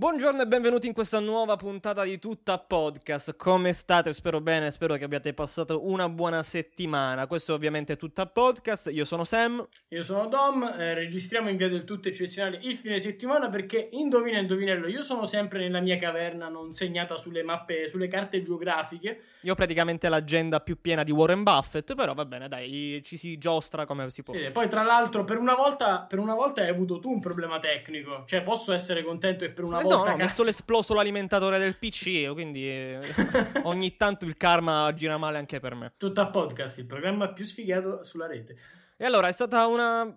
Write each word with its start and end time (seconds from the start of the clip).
Buongiorno 0.00 0.40
e 0.40 0.46
benvenuti 0.46 0.86
in 0.86 0.94
questa 0.94 1.20
nuova 1.20 1.56
puntata 1.56 2.04
di 2.04 2.18
Tutta 2.18 2.58
Podcast. 2.58 3.36
Come 3.36 3.74
state? 3.74 4.14
Spero 4.14 4.40
bene, 4.40 4.70
spero 4.70 4.94
che 4.94 5.04
abbiate 5.04 5.34
passato 5.34 5.86
una 5.86 6.08
buona 6.08 6.40
settimana. 6.42 7.26
Questo 7.26 7.52
è 7.52 7.54
ovviamente 7.54 7.98
Tutta 7.98 8.24
Podcast. 8.24 8.88
Io 8.90 9.04
sono 9.04 9.24
Sam. 9.24 9.62
Io 9.88 10.02
sono 10.02 10.24
Dom. 10.24 10.62
Eh, 10.62 10.94
registriamo 10.94 11.50
in 11.50 11.58
via 11.58 11.68
del 11.68 11.84
tutto 11.84 12.08
eccezionale 12.08 12.60
il 12.62 12.76
fine 12.76 12.98
settimana 12.98 13.50
perché 13.50 13.90
indovina 13.92 14.38
indovinello, 14.38 14.88
io 14.88 15.02
sono 15.02 15.26
sempre 15.26 15.58
nella 15.58 15.80
mia 15.80 15.98
caverna 15.98 16.48
non 16.48 16.72
segnata 16.72 17.18
sulle 17.18 17.42
mappe, 17.42 17.90
sulle 17.90 18.08
carte 18.08 18.40
geografiche. 18.40 19.20
Io 19.42 19.52
ho 19.52 19.54
praticamente 19.54 20.08
l'agenda 20.08 20.60
più 20.60 20.80
piena 20.80 21.02
di 21.02 21.10
Warren 21.10 21.42
Buffett, 21.42 21.94
però 21.94 22.14
va 22.14 22.24
bene, 22.24 22.48
dai, 22.48 23.02
ci 23.04 23.18
si 23.18 23.36
giostra 23.36 23.84
come 23.84 24.08
si 24.08 24.22
può. 24.22 24.32
Sì, 24.32 24.48
poi 24.50 24.66
tra 24.66 24.82
l'altro 24.82 25.24
per 25.24 25.36
una 25.36 25.54
volta, 25.54 26.06
per 26.08 26.18
una 26.18 26.34
volta 26.34 26.62
hai 26.62 26.70
avuto 26.70 26.98
tu 27.00 27.10
un 27.10 27.20
problema 27.20 27.58
tecnico, 27.58 28.24
cioè 28.26 28.40
posso 28.40 28.72
essere 28.72 29.04
contento 29.04 29.44
che 29.44 29.50
per 29.50 29.64
una 29.64 29.80
Eh, 29.80 29.88
volta 29.96 30.10
No, 30.10 30.16
no, 30.16 30.22
ho 30.22 30.26
messo 30.26 30.44
l'esploso 30.44 30.94
l'alimentatore 30.94 31.58
del 31.58 31.76
PC, 31.76 32.30
quindi 32.32 32.68
eh, 32.68 33.00
ogni 33.64 33.92
tanto 33.92 34.24
il 34.24 34.36
karma 34.36 34.92
gira 34.94 35.16
male 35.16 35.38
anche 35.38 35.60
per 35.60 35.74
me. 35.74 35.92
Tutta 35.96 36.26
podcast, 36.28 36.78
il 36.78 36.86
programma 36.86 37.32
più 37.32 37.44
sfigato 37.44 38.04
sulla 38.04 38.26
rete. 38.26 38.56
E 38.96 39.04
allora 39.04 39.28
è 39.28 39.32
stata 39.32 39.66
una 39.66 40.14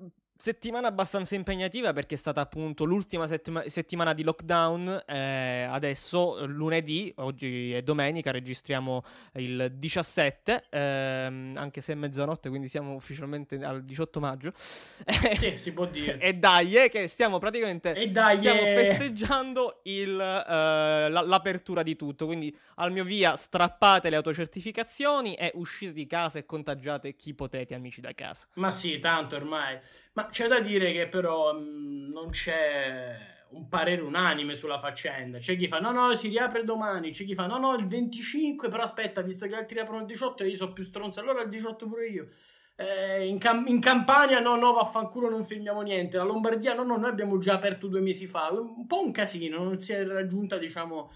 settimana 0.47 0.89
abbastanza 0.89 1.35
impegnativa 1.35 1.93
perché 1.93 2.15
è 2.15 2.17
stata 2.17 2.41
appunto 2.41 2.83
l'ultima 2.83 3.27
settima- 3.27 3.63
settimana 3.67 4.13
di 4.13 4.23
lockdown. 4.23 5.03
eh, 5.07 5.65
adesso 5.69 6.45
lunedì, 6.45 7.13
oggi 7.19 7.71
è 7.71 7.81
domenica, 7.81 8.29
registriamo 8.31 9.03
il 9.35 9.71
17, 9.73 10.65
ehm, 10.69 11.53
anche 11.55 11.79
se 11.79 11.93
è 11.93 11.95
mezzanotte, 11.95 12.49
quindi 12.49 12.67
siamo 12.67 12.93
ufficialmente 12.93 13.55
al 13.63 13.85
18 13.85 14.19
maggio. 14.19 14.51
Sì, 15.33 15.57
si 15.57 15.71
può 15.71 15.85
dire. 15.85 16.17
E 16.19 16.33
dai, 16.33 16.75
eh, 16.75 16.89
che 16.89 17.07
stiamo 17.07 17.39
praticamente 17.39 17.93
E 17.93 18.09
dai, 18.09 18.37
stiamo 18.37 18.61
eh. 18.63 18.73
festeggiando 18.83 19.79
il, 19.83 20.11
eh, 20.19 21.09
la- 21.09 21.21
l'apertura 21.21 21.83
di 21.83 21.95
tutto. 21.95 22.25
Quindi 22.25 22.53
al 22.75 22.91
mio 22.91 23.05
via 23.05 23.37
strappate 23.37 24.09
le 24.09 24.17
autocertificazioni 24.17 25.35
e 25.35 25.51
uscite 25.55 25.93
di 25.93 26.05
casa 26.05 26.37
e 26.39 26.45
contagiate 26.45 27.15
chi 27.15 27.33
potete, 27.33 27.73
amici 27.75 28.01
da 28.01 28.11
casa. 28.13 28.45
Ma 28.55 28.69
sì, 28.71 28.99
tanto 28.99 29.35
ormai. 29.37 29.77
Ma 30.13 30.27
c'è 30.33 30.47
da 30.47 30.59
dire 30.59 30.91
che 30.91 31.07
però 31.07 31.53
mh, 31.53 32.11
non 32.11 32.31
c'è 32.31 33.45
un 33.51 33.69
parere 33.69 34.01
unanime 34.01 34.55
sulla 34.55 34.79
faccenda. 34.79 35.37
C'è 35.37 35.55
chi 35.55 35.67
fa 35.67 35.79
no, 35.79 35.91
no, 35.91 36.15
si 36.15 36.27
riapre 36.27 36.63
domani. 36.63 37.11
C'è 37.11 37.23
chi 37.23 37.35
fa 37.35 37.45
no, 37.45 37.59
no, 37.59 37.75
il 37.75 37.87
25. 37.87 38.67
Però 38.67 38.81
aspetta, 38.81 39.21
visto 39.21 39.45
che 39.47 39.55
altri 39.55 39.79
aprono 39.79 40.01
il 40.01 40.07
18 40.07 40.43
e 40.43 40.47
io 40.49 40.55
sono 40.55 40.73
più 40.73 40.83
stronzo, 40.83 41.19
allora 41.19 41.43
il 41.43 41.49
18 41.49 41.87
pure 41.87 42.07
io. 42.07 42.29
Eh, 42.75 43.27
in, 43.27 43.37
Cam- 43.37 43.67
in 43.67 43.79
Campania 43.79 44.39
no, 44.39 44.55
no, 44.55 44.73
vaffanculo, 44.73 45.29
non 45.29 45.45
filmiamo 45.45 45.81
niente. 45.81 46.17
La 46.17 46.23
Lombardia 46.23 46.73
no, 46.73 46.83
no, 46.83 46.97
noi 46.97 47.11
abbiamo 47.11 47.37
già 47.37 47.53
aperto 47.53 47.87
due 47.87 48.01
mesi 48.01 48.25
fa. 48.25 48.49
Un 48.51 48.87
po' 48.87 49.01
un 49.03 49.11
casino, 49.11 49.63
non 49.63 49.81
si 49.81 49.93
è 49.93 50.03
raggiunta, 50.05 50.57
diciamo, 50.57 51.11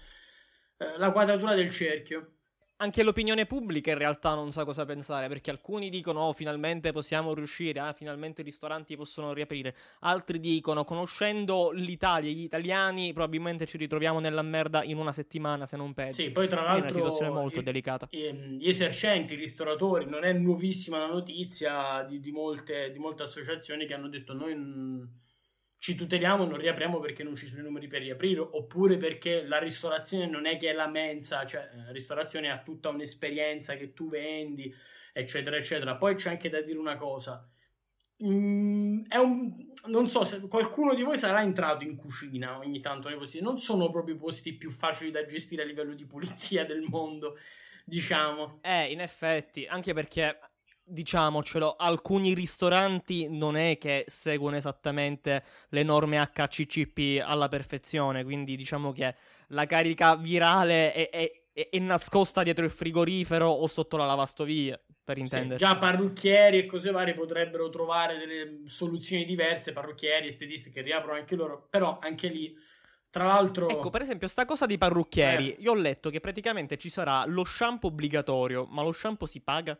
eh, 0.78 0.96
la 0.96 1.10
quadratura 1.10 1.54
del 1.54 1.70
cerchio. 1.70 2.37
Anche 2.80 3.02
l'opinione 3.02 3.44
pubblica 3.44 3.90
in 3.90 3.98
realtà 3.98 4.34
non 4.34 4.52
sa 4.52 4.64
cosa 4.64 4.84
pensare, 4.84 5.26
perché 5.26 5.50
alcuni 5.50 5.90
dicono 5.90 6.20
oh, 6.20 6.32
finalmente 6.32 6.92
possiamo 6.92 7.34
riuscire, 7.34 7.80
ah, 7.80 7.92
finalmente 7.92 8.42
i 8.42 8.44
ristoranti 8.44 8.94
possono 8.94 9.32
riaprire, 9.32 9.74
altri 10.00 10.38
dicono 10.38 10.84
conoscendo 10.84 11.72
l'Italia 11.72 12.30
e 12.30 12.34
gli 12.34 12.42
italiani 12.44 13.12
probabilmente 13.12 13.66
ci 13.66 13.78
ritroviamo 13.78 14.20
nella 14.20 14.42
merda 14.42 14.84
in 14.84 14.96
una 14.96 15.10
settimana 15.10 15.66
se 15.66 15.76
non 15.76 15.92
peggio. 15.92 16.22
Sì, 16.22 16.30
poi 16.30 16.46
tra 16.46 16.60
È 16.60 16.62
una 16.62 16.72
l'altro 16.74 16.94
situazione 16.94 17.30
molto 17.32 17.58
i- 17.58 17.62
delicata. 17.64 18.06
ehm, 18.10 18.52
gli 18.58 18.68
esercenti, 18.68 19.32
i 19.32 19.36
ristoratori, 19.36 20.06
non 20.06 20.22
è 20.22 20.32
nuovissima 20.32 20.98
la 20.98 21.08
notizia 21.08 22.04
di, 22.04 22.20
di 22.20 22.30
molte, 22.30 22.92
di 22.92 22.98
molte 23.00 23.24
associazioni 23.24 23.86
che 23.86 23.94
hanno 23.94 24.08
detto 24.08 24.34
noi 24.34 24.54
mm, 24.54 25.02
ci 25.78 25.94
tuteliamo, 25.94 26.44
non 26.44 26.58
riapriamo 26.58 26.98
perché 26.98 27.22
non 27.22 27.36
ci 27.36 27.46
sono 27.46 27.60
i 27.60 27.64
numeri 27.64 27.86
per 27.86 28.02
riaprire, 28.02 28.40
oppure 28.40 28.96
perché 28.96 29.42
la 29.42 29.58
ristorazione 29.58 30.26
non 30.26 30.46
è 30.46 30.56
che 30.56 30.70
è 30.70 30.72
la 30.72 30.88
mensa, 30.88 31.46
cioè 31.46 31.68
la 31.74 31.92
ristorazione 31.92 32.50
ha 32.50 32.62
tutta 32.62 32.88
un'esperienza 32.88 33.76
che 33.76 33.92
tu 33.92 34.08
vendi, 34.08 34.74
eccetera, 35.12 35.56
eccetera. 35.56 35.96
Poi 35.96 36.16
c'è 36.16 36.30
anche 36.30 36.48
da 36.48 36.60
dire 36.60 36.78
una 36.78 36.96
cosa. 36.96 37.48
Mm, 38.24 39.04
un, 39.12 39.66
non 39.86 40.08
so 40.08 40.24
se 40.24 40.40
qualcuno 40.48 40.94
di 40.94 41.02
voi 41.02 41.16
sarà 41.16 41.40
entrato 41.42 41.84
in 41.84 41.94
cucina 41.94 42.58
ogni 42.58 42.80
tanto 42.80 43.08
nei 43.08 43.16
posti. 43.16 43.40
Non 43.40 43.58
sono 43.58 43.88
proprio 43.90 44.16
i 44.16 44.18
posti 44.18 44.54
più 44.54 44.70
facili 44.70 45.12
da 45.12 45.24
gestire 45.24 45.62
a 45.62 45.64
livello 45.64 45.94
di 45.94 46.06
pulizia 46.06 46.66
del 46.66 46.82
mondo, 46.88 47.38
diciamo. 47.84 48.58
Eh, 48.62 48.90
in 48.90 49.00
effetti, 49.00 49.64
anche 49.66 49.94
perché 49.94 50.40
diciamocelo, 50.88 51.76
alcuni 51.76 52.34
ristoranti 52.34 53.28
non 53.28 53.56
è 53.56 53.78
che 53.78 54.04
seguono 54.08 54.56
esattamente 54.56 55.44
le 55.70 55.82
norme 55.82 56.18
HCCP 56.32 57.22
alla 57.24 57.48
perfezione, 57.48 58.24
quindi 58.24 58.56
diciamo 58.56 58.92
che 58.92 59.14
la 59.48 59.66
carica 59.66 60.16
virale 60.16 60.92
è, 60.92 61.10
è- 61.10 61.30
è- 61.52 61.68
è 61.70 61.78
nascosta 61.78 62.42
dietro 62.42 62.64
il 62.64 62.70
frigorifero 62.70 63.48
o 63.48 63.66
sotto 63.66 63.96
la 63.96 64.06
lavastoviglie, 64.06 64.84
per 65.02 65.16
Sì, 65.16 65.22
intenderci. 65.22 65.64
già 65.64 65.76
parrucchieri 65.76 66.58
e 66.58 66.66
cose 66.66 66.90
varie 66.90 67.14
potrebbero 67.14 67.68
trovare 67.68 68.16
delle 68.18 68.60
soluzioni 68.66 69.24
diverse, 69.24 69.72
parrucchieri, 69.72 70.26
estetisti 70.28 70.70
che 70.70 70.82
riaprono 70.82 71.18
anche 71.18 71.34
loro, 71.34 71.66
però 71.68 71.98
anche 72.00 72.28
lì, 72.28 72.54
tra 73.10 73.24
l'altro... 73.24 73.68
Ecco, 73.70 73.90
per 73.90 74.02
esempio, 74.02 74.28
sta 74.28 74.44
cosa 74.44 74.66
di 74.66 74.78
parrucchieri, 74.78 75.54
Eh. 75.54 75.56
io 75.60 75.72
ho 75.72 75.74
letto 75.74 76.10
che 76.10 76.20
praticamente 76.20 76.76
ci 76.78 76.88
sarà 76.88 77.24
lo 77.26 77.44
shampoo 77.44 77.90
obbligatorio, 77.90 78.66
ma 78.66 78.82
lo 78.82 78.92
shampoo 78.92 79.26
si 79.26 79.40
paga? 79.40 79.76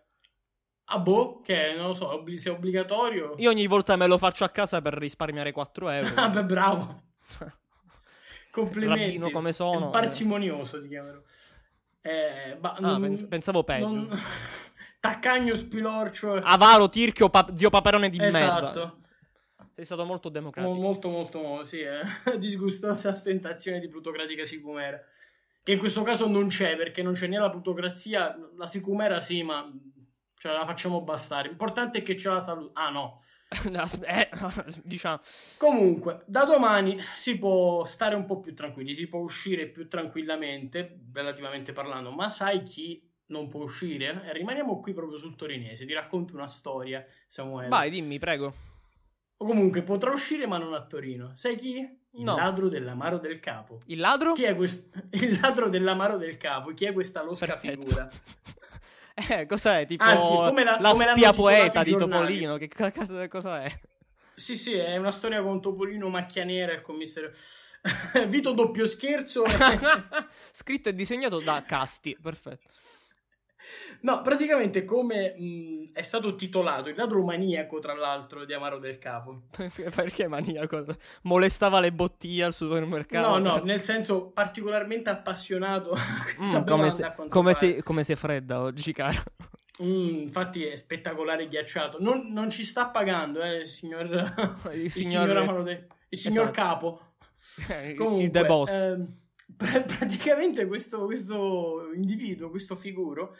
Ah 0.91 0.99
boh, 0.99 1.41
che 1.43 1.75
non 1.76 1.88
lo 1.88 1.94
so, 1.94 2.12
obbli- 2.15 2.38
se 2.38 2.49
è 2.49 2.53
obbligatorio... 2.53 3.34
Io 3.38 3.50
ogni 3.50 3.66
volta 3.66 3.94
me 3.97 4.06
lo 4.06 4.16
faccio 4.16 4.44
a 4.44 4.49
casa 4.49 4.81
per 4.81 4.94
risparmiare 4.94 5.53
4 5.53 5.88
euro. 5.91 6.15
Ah 6.16 6.28
beh, 6.31 6.44
bravo, 6.44 7.03
complimenti. 8.50 9.04
Rabbino 9.04 9.31
come 9.31 9.53
sono, 9.53 9.88
È 9.88 9.93
parsimonioso 9.93 10.81
ti 10.81 10.88
chiamerò. 10.88 11.21
Eh, 12.00 12.56
ba- 12.59 12.72
Ah, 12.75 12.81
non- 12.81 13.00
pens- 13.03 13.26
pensavo 13.26 13.65
peggio. 13.65 13.87
non- 13.87 14.09
Taccagno 15.00 15.54
spilorcio. 15.54 16.34
Avaro, 16.34 16.88
tirchio, 16.88 17.28
pa- 17.28 17.53
zio 17.55 17.70
paperone 17.70 18.09
di 18.10 18.19
merda. 18.19 18.38
esatto. 18.38 18.99
Sei 19.75 19.84
stato 19.84 20.05
molto 20.05 20.28
Mo- 20.28 20.34
democratico. 20.34 20.75
molto 20.75 21.09
molto 21.09 21.65
sì, 21.65 21.81
eh. 21.81 22.00
disgustosa 22.38 23.15
stentazione 23.15 23.78
di 23.78 23.88
plutocratica 23.88 24.44
sicumera. 24.44 24.99
Che 25.62 25.72
in 25.72 25.78
questo 25.78 26.03
caso 26.03 26.26
non 26.26 26.49
c'è, 26.49 26.76
perché 26.76 27.03
non 27.03 27.12
c'è 27.12 27.28
né 27.28 27.38
la 27.38 27.50
plutocrazia, 27.50 28.37
la 28.56 28.66
sicumera 28.66 29.20
sì, 29.20 29.43
ma 29.44 29.70
ce 30.38 30.49
la 30.49 30.65
facciamo 30.65 31.03
bastare. 31.03 31.49
L'importante 31.49 31.99
è 31.99 32.03
che 32.03 32.15
c'è 32.15 32.31
la 32.31 32.41
salute. 32.41 32.71
Ah 32.75 32.91
no. 32.91 33.21
Eh, 34.06 34.28
diciamo. 34.84 35.21
Comunque, 35.56 36.22
da 36.26 36.44
domani 36.44 37.00
si 37.15 37.38
può 37.38 37.82
stare 37.84 38.15
un 38.15 38.26
po' 38.26 38.41
più 38.41 38.54
tranquilli, 38.54 38.93
si 38.93 39.09
può 39.09 39.21
uscire 39.21 39.66
più 39.69 39.88
tranquillamente, 39.88 41.00
relativamente 41.12 41.72
parlando, 41.72 42.10
ma 42.10 42.28
sai 42.28 42.62
chi 42.62 43.03
non 43.28 43.49
può 43.49 43.62
uscire? 43.62 44.22
E 44.26 44.32
rimaniamo 44.34 44.81
qui 44.81 44.93
proprio 44.93 45.16
sul 45.16 45.34
torinese, 45.34 45.87
ti 45.87 45.94
racconto 45.94 46.34
una 46.34 46.47
storia, 46.47 47.05
Samuele. 47.26 47.69
Vai, 47.69 47.88
dimmi, 47.91 48.19
prego. 48.19 48.53
O 49.38 49.47
comunque 49.47 49.82
potrà 49.82 50.10
uscire 50.10 50.47
ma 50.47 50.59
non 50.59 50.75
a 50.75 50.84
Torino. 50.84 51.32
Sai 51.34 51.56
chi? 51.56 51.76
Il 51.78 52.25
No. 52.25 52.37
ladro 52.37 52.69
dell'amaro 52.69 53.19
del 53.19 53.38
capo. 53.41 53.81
Il 53.87 53.99
ladro? 54.00 54.32
Chi 54.32 54.43
è 54.44 54.55
questo? 54.55 54.91
Il 55.12 55.38
ladro 55.41 55.69
dell'amaro 55.70 56.17
del 56.19 56.37
capo. 56.37 56.75
Chi 56.75 56.84
è 56.84 56.93
questa 56.93 57.23
losca 57.23 57.46
Perfetto. 57.46 57.81
figura? 57.82 58.11
Eh, 59.29 59.47
cos'è? 59.47 59.85
Tipo 59.87 60.05
Anzi, 60.05 60.32
come 60.35 60.65
la- 60.65 60.79
la 60.81 60.91
come 60.93 61.09
spia 61.09 61.32
poeta 61.32 61.82
di. 61.82 61.97
Topolino. 61.97 62.56
Che 62.56 62.69
ca- 62.69 62.93
cazzo- 62.93 63.26
cosa 63.29 63.62
è? 63.65 63.81
Sì, 64.35 64.56
sì, 64.56 64.75
è 64.75 64.97
una 64.97 65.11
storia 65.11 65.43
con 65.43 65.61
Topolino, 65.61 66.09
Macchia 66.09 66.44
Nera 66.44 66.73
e 66.73 66.81
commissario. 66.82 67.31
Vito 68.29 68.53
doppio 68.53 68.87
scherzo. 68.87 69.44
Scritto 70.53 70.88
e 70.91 70.94
disegnato 70.94 71.41
da 71.41 71.62
Casti. 71.67 72.17
Perfetto. 72.20 72.69
No, 74.00 74.23
praticamente 74.23 74.85
come 74.85 75.35
mh, 75.37 75.91
è 75.93 76.03
stato 76.03 76.35
titolato 76.37 76.89
il 76.89 76.95
ladro 76.97 77.25
maniaco, 77.25 77.79
tra 77.81 77.95
l'altro, 77.95 78.45
di 78.45 78.53
Amaro 78.53 78.79
del 78.79 78.99
Capo. 78.99 79.43
Perché 79.95 80.29
maniaco? 80.29 80.85
Molestava 81.23 81.81
le 81.81 81.93
bottiglie 81.93 82.45
al 82.45 82.55
supermercato. 82.55 83.39
No, 83.39 83.56
no, 83.56 83.62
nel 83.65 83.81
senso 83.81 84.27
particolarmente 84.31 85.11
appassionato 85.11 85.91
a 85.93 86.00
questa 86.23 86.61
Mm, 86.61 86.65
come, 86.67 86.91
se, 86.91 87.12
come, 87.29 87.55
se, 87.55 87.83
come 87.83 88.05
se 88.05 88.12
è 88.12 88.17
fredda 88.17 88.61
oggi, 88.61 88.93
caro. 88.93 89.23
Mm, 89.81 90.23
infatti 90.23 90.65
è 90.65 90.75
spettacolare 90.75 91.47
ghiacciato. 91.47 91.99
Non, 92.01 92.33
non 92.33 92.51
ci 92.51 92.65
sta 92.65 92.87
pagando, 92.89 93.41
eh, 93.43 93.59
il 93.59 93.67
signor, 93.67 94.06
Il 94.73 94.81
il 94.83 94.91
signor- 94.91 95.37
Amaro 95.37 95.62
del- 95.62 95.87
il 96.09 96.19
signor 96.19 96.49
Esatto. 96.51 96.61
Capo. 96.61 97.01
il 97.87 97.94
Comunque, 97.94 98.31
The 98.31 98.44
Boss. 98.44 98.97
pra- 99.56 99.81
praticamente 99.83 100.67
questo, 100.67 101.05
questo 101.05 101.93
individuo, 101.94 102.51
questo 102.51 102.75
figuro, 102.75 103.37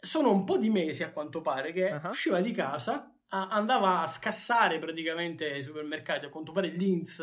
sono 0.00 0.30
un 0.32 0.44
po' 0.44 0.56
di 0.58 0.70
mesi 0.70 1.02
a 1.02 1.10
quanto 1.12 1.40
pare 1.40 1.72
che 1.72 1.90
Ah. 1.90 2.08
usciva 2.08 2.40
di 2.40 2.52
casa, 2.52 3.12
a- 3.28 3.48
andava 3.48 4.00
a 4.02 4.06
scassare 4.08 4.78
praticamente 4.78 5.50
ai 5.52 5.62
supermercati, 5.62 6.26
a 6.26 6.30
quanto 6.30 6.52
pare 6.52 6.68
Linz 6.68 7.20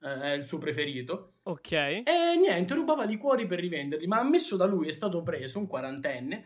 eh, 0.00 0.20
è 0.20 0.32
il 0.34 0.46
suo 0.46 0.58
preferito, 0.58 1.34
ok. 1.44 1.72
e 1.72 2.04
niente, 2.38 2.74
rubava 2.74 3.02
liquori 3.04 3.46
per 3.46 3.58
rivenderli, 3.58 4.06
ma 4.06 4.18
ammesso 4.18 4.56
da 4.56 4.64
lui 4.66 4.86
è 4.88 4.92
stato 4.92 5.22
preso, 5.22 5.58
un 5.58 5.66
quarantenne, 5.66 6.44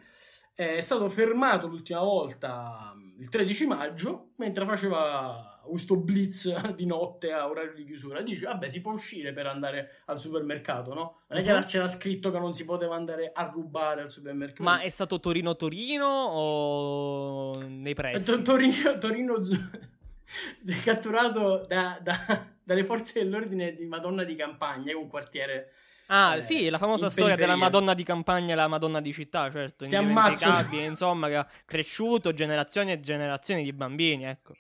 è 0.54 0.80
stato 0.80 1.08
fermato 1.08 1.66
l'ultima 1.66 2.00
volta 2.00 2.94
il 3.18 3.28
13 3.28 3.66
maggio 3.66 4.30
mentre 4.36 4.64
faceva 4.64 5.51
questo 5.64 5.96
blitz 5.96 6.50
di 6.74 6.86
notte 6.86 7.32
a 7.32 7.48
orario 7.48 7.72
di 7.74 7.84
chiusura. 7.84 8.20
Dice, 8.22 8.46
vabbè, 8.46 8.68
si 8.68 8.80
può 8.80 8.92
uscire 8.92 9.32
per 9.32 9.46
andare 9.46 10.02
al 10.06 10.18
supermercato, 10.18 10.94
no? 10.94 11.20
Non 11.28 11.38
è 11.38 11.42
che 11.42 11.52
Mhm. 11.52 11.66
c'era 11.66 11.86
scritto 11.86 12.30
che 12.30 12.38
non 12.38 12.52
si 12.52 12.64
poteva 12.64 12.94
andare 12.94 13.30
a 13.34 13.44
rubare 13.44 14.02
al 14.02 14.10
supermercato. 14.10 14.62
Ma 14.62 14.80
è 14.80 14.88
stato 14.88 15.20
Torino-Torino 15.20 16.06
o 16.06 17.60
nei 17.66 17.94
pressi? 17.94 18.24
To- 18.26 18.42
Torino, 18.42 18.98
Torino 18.98 19.34
catturato 20.84 21.64
da- 21.68 21.98
da- 22.02 22.46
dalle 22.62 22.84
forze 22.84 23.22
dell'ordine 23.22 23.74
di 23.74 23.84
Madonna 23.86 24.24
di 24.24 24.34
Campagna, 24.34 24.96
un 24.96 25.08
quartiere... 25.08 25.72
Ah, 26.06 26.36
eh, 26.36 26.40
sì, 26.42 26.68
la 26.68 26.76
famosa 26.78 27.08
storia 27.08 27.36
della 27.36 27.54
periferia. 27.54 27.70
Madonna 27.70 27.94
di 27.94 28.02
campagna 28.02 28.52
e 28.52 28.56
la 28.56 28.68
Madonna 28.68 29.00
di 29.00 29.12
città, 29.14 29.50
certo, 29.50 29.84
indimenticabile, 29.84 30.84
insomma, 30.84 31.28
che 31.28 31.36
ha 31.36 31.48
cresciuto 31.64 32.34
generazioni 32.34 32.92
e 32.92 33.00
generazioni 33.00 33.62
di 33.62 33.72
bambini, 33.72 34.24
ecco. 34.24 34.52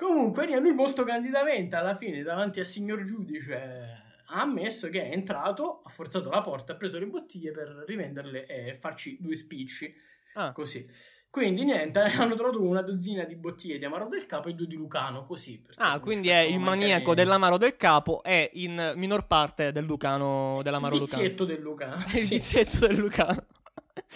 Comunque, 0.00 0.46
lui 0.58 0.72
molto 0.72 1.04
candidamente 1.04 1.76
alla 1.76 1.94
fine 1.94 2.22
davanti 2.22 2.58
al 2.58 2.66
signor 2.66 3.02
giudice 3.04 3.98
ha 4.32 4.40
ammesso 4.40 4.88
che 4.88 5.02
è 5.08 5.12
entrato, 5.12 5.82
ha 5.84 5.88
forzato 5.90 6.30
la 6.30 6.40
porta, 6.40 6.72
ha 6.72 6.76
preso 6.76 6.98
le 6.98 7.06
bottiglie 7.06 7.50
per 7.50 7.84
rivenderle 7.86 8.46
e 8.46 8.74
farci 8.80 9.18
due 9.20 9.34
spicci, 9.36 9.94
Ah, 10.34 10.52
così. 10.52 10.88
Quindi 11.28 11.64
niente, 11.64 11.98
hanno 12.18 12.34
trovato 12.36 12.62
una 12.62 12.80
dozzina 12.82 13.24
di 13.24 13.34
bottiglie 13.36 13.78
di 13.78 13.84
Amaro 13.84 14.06
del 14.08 14.26
Capo 14.26 14.48
e 14.48 14.54
due 14.54 14.66
di 14.66 14.74
Lucano, 14.76 15.26
così. 15.26 15.62
ah 15.76 15.98
quindi 16.00 16.28
è 16.28 16.38
il 16.38 16.58
maniaco 16.60 17.14
dell'amaro 17.14 17.56
del 17.58 17.76
capo 17.76 18.22
e 18.22 18.50
in 18.54 18.92
minor 18.96 19.26
parte 19.26 19.70
del 19.72 19.84
Lucano, 19.84 20.60
dell'amaro 20.62 20.94
Il 20.94 21.00
Lucano. 21.02 21.44
del 21.44 21.60
Lucano. 21.60 21.96
Il 22.14 22.26
vizietto 22.26 22.86
del 22.86 22.96
Lucano. 22.96 23.44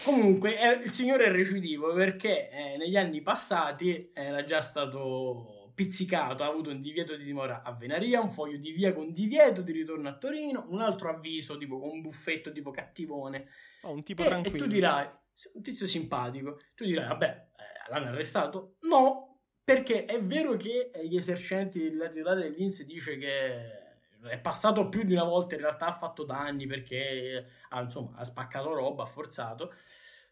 Comunque, 0.05 0.57
è- 0.57 0.83
il 0.85 0.91
signore 0.93 1.27
è 1.27 1.31
recidivo 1.31 1.93
perché 1.93 2.49
eh, 2.51 2.77
negli 2.79 2.97
anni 2.97 3.21
passati 3.21 4.11
era 4.15 4.43
già 4.45 4.61
stato 4.61 5.64
pizzicato, 5.75 6.43
ha 6.43 6.47
avuto 6.47 6.71
un 6.71 6.81
divieto 6.81 7.17
di 7.17 7.25
dimora 7.25 7.63
a 7.63 7.73
Venaria, 7.73 8.21
un 8.21 8.31
foglio 8.31 8.59
di 8.59 8.71
via 8.73 8.93
con 8.93 9.11
divieto 9.11 9.61
di 9.63 9.73
ritorno 9.73 10.09
a 10.09 10.17
Torino, 10.17 10.67
un 10.69 10.81
altro 10.81 11.11
avviso 11.11 11.57
tipo 11.57 11.79
con 11.81 11.91
un 11.91 12.01
buffetto 12.01 12.53
tipo 12.53 12.71
cattivone. 12.71 13.49
Oh, 13.83 13.93
un 13.93 14.03
tipo 14.03 14.23
E, 14.23 14.25
e 14.25 14.29
tranquillo. 14.29 14.65
tu 14.65 14.67
dirai, 14.67 15.09
un 15.55 15.63
tizio 15.63 15.87
simpatico, 15.87 16.61
tu 16.75 16.85
dirai, 16.85 17.09
vabbè, 17.09 17.49
eh, 17.57 17.91
l'hanno 17.91 18.09
arrestato? 18.11 18.77
No, 18.83 19.41
perché 19.65 20.05
è 20.05 20.23
vero 20.23 20.57
che 20.57 20.91
gli 21.05 21.17
esercenti 21.17 21.91
della 21.91 22.09
titolare 22.09 22.43
dell'Inps 22.43 22.85
dice 22.85 23.17
che 23.17 23.83
è 24.29 24.39
passato 24.39 24.89
più 24.89 25.03
di 25.03 25.13
una 25.13 25.25
volta, 25.25 25.55
in 25.55 25.61
realtà 25.61 25.87
ha 25.87 25.93
fatto 25.93 26.25
danni 26.25 26.67
perché 26.67 27.47
ha, 27.71 27.81
insomma, 27.81 28.17
ha 28.17 28.25
spaccato 28.25 28.73
roba, 28.73 29.03
ha 29.03 29.07
forzato. 29.07 29.73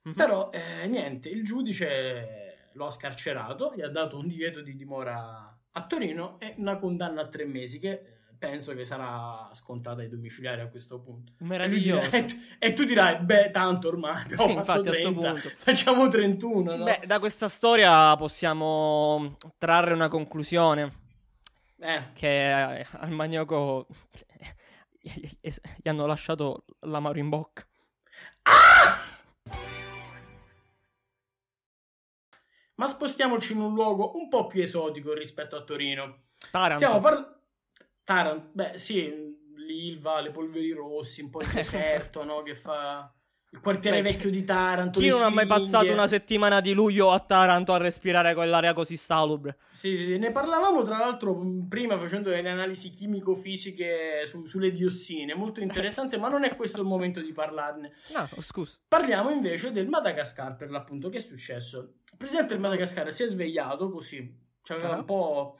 Mhm. 0.04 0.14
Però 0.14 0.50
eh, 0.50 0.86
niente, 0.86 1.28
il 1.28 1.44
giudice 1.44 2.51
lo 2.74 2.86
ha 2.86 2.90
scarcerato, 2.90 3.72
gli 3.74 3.82
ha 3.82 3.88
dato 3.88 4.18
un 4.18 4.26
divieto 4.26 4.60
di 4.62 4.74
dimora 4.76 5.56
a 5.74 5.86
Torino 5.86 6.38
e 6.40 6.54
una 6.58 6.76
condanna 6.76 7.22
a 7.22 7.28
tre 7.28 7.44
mesi 7.46 7.78
che 7.78 7.90
eh, 7.90 8.04
penso 8.38 8.74
che 8.74 8.84
sarà 8.84 9.48
scontata 9.52 10.00
ai 10.02 10.08
domiciliari 10.08 10.60
a 10.60 10.68
questo 10.68 11.00
punto. 11.00 11.32
Meraviglioso. 11.38 12.10
dirà- 12.10 12.16
e 12.18 12.24
tu, 12.26 12.34
e 12.58 12.72
tu 12.72 12.84
dirai, 12.84 13.18
beh, 13.24 13.50
tanto 13.50 13.88
ormai 13.88 14.20
abbiamo 14.22 14.42
Sì, 14.46 14.52
infatti, 14.52 14.88
a 14.88 14.92
sto 14.94 15.00
30, 15.02 15.30
punto. 15.32 15.48
facciamo 15.56 16.08
31, 16.08 16.76
no? 16.76 16.84
Beh, 16.84 17.00
da 17.06 17.18
questa 17.18 17.48
storia 17.48 18.14
possiamo 18.16 19.36
trarre 19.58 19.92
una 19.94 20.08
conclusione. 20.08 21.00
Eh, 21.78 22.10
che 22.12 22.78
eh, 22.78 22.86
al 22.92 23.10
maniaco 23.10 23.88
gli 25.00 25.88
hanno 25.88 26.06
lasciato 26.06 26.64
l'amaro 26.80 27.18
in 27.18 27.28
bocca. 27.28 27.64
Ma 32.82 32.88
spostiamoci 32.88 33.52
in 33.52 33.60
un 33.60 33.74
luogo 33.74 34.16
un 34.16 34.28
po' 34.28 34.48
più 34.48 34.60
esotico 34.60 35.14
rispetto 35.14 35.54
a 35.54 35.62
Torino. 35.62 36.24
Taranto. 36.50 36.84
Stiamo 36.84 37.00
parlando... 37.00 37.40
Taranto, 38.02 38.48
beh 38.54 38.76
sì, 38.76 39.38
l'Ilva, 39.54 40.20
le 40.20 40.32
polveri 40.32 40.72
rossi, 40.72 41.22
un 41.22 41.30
po' 41.30 41.42
il 41.42 41.46
deserto, 41.54 42.24
no? 42.24 42.42
Che 42.42 42.56
fa... 42.56 43.12
Il 43.54 43.60
quartiere 43.60 44.00
Beh, 44.00 44.08
chi- 44.08 44.14
vecchio 44.14 44.30
di 44.30 44.44
Taranto. 44.44 44.98
Chi 44.98 45.08
non 45.08 45.22
ha 45.22 45.28
mai 45.28 45.44
passato 45.46 45.92
una 45.92 46.06
settimana 46.06 46.60
di 46.62 46.72
luglio 46.72 47.10
a 47.10 47.20
Taranto 47.20 47.74
a 47.74 47.76
respirare 47.76 48.32
quell'aria 48.32 48.72
così 48.72 48.96
salubre? 48.96 49.58
Sì, 49.70 49.94
sì, 49.94 50.06
sì. 50.06 50.18
ne 50.18 50.32
parlavamo 50.32 50.82
tra 50.82 50.96
l'altro 50.96 51.38
prima 51.68 51.98
facendo 51.98 52.30
delle 52.30 52.48
analisi 52.48 52.88
chimico-fisiche 52.88 54.24
su- 54.26 54.46
sulle 54.46 54.70
diossine, 54.72 55.34
molto 55.34 55.60
interessante, 55.62 56.16
ma 56.18 56.28
non 56.30 56.44
è 56.44 56.56
questo 56.56 56.80
il 56.80 56.86
momento 56.86 57.20
di 57.20 57.32
parlarne. 57.32 57.92
No, 58.14 58.26
scusa. 58.40 58.78
Parliamo 58.88 59.28
invece 59.30 59.70
del 59.70 59.86
Madagascar, 59.88 60.56
per 60.56 60.70
l'appunto, 60.70 61.10
che 61.10 61.18
è 61.18 61.20
successo? 61.20 61.96
Il 62.10 62.16
presidente 62.16 62.54
del 62.54 62.62
Madagascar 62.62 63.12
si 63.12 63.24
è 63.24 63.26
svegliato 63.26 63.90
così, 63.90 64.34
cioè 64.62 64.78
aveva 64.78 64.94
Ah. 64.94 64.98
un 64.98 65.04
po'... 65.04 65.58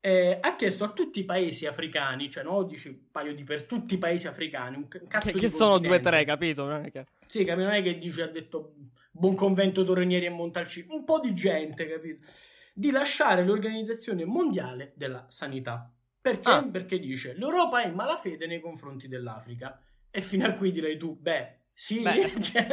eh, 0.00 0.38
ha 0.40 0.56
chiesto 0.56 0.84
a 0.84 0.92
tutti 0.92 1.20
i 1.20 1.24
paesi 1.24 1.66
africani, 1.66 2.30
cioè 2.30 2.42
no, 2.42 2.62
dici 2.62 2.88
un 2.88 3.10
paio 3.10 3.34
di 3.34 3.44
per 3.44 3.64
tutti 3.64 3.94
i 3.94 3.98
paesi 3.98 4.26
africani, 4.26 4.76
un 4.76 4.88
c- 4.88 5.06
cazzo 5.06 5.26
Che, 5.28 5.32
di 5.34 5.40
che 5.40 5.48
sono 5.50 5.78
due 5.78 5.96
o 5.96 6.00
tre, 6.00 6.24
capito? 6.24 6.64
Non 6.64 6.84
è 6.84 6.90
che- 6.90 7.06
Sì, 7.26 7.44
capito? 7.44 7.66
Non 7.66 7.74
è 7.74 7.82
che 7.82 7.98
dice, 7.98 8.22
ha 8.22 8.28
detto 8.28 8.74
buon 9.10 9.34
convento 9.34 9.84
Torrenieri 9.84 10.26
e 10.26 10.30
Montalcini, 10.30 10.86
un 10.90 11.04
po' 11.04 11.20
di 11.20 11.34
gente, 11.34 11.86
capito? 11.86 12.26
Di 12.72 12.90
lasciare 12.90 13.44
l'Organizzazione 13.44 14.24
Mondiale 14.24 14.92
della 14.94 15.26
Sanità. 15.28 15.92
Perché? 16.20 16.48
Ah. 16.50 16.64
Perché 16.64 16.98
dice 16.98 17.34
l'Europa 17.34 17.82
è 17.82 17.88
in 17.88 17.94
malafede 17.94 18.46
nei 18.46 18.60
confronti 18.60 19.08
dell'Africa. 19.08 19.78
E 20.10 20.20
fino 20.22 20.46
a 20.46 20.52
qui 20.52 20.70
direi 20.72 20.96
tu, 20.96 21.16
beh, 21.18 21.58
sì, 21.72 22.00
Beh, 22.00 22.30
cioè, 22.40 22.66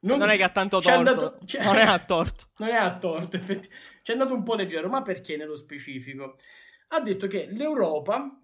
non, 0.00 0.22
è 0.28 0.36
che 0.36 0.42
ha 0.42 0.48
tanto 0.50 0.78
torto. 0.80 0.98
andato- 0.98 1.38
Non 1.62 1.76
è 1.76 1.82
a 1.84 1.98
torto. 2.04 2.44
non 2.58 2.68
è 2.70 2.74
a 2.76 2.96
torto, 2.98 3.36
effettivamente. 3.36 3.74
Ci 4.02 4.10
è 4.10 4.14
andato 4.14 4.34
un 4.34 4.42
po' 4.42 4.54
leggero, 4.54 4.88
ma 4.88 5.02
perché 5.02 5.36
nello 5.36 5.56
specifico? 5.56 6.36
Ha 6.88 7.00
detto 7.00 7.26
che 7.26 7.46
l'Europa 7.50 8.40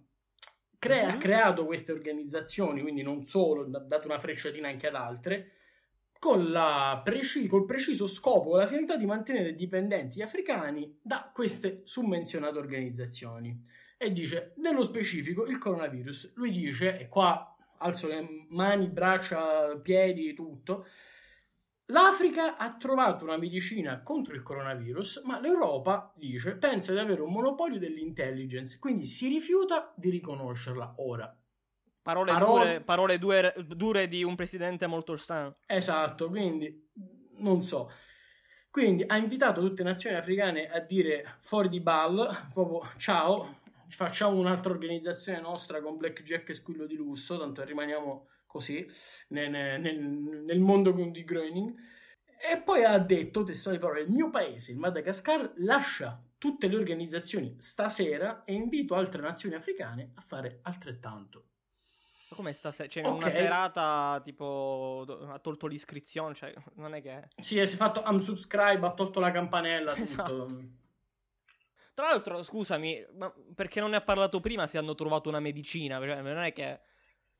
crea- 0.78 1.08
ha 1.10 1.12
Mhm. 1.12 1.18
creato 1.20 1.64
queste 1.64 1.92
organizzazioni, 1.92 2.80
quindi 2.82 3.02
non 3.02 3.22
solo, 3.24 3.62
ha 3.72 3.78
dato 3.80 4.08
una 4.08 4.18
frecciatina 4.18 4.68
anche 4.68 4.88
ad 4.88 4.96
altre, 4.96 5.52
con 6.18 6.50
la 6.50 7.00
preci- 7.04 7.46
col 7.46 7.64
preciso 7.66 8.06
scopo, 8.06 8.50
con 8.50 8.58
la 8.58 8.66
finalità 8.66 8.96
di 8.96 9.06
mantenere 9.06 9.54
dipendenti 9.54 10.18
gli 10.18 10.22
africani 10.22 10.98
da 11.02 11.30
queste 11.32 11.82
summenzionate 11.84 12.58
organizzazioni. 12.58 13.64
E 13.96 14.12
dice, 14.12 14.52
nello 14.56 14.82
specifico, 14.82 15.46
il 15.46 15.58
coronavirus. 15.58 16.32
Lui 16.34 16.50
dice, 16.50 16.98
e 16.98 17.08
qua 17.08 17.56
alzo 17.78 18.08
le 18.08 18.46
mani, 18.48 18.88
braccia, 18.88 19.76
piedi, 19.82 20.32
tutto, 20.34 20.86
L'Africa 21.86 22.56
ha 22.56 22.76
trovato 22.76 23.24
una 23.24 23.36
medicina 23.36 24.02
contro 24.02 24.34
il 24.34 24.42
coronavirus, 24.42 25.22
ma 25.24 25.40
l'Europa 25.40 26.12
dice 26.16 26.56
pensa 26.56 26.92
di 26.92 26.98
avere 26.98 27.20
un 27.20 27.32
monopolio 27.32 27.78
dell'intelligence, 27.78 28.78
quindi 28.78 29.04
si 29.04 29.28
rifiuta 29.28 29.92
di 29.96 30.10
riconoscerla 30.10 30.94
ora. 30.98 31.36
Parole, 32.00 32.32
Parole- 32.32 32.64
Dure, 32.64 32.80
parole 32.80 33.18
dure, 33.18 33.54
dure 33.68 34.08
di 34.08 34.24
un 34.24 34.34
presidente 34.34 34.86
molto 34.86 35.16
strano. 35.16 35.56
Esatto, 35.66 36.28
quindi 36.28 36.88
non 37.36 37.62
so. 37.62 37.90
Quindi 38.70 39.04
ha 39.06 39.16
invitato 39.16 39.60
tutte 39.60 39.82
le 39.82 39.90
nazioni 39.90 40.16
africane 40.16 40.68
a 40.68 40.80
dire 40.80 41.36
fuori 41.40 41.68
di 41.68 41.80
ball, 41.80 42.48
proprio 42.52 42.90
ciao, 42.96 43.60
facciamo 43.88 44.38
un'altra 44.38 44.72
organizzazione 44.72 45.40
nostra 45.40 45.82
con 45.82 45.98
blackjack 45.98 46.48
e 46.48 46.54
squillo 46.54 46.86
di 46.86 46.96
lusso, 46.96 47.38
tanto 47.38 47.62
rimaniamo 47.62 48.28
così 48.52 48.86
nel, 49.28 49.50
nel- 49.50 49.98
nel 50.44 50.60
mondo 50.60 50.92
di 50.92 51.24
Groening. 51.24 51.74
E 52.38 52.58
poi 52.58 52.84
ha 52.84 52.98
detto, 52.98 53.44
testuali 53.44 53.78
parole, 53.78 54.02
il 54.02 54.10
mio 54.10 54.28
paese, 54.28 54.72
il 54.72 54.78
Madagascar, 54.78 55.52
lascia 55.56 56.22
tutte 56.36 56.66
le 56.66 56.76
organizzazioni 56.76 57.56
stasera 57.60 58.44
e 58.44 58.52
invito 58.52 58.94
altre 58.94 59.22
nazioni 59.22 59.54
africane 59.54 60.10
a 60.14 60.20
fare 60.20 60.58
altrettanto. 60.62 61.44
Ma 62.28 62.36
Come 62.36 62.52
stasera? 62.52 62.88
Cioè, 62.88 63.06
Ok. 63.06 63.14
una 63.14 63.30
serata 63.30 64.20
tipo 64.24 65.04
ha 65.28 65.38
tolto 65.38 65.66
l'iscrizione, 65.66 66.34
cioè 66.34 66.52
non 66.74 66.94
è 66.94 67.00
che 67.00 67.28
Sì, 67.40 67.54
si 67.66 67.74
è 67.74 67.76
fatto 67.76 68.02
unsubscribe, 68.04 68.86
ha 68.86 68.92
tolto 68.92 69.20
la 69.20 69.30
campanella, 69.30 69.92
tutto. 69.92 70.02
Esatto. 70.02 70.80
Tra 71.94 72.08
l'altro, 72.08 72.42
scusami, 72.42 73.06
ma 73.14 73.32
perché 73.54 73.78
non 73.80 73.90
ne 73.90 73.96
ha 73.96 74.00
parlato 74.00 74.40
prima 74.40 74.66
se 74.66 74.78
hanno 74.78 74.94
trovato 74.94 75.28
una 75.28 75.40
medicina? 75.40 75.98
Cioè, 76.00 76.22
non 76.22 76.38
è 76.42 76.52
che 76.52 76.80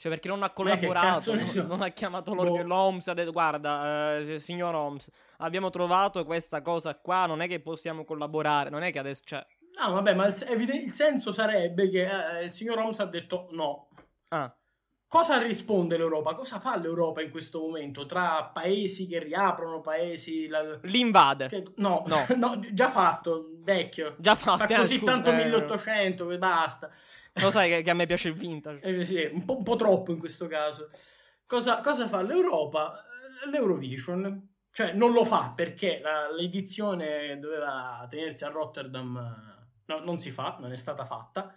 cioè 0.03 0.11
perché 0.11 0.27
non 0.27 0.43
ha 0.43 0.51
collaborato, 0.51 1.33
non, 1.33 1.47
so? 1.47 1.65
non 1.65 1.81
ha 1.81 1.91
chiamato 1.91 2.35
Boh. 2.35 2.61
l'OMS, 2.65 3.07
ha 3.07 3.15
detto 3.15 3.31
guarda, 3.31 4.17
eh, 4.17 4.41
signor 4.41 4.75
OMS, 4.75 5.09
abbiamo 5.37 5.71
trovato 5.71 6.25
questa 6.25 6.61
cosa 6.61 6.97
qua, 6.97 7.27
non 7.27 7.41
è 7.41 7.47
che 7.47 7.61
possiamo 7.61 8.05
collaborare, 8.05 8.69
non 8.69 8.83
è 8.83 8.91
che 8.91 8.99
adesso 8.99 9.23
cioè 9.25 9.47
No, 9.79 9.93
vabbè, 9.93 10.15
ma 10.15 10.27
il, 10.27 10.35
il 10.75 10.91
senso 10.91 11.31
sarebbe 11.31 11.89
che 11.89 12.03
eh, 12.03 12.45
il 12.47 12.53
signor 12.53 12.79
Holmes 12.79 12.99
ha 12.99 13.05
detto 13.05 13.47
no. 13.53 13.91
ah, 14.31 14.53
Cosa 15.13 15.37
risponde 15.37 15.99
l'Europa? 15.99 16.33
Cosa 16.35 16.59
fa 16.59 16.75
l'Europa 16.79 17.21
in 17.21 17.31
questo 17.31 17.59
momento? 17.61 18.07
Tra 18.07 18.45
paesi 18.51 19.07
che 19.07 19.19
riaprono, 19.19 19.83
paesi... 19.83 20.49
la- 20.49 20.79
l'invade. 20.85 21.49
che- 21.49 21.73
no, 21.77 22.03
No. 22.07 22.25
no, 22.37 22.59
già 22.73 22.89
fatto, 22.89 23.51
vecchio. 23.59 24.15
Già 24.19 24.35
Fa 24.35 24.57
fatto, 24.57 24.73
così 24.75 24.95
eh, 24.95 24.99
scusa, 25.01 25.13
tanto 25.13 25.31
eh, 25.33 25.45
1800 25.45 26.27
che 26.29 26.39
basta. 26.39 26.91
Lo 27.43 27.51
sai 27.51 27.69
che, 27.77 27.83
che 27.83 27.91
a 27.91 27.95
me 27.95 28.07
piace 28.07 28.29
il 28.29 28.35
vintage. 28.37 28.81
Eh, 28.81 29.05
sì, 29.05 29.29
un 29.31 29.45
po', 29.45 29.59
un 29.59 29.63
po' 29.65 29.77
troppo 29.77 30.13
in 30.13 30.19
questo 30.19 30.47
caso. 30.47 30.89
Cosa, 31.45 31.81
cosa 31.83 32.09
fa 32.09 32.23
l'Europa? 32.23 33.05
L'Eurovision. 33.51 34.49
Cioè, 34.73 34.95
non 34.95 35.13
lo 35.13 35.25
fa 35.25 35.53
perché 35.55 36.01
la- 36.03 36.31
l'edizione 36.33 37.39
doveva 37.39 38.07
tenersi 38.09 38.45
a 38.45 38.49
Rotterdam 38.49 39.17
eh, 39.19 39.67
no, 39.93 39.99
non 39.99 40.19
si 40.19 40.31
fa, 40.31 40.57
non 40.59 40.73
è 40.73 40.77
stata 40.77 41.05
fatta, 41.05 41.55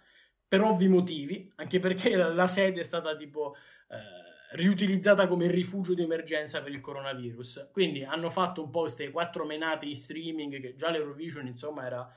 per 0.48 0.62
ovvi 0.62 0.86
motivi, 0.86 1.50
anche 1.56 1.80
perché 1.80 2.16
la, 2.16 2.32
la 2.32 2.46
sede 2.46 2.80
è 2.80 2.84
stata 2.84 3.16
tipo 3.16 3.56
eh, 3.90 4.56
riutilizzata 4.56 5.26
come 5.26 5.50
rifugio 5.50 5.92
di 5.92 6.02
emergenza 6.02 6.62
per 6.62 6.70
il 6.72 6.80
coronavirus. 6.80 7.70
Quindi 7.72 8.04
hanno 8.04 8.30
fatto 8.30 8.62
un 8.62 8.70
po' 8.70 8.82
queste 8.82 9.10
quattro 9.10 9.44
menate 9.44 9.86
in 9.86 9.96
streaming, 9.96 10.60
che 10.60 10.76
già 10.76 10.90
l'Eurovision 10.90 11.46
insomma 11.46 11.84
era 11.84 12.08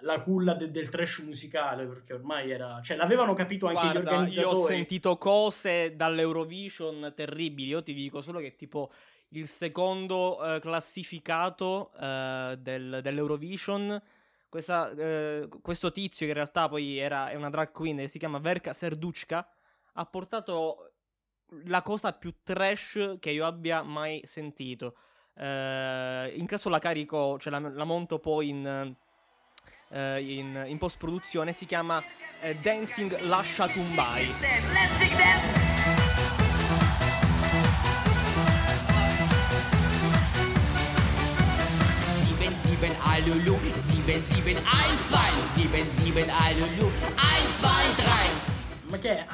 la 0.00 0.20
culla 0.20 0.54
de- 0.54 0.70
del 0.70 0.88
trash 0.88 1.18
musicale, 1.18 1.86
perché 1.86 2.14
ormai 2.14 2.50
era... 2.50 2.80
Cioè, 2.82 2.96
l'avevano 2.96 3.34
capito 3.34 3.66
anche 3.66 3.80
Guarda, 3.82 4.00
gli 4.00 4.04
organizzatori. 4.04 4.56
Io 4.56 4.62
ho 4.62 4.66
sentito 4.66 5.16
cose 5.16 5.94
dall'Eurovision 5.94 7.12
terribili, 7.14 7.68
io 7.68 7.82
ti 7.82 7.94
dico 7.94 8.20
solo 8.20 8.40
che 8.40 8.56
tipo 8.56 8.90
il 9.28 9.46
secondo 9.46 10.42
eh, 10.42 10.58
classificato 10.58 11.92
eh, 12.00 12.58
del, 12.58 12.98
dell'Eurovision... 13.00 14.02
Questa, 14.50 14.90
eh, 14.90 15.48
questo 15.62 15.92
tizio, 15.92 16.26
che 16.26 16.32
in 16.32 16.36
realtà 16.36 16.68
poi 16.68 16.98
era, 16.98 17.30
è 17.30 17.36
una 17.36 17.50
drag 17.50 17.70
queen, 17.70 18.08
si 18.08 18.18
chiama 18.18 18.38
Verka 18.38 18.72
Serduchka, 18.72 19.48
ha 19.94 20.04
portato 20.06 20.90
la 21.66 21.82
cosa 21.82 22.12
più 22.12 22.34
trash 22.42 23.16
che 23.20 23.30
io 23.30 23.46
abbia 23.46 23.82
mai 23.82 24.20
sentito. 24.24 24.96
Eh, 25.36 26.34
in 26.36 26.46
caso 26.46 26.68
la 26.68 26.80
carico, 26.80 27.38
cioè 27.38 27.52
la, 27.52 27.60
la 27.60 27.84
monto 27.84 28.18
poi 28.18 28.48
in, 28.48 28.96
eh, 29.90 30.20
in, 30.20 30.64
in 30.66 30.78
post 30.78 30.98
produzione, 30.98 31.52
si 31.52 31.64
chiama 31.66 32.02
eh, 32.40 32.56
Dancing 32.56 33.20
Lascia 33.20 33.68
Tumbai. 33.68 34.26
Sieben, 44.10 44.24
sieben, 44.24 44.56
ein, 44.56 44.98
zwei, 44.98 45.46
sieben, 45.46 45.88
sieben, 45.90 46.28
Alulu, 46.30 46.90
ein, 47.16 47.52
zwei, 47.52 47.94
drei. 47.94 48.90
Ma 48.90 48.98
che 48.98 49.18
è? 49.18 49.26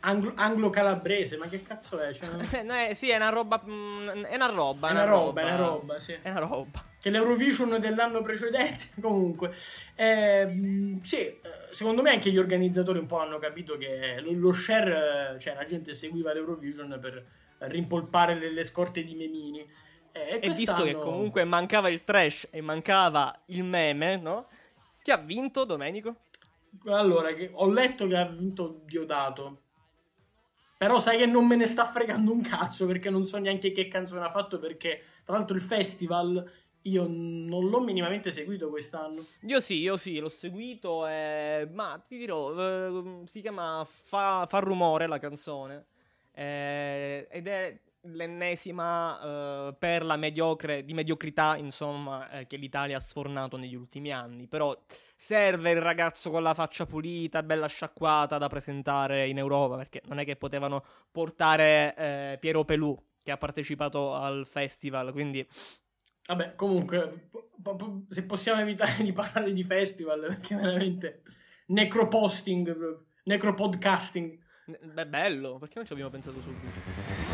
Anglo, 0.00 0.32
anglo-calabrese, 0.36 1.36
ma 1.36 1.48
che 1.48 1.62
cazzo 1.62 1.98
è? 1.98 2.12
Cioè, 2.12 2.28
Eh, 2.60 2.62
no, 2.62 2.74
è- 2.74 2.94
sì, 2.94 3.10
è 3.10 3.16
una 3.16 3.30
roba. 3.30 3.60
mm, 3.66 4.22
è 4.22 4.36
una 4.36 4.46
roba. 4.46 4.88
è 4.88 4.92
una 4.92 5.04
roba, 5.04 5.40
è 5.40 5.44
una 5.44 5.56
roba, 5.56 5.98
sì. 5.98 6.16
È 6.22 6.30
una 6.30 6.38
roba. 6.40 6.84
Che 7.00 7.10
l'Eurovision 7.10 7.80
dell'anno 7.80 8.22
precedente, 8.22 8.90
comunque. 9.02 9.52
Eh, 9.96 10.98
sì, 11.02 11.16
eh, 11.16 11.40
secondo 11.70 12.00
me 12.00 12.10
anche 12.10 12.30
gli 12.30 12.38
organizzatori 12.38 13.00
un 13.00 13.06
po' 13.06 13.18
hanno 13.18 13.38
capito 13.40 13.76
che 13.76 14.20
lo, 14.20 14.52
share, 14.52 15.34
eh, 15.34 15.40
cioè 15.40 15.54
la 15.54 15.64
gente 15.64 15.92
seguiva 15.92 16.32
l'Eurovision 16.32 16.98
per 17.00 17.24
rimpolpare 17.58 18.36
le, 18.36 18.52
le 18.52 18.62
scorte 18.62 19.02
di 19.02 19.16
memini. 19.16 19.68
Eh, 20.16 20.38
E 20.40 20.48
visto 20.50 20.84
che 20.84 20.94
comunque 20.94 21.42
mancava 21.42 21.88
il 21.88 22.04
trash 22.04 22.46
e 22.50 22.60
mancava 22.60 23.36
il 23.46 23.64
meme, 23.64 24.16
no? 24.16 24.46
Chi 25.02 25.10
ha 25.10 25.16
vinto, 25.16 25.64
Domenico? 25.64 26.20
Allora, 26.86 27.34
che 27.34 27.50
ho 27.52 27.68
letto 27.68 28.06
che 28.06 28.16
ha 28.16 28.24
vinto 28.24 28.82
Diodato. 28.84 29.62
Però 30.76 30.98
sai 31.00 31.18
che 31.18 31.26
non 31.26 31.46
me 31.46 31.56
ne 31.56 31.66
sta 31.66 31.84
fregando 31.84 32.30
un 32.30 32.42
cazzo 32.42 32.86
perché 32.86 33.10
non 33.10 33.24
so 33.24 33.38
neanche 33.38 33.72
che 33.72 33.88
canzone 33.88 34.24
ha 34.24 34.30
fatto 34.30 34.58
perché 34.58 35.02
tra 35.24 35.36
l'altro 35.36 35.56
il 35.56 35.62
festival 35.62 36.48
io 36.82 37.06
non 37.08 37.68
l'ho 37.68 37.80
minimamente 37.80 38.30
seguito 38.30 38.68
quest'anno. 38.68 39.24
Io 39.46 39.60
sì, 39.60 39.78
io 39.78 39.96
sì, 39.96 40.18
l'ho 40.18 40.28
seguito, 40.28 41.06
eh, 41.06 41.68
ma 41.72 42.00
ti 42.06 42.18
dirò, 42.18 42.54
eh, 42.56 43.22
si 43.26 43.40
chiama 43.40 43.84
Fa, 43.84 44.46
Fa 44.46 44.58
rumore 44.58 45.06
la 45.06 45.18
canzone, 45.18 45.86
eh, 46.32 47.26
ed 47.30 47.46
è 47.46 47.78
l'ennesima 48.04 49.20
eh, 49.20 49.74
perla 49.78 50.16
mediocre, 50.16 50.84
di 50.84 50.94
mediocrità, 50.94 51.56
insomma, 51.56 52.28
eh, 52.30 52.46
che 52.46 52.56
l'Italia 52.56 52.96
ha 52.96 53.00
sfornato 53.00 53.56
negli 53.56 53.74
ultimi 53.74 54.12
anni, 54.12 54.46
però 54.46 54.76
serve 55.16 55.70
il 55.70 55.80
ragazzo 55.80 56.30
con 56.30 56.42
la 56.42 56.54
faccia 56.54 56.86
pulita, 56.86 57.42
bella 57.42 57.66
sciacquata 57.66 58.38
da 58.38 58.48
presentare 58.48 59.26
in 59.26 59.38
Europa, 59.38 59.76
perché 59.76 60.02
non 60.06 60.18
è 60.18 60.24
che 60.24 60.36
potevano 60.36 60.84
portare 61.10 61.94
eh, 61.96 62.36
Piero 62.38 62.64
Pelù, 62.64 62.96
che 63.22 63.30
ha 63.30 63.38
partecipato 63.38 64.14
al 64.14 64.46
festival, 64.46 65.12
quindi... 65.12 65.46
Vabbè, 66.26 66.54
comunque, 66.54 67.28
po- 67.30 67.50
po- 67.76 68.04
se 68.08 68.24
possiamo 68.24 68.60
evitare 68.60 69.02
di 69.02 69.12
parlare 69.12 69.52
di 69.52 69.62
festival 69.62 70.20
perché 70.20 70.54
veramente 70.54 71.22
necroposting, 71.66 73.04
necropodcasting. 73.24 74.38
Beh, 74.94 75.06
bello, 75.06 75.58
perché 75.58 75.74
non 75.76 75.84
ci 75.84 75.92
abbiamo 75.92 76.10
pensato 76.10 76.40
subito? 76.40 77.33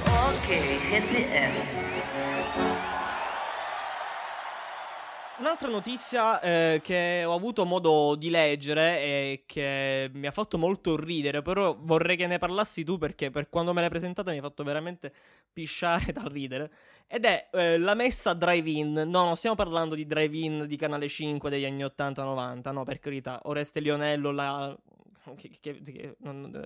Un'altra 5.40 5.68
notizia 5.68 6.38
eh, 6.40 6.80
che 6.82 7.24
ho 7.24 7.34
avuto 7.34 7.64
modo 7.64 8.14
di 8.14 8.28
leggere 8.28 8.98
e 9.00 9.44
che 9.46 10.10
mi 10.12 10.26
ha 10.26 10.30
fatto 10.30 10.58
molto 10.58 10.96
ridere, 10.96 11.40
però 11.40 11.76
vorrei 11.80 12.16
che 12.16 12.26
ne 12.26 12.36
parlassi 12.36 12.84
tu 12.84 12.98
perché 12.98 13.30
per 13.30 13.48
quando 13.48 13.72
me 13.72 13.80
l'hai 13.80 13.88
presentata 13.88 14.32
mi 14.32 14.38
ha 14.38 14.42
fatto 14.42 14.62
veramente 14.64 15.12
pisciare 15.50 16.12
dal 16.12 16.26
ridere. 16.26 16.70
Ed 17.06 17.24
è 17.24 17.48
eh, 17.52 17.78
la 17.78 17.94
messa 17.94 18.34
drive-in. 18.34 18.92
No, 18.92 19.24
non 19.24 19.34
stiamo 19.34 19.56
parlando 19.56 19.94
di 19.94 20.04
drive-in 20.04 20.66
di 20.66 20.76
Canale 20.76 21.08
5 21.08 21.48
degli 21.48 21.64
anni 21.64 21.84
80-90, 21.84 22.72
no, 22.72 22.84
per 22.84 22.98
carità. 22.98 23.40
Oreste 23.44 23.80
Lionello 23.80 24.30
la... 24.32 24.76
che, 25.36 25.50
che- 25.60 26.16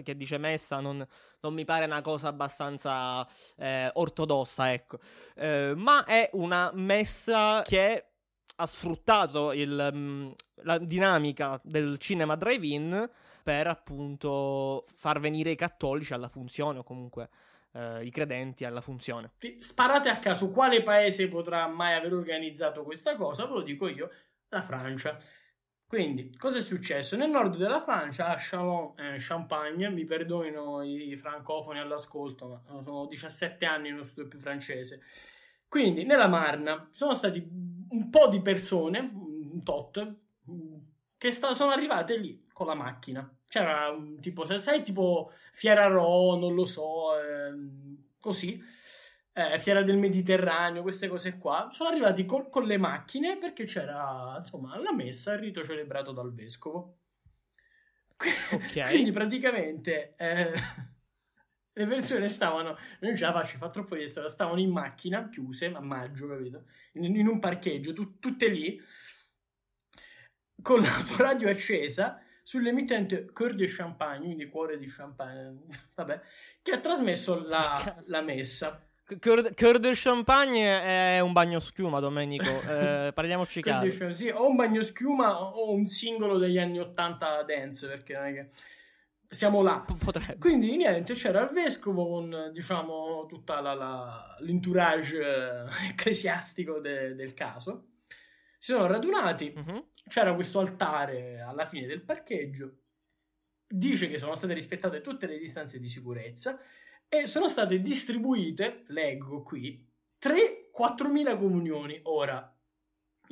che- 0.03 0.17
dice 0.17 0.39
messa 0.39 0.81
non, 0.81 1.05
non 1.41 1.55
mi 1.55 1.65
pare 1.65 1.85
una 1.85 2.03
cosa 2.03 2.29
abbastanza 2.29 3.27
eh, 3.57 3.91
ortodossa, 3.95 4.73
ecco. 4.73 4.99
Eh, 5.35 5.73
ma 5.77 6.05
è 6.05 6.31
una 6.33 6.71
messa 6.75 7.63
che 7.65 8.05
ha 8.57 8.67
sfruttato 8.67 9.53
il, 9.53 9.91
mm, 9.93 10.31
la 10.63 10.79
dinamica 10.79 11.61
del 11.65 11.99
cinema 11.99 12.37
drive-in 12.37 13.11
per 13.43 13.67
appunto 13.67 14.85
far 14.95 15.21
venire 15.21 15.51
i 15.51 15.57
cattolici 15.57 16.15
alla 16.15 16.29
funzione 16.29 16.79
o 16.79 16.83
comunque 16.83 17.29
eh, 17.73 18.05
i 18.05 18.11
credenti 18.11 18.65
alla 18.65 18.81
funzione. 18.81 19.33
Sparate 19.59 20.09
a 20.09 20.19
caso 20.19 20.51
quale 20.51 20.83
paese 20.83 21.29
potrà 21.29 21.67
mai 21.67 21.95
aver 21.95 22.15
organizzato 22.15 22.83
questa 22.85 23.17
cosa? 23.17 23.47
Ve 23.47 23.53
lo 23.53 23.63
dico 23.63 23.89
io, 23.89 24.11
la 24.49 24.63
Francia. 24.63 25.19
Quindi, 25.87 26.35
cosa 26.37 26.59
è 26.59 26.61
successo? 26.61 27.17
Nel 27.17 27.31
nord 27.31 27.57
della 27.57 27.81
Francia, 27.81 28.29
a 28.29 28.37
Chalon-Champagne, 28.39 29.91
mi 29.91 30.05
perdonino 30.05 30.83
i 30.83 31.15
francofoni 31.17 31.79
all'ascolto, 31.79 32.49
ma 32.49 32.83
sono 32.83 33.07
17 33.07 33.65
anni 33.65 33.89
che 33.89 33.95
non 33.95 34.05
studio 34.05 34.29
più 34.29 34.39
francese. 34.39 35.03
Quindi, 35.69 36.05
nella 36.05 36.27
Marna 36.27 36.89
sono 36.91 37.15
stati 37.15 37.47
un 37.89 38.11
po' 38.11 38.29
di 38.29 38.41
persone, 38.41 38.99
un 38.99 39.63
tot, 39.63 40.17
che 41.17 41.31
sta- 41.31 41.55
sono 41.55 41.71
arrivate 41.71 42.17
lì 42.19 42.47
con 42.53 42.67
la 42.67 42.75
macchina. 42.75 43.29
C'era 43.49 43.91
un 43.91 44.21
tipo, 44.21 44.45
sai, 44.59 44.83
tipo 44.83 45.31
Fiera 45.53 45.87
Ro, 45.87 46.37
non 46.37 46.55
lo 46.55 46.65
so, 46.65 47.19
ehm, 47.19 47.97
così, 48.19 48.61
eh, 49.35 49.59
Fiera 49.59 49.83
del 49.83 49.99
Mediterraneo, 49.99 50.83
queste 50.83 51.09
cose 51.09 51.37
qua. 51.39 51.69
Sono 51.73 51.91
arrivati 51.91 52.25
col- 52.25 52.49
con 52.49 52.65
le 52.65 52.77
macchine 52.79 53.37
perché 53.37 53.65
c'era, 53.65 54.37
insomma, 54.39 54.79
la 54.79 54.93
messa, 54.95 55.33
il 55.33 55.41
rito 55.41 55.65
celebrato 55.65 56.13
dal 56.13 56.33
vescovo. 56.33 56.99
Ok. 58.53 58.89
Quindi 58.91 59.11
praticamente 59.13 60.15
eh, 60.17 60.53
le 61.73 61.87
persone 61.87 62.29
stavano, 62.29 62.77
non 63.01 63.17
ce 63.17 63.25
la 63.25 63.33
faccio, 63.33 63.59
fa 63.59 63.71
troppo 63.71 63.97
di 63.97 64.07
storia, 64.07 64.29
stavano 64.29 64.61
in 64.61 64.71
macchina, 64.71 65.29
chiuse, 65.29 65.67
a 65.67 65.81
maggio, 65.81 66.29
capito? 66.29 66.67
In, 66.93 67.17
in 67.17 67.27
un 67.27 67.41
parcheggio, 67.41 67.93
tu- 67.93 68.19
tutte 68.21 68.49
lì, 68.49 68.81
con 70.63 70.81
l'autoradio 70.81 71.49
accesa, 71.51 72.23
sull'emittente 72.45 73.33
Cœur 73.33 73.55
de 73.55 73.67
Champagne, 73.67 74.25
quindi 74.27 74.49
cuore 74.49 74.79
di 74.79 74.87
champagne, 74.87 75.63
vabbè, 75.95 76.21
che 76.63 76.71
ha 76.71 76.79
trasmesso 76.79 77.43
la, 77.45 78.03
la 78.07 78.21
messa. 78.21 78.81
Cœur 79.21 79.79
de 79.79 79.93
Champagne 79.95 81.17
è 81.17 81.21
un 81.21 81.33
bagno 81.33 81.61
schiuma, 81.61 82.01
Domenico. 82.01 82.45
Eh, 82.67 83.13
parliamoci 83.15 83.61
chiaro. 83.63 84.13
Sì, 84.13 84.29
o 84.29 84.49
un 84.49 84.57
bagno 84.57 84.83
schiuma 84.83 85.39
o 85.41 85.73
un 85.73 85.87
singolo 85.87 86.39
degli 86.39 86.59
anni 86.59 86.79
80 86.81 87.43
dance, 87.43 87.87
perché 87.87 88.15
non 88.15 88.25
è 88.27 88.33
che 88.33 88.49
siamo 89.29 89.63
là. 89.63 89.85
Potrebbe. 89.99 90.39
Quindi 90.39 90.75
niente, 90.77 91.13
c'era 91.15 91.43
il 91.43 91.51
vescovo 91.51 92.07
con 92.09 92.51
diciamo 92.53 93.27
tutta 93.29 93.61
la, 93.61 93.75
la- 93.75 94.37
l'entourage 94.41 95.21
eh, 95.21 95.89
ecclesiastico 95.91 96.79
de- 96.81 97.15
del 97.15 97.35
caso. 97.35 97.89
Si 98.59 98.73
sono 98.73 98.87
radunati, 98.87 99.53
Mhm. 99.55 99.85
c'era 100.09 100.35
questo 100.35 100.59
altare 100.61 101.41
alla 101.41 101.67
fine 101.67 101.87
del 101.87 102.01
parcheggio. 102.03 102.77
Dice 103.67 104.09
che 104.09 104.17
sono 104.19 104.35
state 104.35 104.55
rispettate 104.55 105.01
tutte 105.03 105.27
le 105.27 105.37
distanze 105.39 105.79
di 105.79 105.89
sicurezza 105.89 106.59
e 107.23 107.27
sono 107.27 107.49
state 107.49 107.81
distribuite, 107.81 108.85
leggo 108.89 109.43
qui, 109.43 109.85
3-4 110.23 111.11
mila 111.11 111.37
comunioni. 111.37 111.99
Ora, 112.05 112.49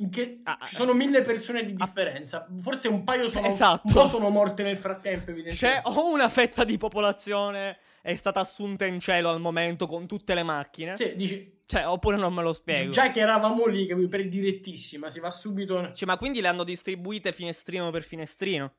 che 0.09 0.39
Ah, 0.43 0.57
ah, 0.59 0.65
ci 0.65 0.75
sono 0.75 0.93
mille 0.93 1.21
persone 1.21 1.65
di 1.65 1.75
differenza. 1.75 2.47
Forse 2.59 2.87
un 2.87 3.03
paio 3.03 3.27
sono, 3.27 3.47
Esatto. 3.47 3.81
un 3.85 3.93
po' 3.93 4.05
sono 4.05 4.29
morte 4.29 4.63
nel 4.63 4.77
frattempo, 4.77 5.25
C'è 5.25 5.31
evidentemente. 5.31 5.81
o 5.89 6.11
una 6.11 6.29
fetta 6.29 6.63
di 6.63 6.77
popolazione 6.77 7.77
è 8.01 8.15
stata 8.15 8.39
assunta 8.41 8.85
in 8.85 8.99
cielo 8.99 9.29
al 9.29 9.39
momento 9.39 9.85
con 9.85 10.07
tutte 10.07 10.33
le 10.33 10.43
macchine. 10.43 10.95
Sì, 10.97 11.15
dici, 11.15 11.61
Cioè, 11.65 11.87
oppure 11.87 12.17
non 12.17 12.33
me 12.33 12.41
lo 12.43 12.53
spiego. 12.53 12.91
Già 12.91 13.11
che 13.11 13.19
eravamo 13.21 13.65
lì, 13.65 13.85
capito, 13.85 14.07
per 14.09 14.27
direttissima, 14.27 15.09
si 15.09 15.19
va 15.19 15.31
subito... 15.31 15.91
Cioè, 15.93 16.07
ma 16.07 16.17
quindi 16.17 16.41
le 16.41 16.47
hanno 16.49 16.63
distribuite 16.63 17.31
finestrino 17.31 17.89
per 17.91 18.03
finestrino? 18.03 18.73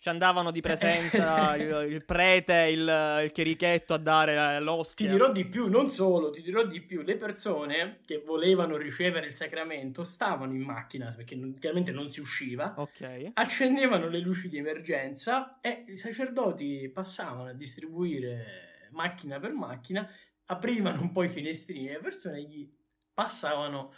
Ci 0.00 0.08
andavano 0.08 0.52
di 0.52 0.60
presenza 0.60 1.56
il, 1.58 1.90
il 1.90 2.04
prete, 2.04 2.68
il, 2.70 3.20
il 3.24 3.32
chierichetto 3.32 3.94
a 3.94 3.98
dare 3.98 4.60
l'ostia. 4.60 5.06
Ti 5.06 5.12
dirò 5.12 5.32
di 5.32 5.44
più, 5.44 5.68
non 5.68 5.90
solo, 5.90 6.30
ti 6.30 6.40
dirò 6.40 6.64
di 6.64 6.80
più. 6.80 7.02
Le 7.02 7.16
persone 7.16 7.98
che 8.06 8.22
volevano 8.24 8.76
ricevere 8.76 9.26
il 9.26 9.32
sacramento 9.32 10.04
stavano 10.04 10.54
in 10.54 10.62
macchina, 10.62 11.12
perché 11.14 11.34
non- 11.34 11.54
chiaramente 11.58 11.90
non 11.90 12.08
si 12.08 12.20
usciva, 12.20 12.74
Ok. 12.76 13.30
accendevano 13.32 14.08
le 14.08 14.20
luci 14.20 14.48
di 14.48 14.58
emergenza 14.58 15.58
e 15.60 15.84
i 15.88 15.96
sacerdoti 15.96 16.88
passavano 16.94 17.48
a 17.48 17.52
distribuire 17.52 18.88
macchina 18.92 19.40
per 19.40 19.52
macchina, 19.52 20.08
aprivano 20.46 21.00
un 21.02 21.10
po' 21.10 21.24
i 21.24 21.28
finestrini 21.28 21.88
e 21.88 21.92
le 21.94 21.98
persone 21.98 22.40
gli 22.42 22.72
passavano 23.12 23.92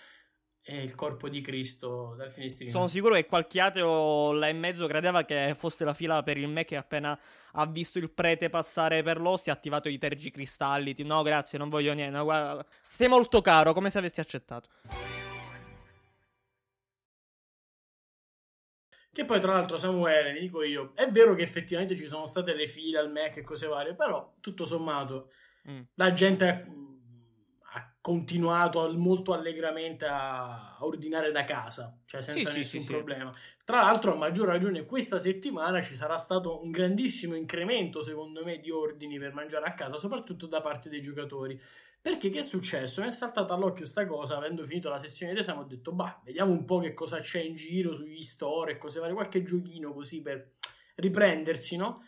eh, 0.71 0.83
il 0.85 0.95
corpo 0.95 1.29
di 1.29 1.41
Cristo 1.41 2.15
dal 2.17 2.31
finestrino. 2.31 2.71
Sono 2.71 2.87
sicuro 2.87 3.15
che 3.15 3.27
qualche 3.27 3.61
ateo 3.61 4.31
là 4.33 4.47
in 4.49 4.59
mezzo 4.59 4.87
credeva 4.87 5.25
che 5.25 5.55
fosse 5.57 5.85
la 5.85 5.95
fila 5.95 6.23
per 6.23 6.37
il 6.39 6.47
me 6.47 6.65
che 6.65 6.77
appena 6.77 7.19
ha 7.55 7.67
visto 7.67 7.99
il 7.99 8.09
prete 8.11 8.49
passare 8.49 9.03
per 9.03 9.21
l'ostia 9.21 9.53
ha 9.53 9.57
attivato 9.57 9.89
i 9.89 9.99
tergicristalli. 9.99 10.95
No, 10.99 11.23
grazie, 11.23 11.59
non 11.59 11.69
voglio 11.69 11.93
niente. 11.93 12.17
no, 12.17 12.23
guarda, 12.23 12.65
sei 12.81 13.09
molto 13.09 13.41
caro, 13.41 13.73
come 13.73 13.91
se 13.91 13.99
avessi 13.99 14.21
accettato. 14.21 14.69
Che 19.13 19.25
poi, 19.25 19.41
tra 19.41 19.53
l'altro, 19.55 19.77
Samuele, 19.77 20.33
mi 20.33 20.41
dico 20.41 20.63
io, 20.63 20.93
è 20.95 21.11
vero 21.11 21.35
che 21.35 21.43
effettivamente 21.43 21.97
ci 21.97 22.07
sono 22.07 22.27
state 22.27 22.55
le 22.55 22.69
file 22.69 22.99
al 22.99 23.11
Mac 23.11 23.37
e 23.39 23.43
cose 23.43 23.67
varie, 23.67 23.95
però 23.95 24.35
tutto 24.41 24.65
sommato 24.65 25.31
Mm. 25.69 25.81
la 25.97 26.15
gente 26.15 26.67
continuato 28.01 28.91
molto 28.97 29.33
allegramente 29.35 30.07
a, 30.07 30.79
ordinare 30.81 31.33
da 31.33 31.45
casa, 31.45 31.99
cioè 32.07 32.23
senza 32.23 32.39
Sì, 32.41 32.47
sì, 32.47 32.59
nessun 32.59 32.81
sì, 32.81 32.87
sì. 32.87 32.93
problema. 32.93 33.35
Tra 33.65 33.83
l'altro, 33.83 34.13
a 34.13 34.17
maggior 34.17 34.47
ragione, 34.47 34.87
questa 34.87 35.19
settimana 35.19 35.83
ci 35.83 35.95
sarà 35.95 36.17
stato 36.17 36.63
un 36.63 36.71
grandissimo 36.71 37.35
incremento, 37.35 38.03
secondo 38.03 38.43
me, 38.45 38.59
di 38.59 38.71
ordini 38.71 39.19
per 39.19 39.35
mangiare 39.35 39.67
a 39.67 39.75
casa, 39.75 39.97
soprattutto 39.97 40.47
da 40.47 40.61
parte 40.61 40.89
dei 40.89 41.01
giocatori. 41.01 41.61
Perché 42.03 42.31
che 42.31 42.39
è 42.39 42.43
successo? 42.43 43.03
Mi 43.03 43.09
è 43.09 43.11
saltata 43.11 43.53
all'occhio 43.53 43.85
sta 43.85 44.07
cosa, 44.07 44.39
avendo 44.39 44.65
finito 44.65 44.89
la 44.89 44.97
sessione 44.97 45.35
di 45.35 45.41
esame, 45.41 45.61
ho 45.61 45.65
detto, 45.65 45.93
bah, 45.93 46.19
vediamo 46.25 46.51
un 46.51 46.65
po' 46.65 46.79
che 46.79 46.95
cosa 46.95 47.21
c'è 47.21 47.41
in 47.41 47.55
giro 47.55 47.95
sugli 47.95 48.23
store 48.23 48.73
e 48.73 48.79
cose 48.79 49.01
varie, 49.01 49.15
qualche 49.15 49.43
giochino 49.43 49.93
così 49.93 50.23
per 50.23 50.53
riprendersi, 50.95 51.77
no? 51.77 52.03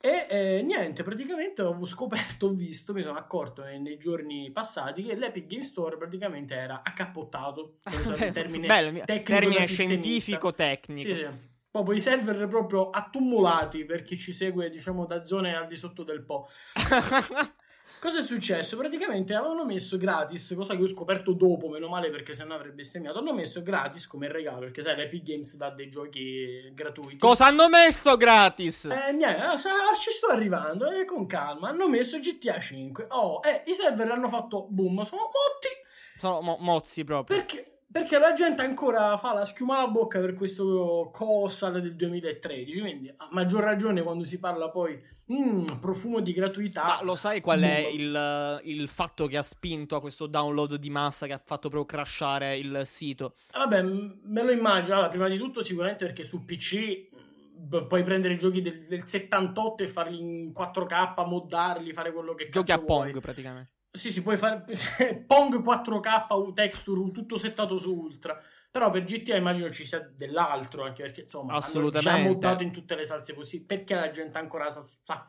E 0.00 0.26
eh, 0.30 0.62
niente, 0.62 1.02
praticamente 1.02 1.62
ho 1.62 1.84
scoperto, 1.84 2.46
ho 2.46 2.52
visto, 2.52 2.92
mi 2.92 3.02
sono 3.02 3.18
accorto 3.18 3.64
nei, 3.64 3.80
nei 3.80 3.98
giorni 3.98 4.48
passati 4.52 5.02
che 5.02 5.16
l'Epic 5.16 5.46
Game 5.46 5.64
Store 5.64 5.96
praticamente 5.96 6.54
era 6.54 6.82
accappottato. 6.84 7.78
il 7.90 8.30
termine 8.32 8.66
Bello, 8.68 9.02
termine 9.04 9.66
scientifico-tecnico. 9.66 11.08
Sì, 11.08 11.14
sì. 11.14 11.26
Proprio 11.70 11.96
i 11.96 12.00
server 12.00 12.46
proprio 12.46 12.90
attumulati 12.90 13.84
per 13.84 14.02
chi 14.02 14.16
ci 14.16 14.32
segue, 14.32 14.70
diciamo, 14.70 15.04
da 15.04 15.26
zone 15.26 15.56
al 15.56 15.66
di 15.66 15.76
sotto 15.76 16.04
del 16.04 16.22
Po. 16.24 16.48
Cosa 18.00 18.20
è 18.20 18.22
successo? 18.22 18.76
Praticamente 18.76 19.34
avevano 19.34 19.64
messo 19.64 19.96
gratis, 19.96 20.52
cosa 20.56 20.76
che 20.76 20.82
ho 20.82 20.86
scoperto 20.88 21.32
dopo, 21.32 21.68
meno 21.68 21.88
male 21.88 22.10
perché 22.10 22.32
sennò 22.32 22.54
avrebbe 22.54 22.76
bestemmiato. 22.76 23.18
Hanno 23.18 23.32
messo 23.34 23.60
gratis 23.62 24.06
come 24.06 24.30
regalo, 24.30 24.60
perché 24.60 24.82
sai, 24.82 24.94
l'Epic 24.96 25.22
Games 25.24 25.56
dà 25.56 25.70
dei 25.70 25.88
giochi 25.90 26.70
gratuiti. 26.74 27.18
Cosa 27.18 27.46
hanno 27.46 27.68
messo 27.68 28.16
gratis? 28.16 28.84
Eh, 28.84 29.12
niente, 29.12 29.40
ah, 29.40 29.58
sa- 29.58 29.70
ci 30.00 30.10
sto 30.10 30.28
arrivando, 30.28 30.88
eh, 30.90 31.04
con 31.04 31.26
calma. 31.26 31.70
Hanno 31.70 31.88
messo 31.88 32.18
GTA 32.18 32.60
5. 32.60 33.06
Oh, 33.10 33.40
eh, 33.44 33.62
i 33.68 33.74
server 33.74 34.10
hanno 34.12 34.28
fatto 34.28 34.66
boom, 34.70 35.02
sono 35.02 35.22
motti 35.22 35.68
Sono 36.18 36.40
mo- 36.40 36.56
mozzi 36.60 37.02
proprio. 37.04 37.36
perché, 37.36 37.77
perché 37.90 38.18
la 38.18 38.34
gente 38.34 38.62
ancora 38.62 39.16
fa 39.16 39.32
la 39.32 39.44
schiuma 39.44 39.78
alla 39.78 39.88
bocca 39.88 40.20
per 40.20 40.34
questo 40.34 41.08
COSAL 41.12 41.80
del 41.80 41.96
2013. 41.96 42.80
Quindi, 42.80 43.08
a 43.08 43.28
maggior 43.30 43.62
ragione, 43.62 44.02
quando 44.02 44.24
si 44.24 44.38
parla 44.38 44.68
poi 44.68 45.00
mm, 45.32 45.64
profumo 45.80 46.20
di 46.20 46.32
gratuità. 46.32 46.84
Ma 46.84 47.02
lo 47.02 47.14
sai 47.14 47.40
qual 47.40 47.60
è 47.60 47.78
il, 47.78 48.60
il 48.64 48.88
fatto 48.88 49.26
che 49.26 49.38
ha 49.38 49.42
spinto 49.42 49.96
a 49.96 50.00
questo 50.00 50.26
download 50.26 50.74
di 50.76 50.90
massa 50.90 51.26
che 51.26 51.32
ha 51.32 51.40
fatto 51.42 51.68
proprio 51.70 51.86
crashare 51.86 52.58
il 52.58 52.82
sito? 52.84 53.36
Eh, 53.52 53.58
Vabbè, 53.58 53.82
me 53.82 54.42
lo 54.42 54.50
immagino. 54.50 54.94
Allora, 54.94 55.08
prima 55.08 55.28
di 55.28 55.38
tutto, 55.38 55.62
sicuramente 55.62 56.04
perché 56.04 56.24
su 56.24 56.44
PC 56.44 57.08
b- 57.54 57.86
puoi 57.86 58.04
prendere 58.04 58.34
i 58.34 58.38
giochi 58.38 58.60
del, 58.60 58.78
del 58.86 59.04
78 59.04 59.82
e 59.82 59.88
farli 59.88 60.18
in 60.18 60.52
4K, 60.52 61.26
moddarli, 61.26 61.92
fare 61.94 62.12
quello 62.12 62.34
che 62.34 62.50
Giochi 62.50 62.72
a 62.72 62.76
vuoi. 62.76 63.12
Pong 63.12 63.20
praticamente. 63.22 63.76
Sì, 63.98 64.12
sì, 64.12 64.22
puoi 64.22 64.36
fare 64.36 64.64
Pong 65.26 65.60
4K 65.60 66.26
u- 66.34 66.52
texture, 66.52 67.10
tutto 67.10 67.36
settato 67.36 67.76
su 67.76 67.92
Ultra. 67.92 68.40
Però 68.70 68.90
per 68.90 69.02
GTA 69.02 69.36
immagino 69.36 69.70
ci 69.72 69.84
sia 69.84 69.98
dell'altro, 69.98 70.84
anche 70.84 71.02
perché 71.02 71.22
insomma 71.22 71.54
Assolutamente. 71.54 72.08
hanno 72.08 72.22
già 72.22 72.32
moddato 72.32 72.62
in 72.62 72.70
tutte 72.70 72.94
le 72.94 73.04
salse 73.04 73.34
possibili. 73.34 73.66
Perché 73.66 73.94
la 73.94 74.10
gente 74.10 74.38
ancora 74.38 74.70
sa, 74.70 74.80
sa? 75.02 75.26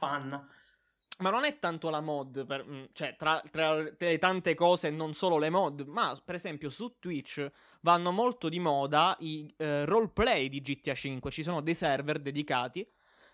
Ma 1.22 1.30
non 1.32 1.44
è 1.46 1.58
tanto 1.58 1.90
la 1.90 2.00
mod, 2.00 2.46
per- 2.46 2.66
mm, 2.66 2.84
cioè 2.94 3.16
tra, 3.18 3.42
tra 3.50 3.76
le 3.76 4.18
tante 4.20 4.54
cose, 4.54 4.90
non 4.92 5.14
solo 5.14 5.38
le 5.38 5.50
mod, 5.50 5.82
ma 5.88 6.18
per 6.24 6.36
esempio 6.36 6.70
su 6.70 6.98
Twitch 7.00 7.50
vanno 7.82 8.12
molto 8.12 8.50
di 8.50 8.60
moda 8.60 9.18
i 9.20 9.52
eh, 9.58 9.84
roleplay 9.86 10.48
di 10.48 10.62
GTA 10.62 10.94
5. 10.94 11.32
Ci 11.32 11.44
sono 11.44 11.62
dei 11.62 11.74
server 11.74 12.20
dedicati 12.20 12.88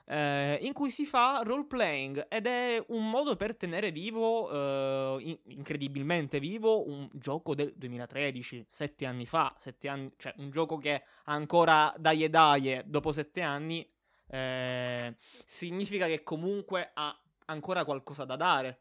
eh, 0.07 0.57
in 0.61 0.73
cui 0.73 0.91
si 0.91 1.05
fa 1.05 1.41
roleplaying 1.43 2.27
ed 2.29 2.45
è 2.47 2.83
un 2.89 3.09
modo 3.09 3.35
per 3.35 3.55
tenere 3.55 3.91
vivo, 3.91 5.17
eh, 5.19 5.23
in- 5.23 5.39
incredibilmente 5.47 6.39
vivo, 6.39 6.87
un 6.87 7.09
gioco 7.13 7.55
del 7.55 7.73
2013, 7.75 8.65
sette 8.69 9.05
anni 9.05 9.25
fa, 9.25 9.53
sette 9.57 9.87
anni, 9.87 10.11
cioè 10.17 10.33
un 10.37 10.51
gioco 10.51 10.77
che 10.77 11.03
ancora 11.25 11.93
daie 11.97 12.29
daie 12.29 12.83
dopo 12.85 13.11
sette 13.11 13.41
anni 13.41 13.87
eh, 14.27 15.15
significa 15.45 16.07
che 16.07 16.23
comunque 16.23 16.91
ha 16.93 17.17
ancora 17.45 17.83
qualcosa 17.85 18.25
da 18.25 18.35
dare. 18.35 18.79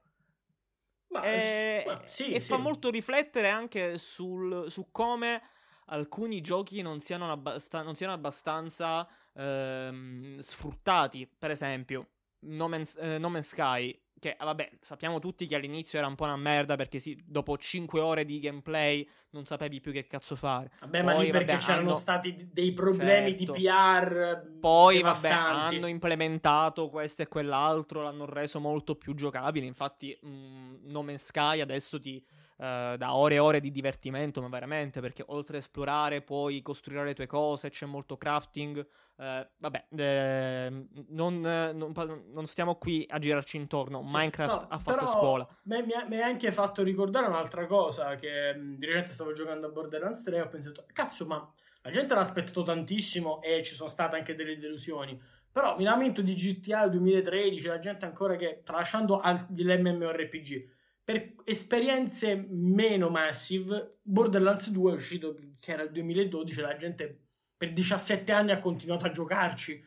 Ma, 1.09 1.21
E, 1.25 1.85
ma 1.87 2.03
sì, 2.07 2.35
e 2.35 2.41
sì. 2.41 2.47
fa 2.49 2.57
molto 2.59 2.91
riflettere 2.91 3.49
anche 3.49 3.99
sul- 3.99 4.71
su 4.71 4.89
come 4.91 5.43
alcuni 5.87 6.41
giochi 6.41 6.83
non 6.83 7.01
siano, 7.01 7.31
abbasta- 7.31 7.83
non 7.83 7.95
siano 7.95 8.13
abbastanza 8.13 9.07
ehm, 9.37 10.39
sfruttati. 10.39 11.29
Per 11.39 11.51
esempio, 11.51 12.09
No 12.41 12.69
Man's, 12.69 12.97
eh, 13.01 13.19
No 13.19 13.29
Man's 13.29 13.49
Sky. 13.49 13.99
Che 14.17 14.37
vabbè, 14.41 14.79
sappiamo 14.81 15.19
tutti 15.19 15.45
che 15.45 15.55
all'inizio 15.57 15.99
era 15.99 16.07
un 16.07 16.15
po' 16.15 16.25
una 16.25 16.37
merda 16.37 16.77
perché 16.77 16.99
sì, 16.99 17.21
dopo 17.27 17.59
5 17.59 18.01
ore 18.01 18.25
di 18.25 18.39
gameplay 18.39 19.07
non 19.31 19.45
sapevi 19.45 19.81
più 19.81 19.93
che 19.93 20.07
cazzo 20.07 20.35
fare. 20.35 20.71
Vabbè, 20.81 21.03
ma 21.03 21.13
Poi, 21.15 21.25
lì 21.27 21.31
perché 21.31 21.53
vabbè, 21.53 21.59
c'erano 21.65 21.89
hanno- 21.89 21.95
stati 21.99 22.49
dei 22.51 22.73
problemi 22.73 23.37
Certo. 23.37 23.53
di 23.53 23.61
PR. 23.61 24.51
Poi, 24.61 25.03
vabbè, 25.03 25.29
hanno 25.29 25.87
implementato 25.89 26.89
questo 26.89 27.21
e 27.23 27.29
quell'altro, 27.29 28.03
l'hanno 28.03 28.25
reso 28.25 28.61
molto 28.61 28.95
più 28.95 29.15
giocabile. 29.15 29.67
Infatti, 29.67 30.17
mh, 30.23 30.91
No 30.91 31.03
Man's 31.03 31.25
Sky 31.27 31.61
adesso 31.61 32.01
ti 32.01 32.25
eh, 32.57 32.95
dà 32.97 33.15
ore 33.15 33.35
e 33.35 33.39
ore 33.39 33.61
di 33.61 33.71
divertimento, 33.71 34.41
ma 34.41 34.49
veramente, 34.49 35.01
perché 35.01 35.25
oltre 35.29 35.57
a 35.57 35.61
esplorare 35.61 36.23
puoi 36.23 36.63
costruire 36.63 37.05
le 37.05 37.15
tue 37.15 37.27
cose, 37.27 37.71
c'è 37.71 37.87
molto 37.87 38.17
crafting. 38.17 38.87
eh, 39.17 39.49
vabbè, 39.57 39.85
eh, 39.97 40.87
non, 41.09 41.41
non 41.41 41.93
non 42.33 42.47
stiamo 42.47 42.77
qui 42.77 43.07
a 43.09 43.19
girarci 43.19 43.57
intorno. 43.57 44.03
Minecraft 44.03 44.63
No, 44.63 44.67
ha 44.69 44.79
fatto 44.79 45.07
scuola. 45.07 45.49
Mi 45.63 46.21
ha, 46.21 46.27
anche 46.27 46.53
fatto 46.53 46.83
ricordare 46.83 47.27
un'altra 47.27 47.67
cosa 47.67 48.15
che 48.17 48.55
mh, 48.55 48.77
di 48.77 48.87
recente 48.87 49.13
stavo 49.13 49.33
giocando 49.33 49.67
a 49.67 49.71
Borderlands 49.71 50.23
3 50.23 50.37
e 50.37 50.41
ho 50.41 50.49
pensato, 50.49 50.85
cazzo, 50.93 51.27
ma 51.27 51.53
la 51.83 51.91
gente 51.91 52.15
l'ha 52.15 52.21
aspettato 52.21 52.63
tantissimo 52.63 53.43
e 53.43 53.63
ci 53.63 53.75
sono 53.75 53.89
state 53.89 54.17
anche 54.17 54.35
delle 54.35 54.59
delusioni. 54.59 55.21
Però 55.53 55.77
mi 55.77 55.85
lamento 55.85 56.21
di 56.21 56.35
GTA 56.35 56.89
2013, 56.89 57.69
la 57.69 57.79
gente 57.79 58.05
ancora 58.05 58.35
che, 58.35 58.63
tralasciando 58.65 59.21
al- 59.21 59.47
gli 59.51 59.65
MMORPG, 59.65 60.69
per 61.05 61.35
esperienze 61.45 62.47
meno 62.49 63.09
massive, 63.11 63.99
Borderlands 64.03 64.69
2 64.71 64.91
è 64.93 64.95
uscito, 64.95 65.37
che 65.61 65.73
era 65.73 65.83
il 65.83 65.91
2012, 65.93 66.61
la 66.61 66.77
gente 66.77 67.19
per 67.57 67.73
17 67.73 68.33
anni 68.33 68.51
ha 68.53 68.59
continuato 68.59 69.07
a 69.07 69.11
giocarci. 69.11 69.83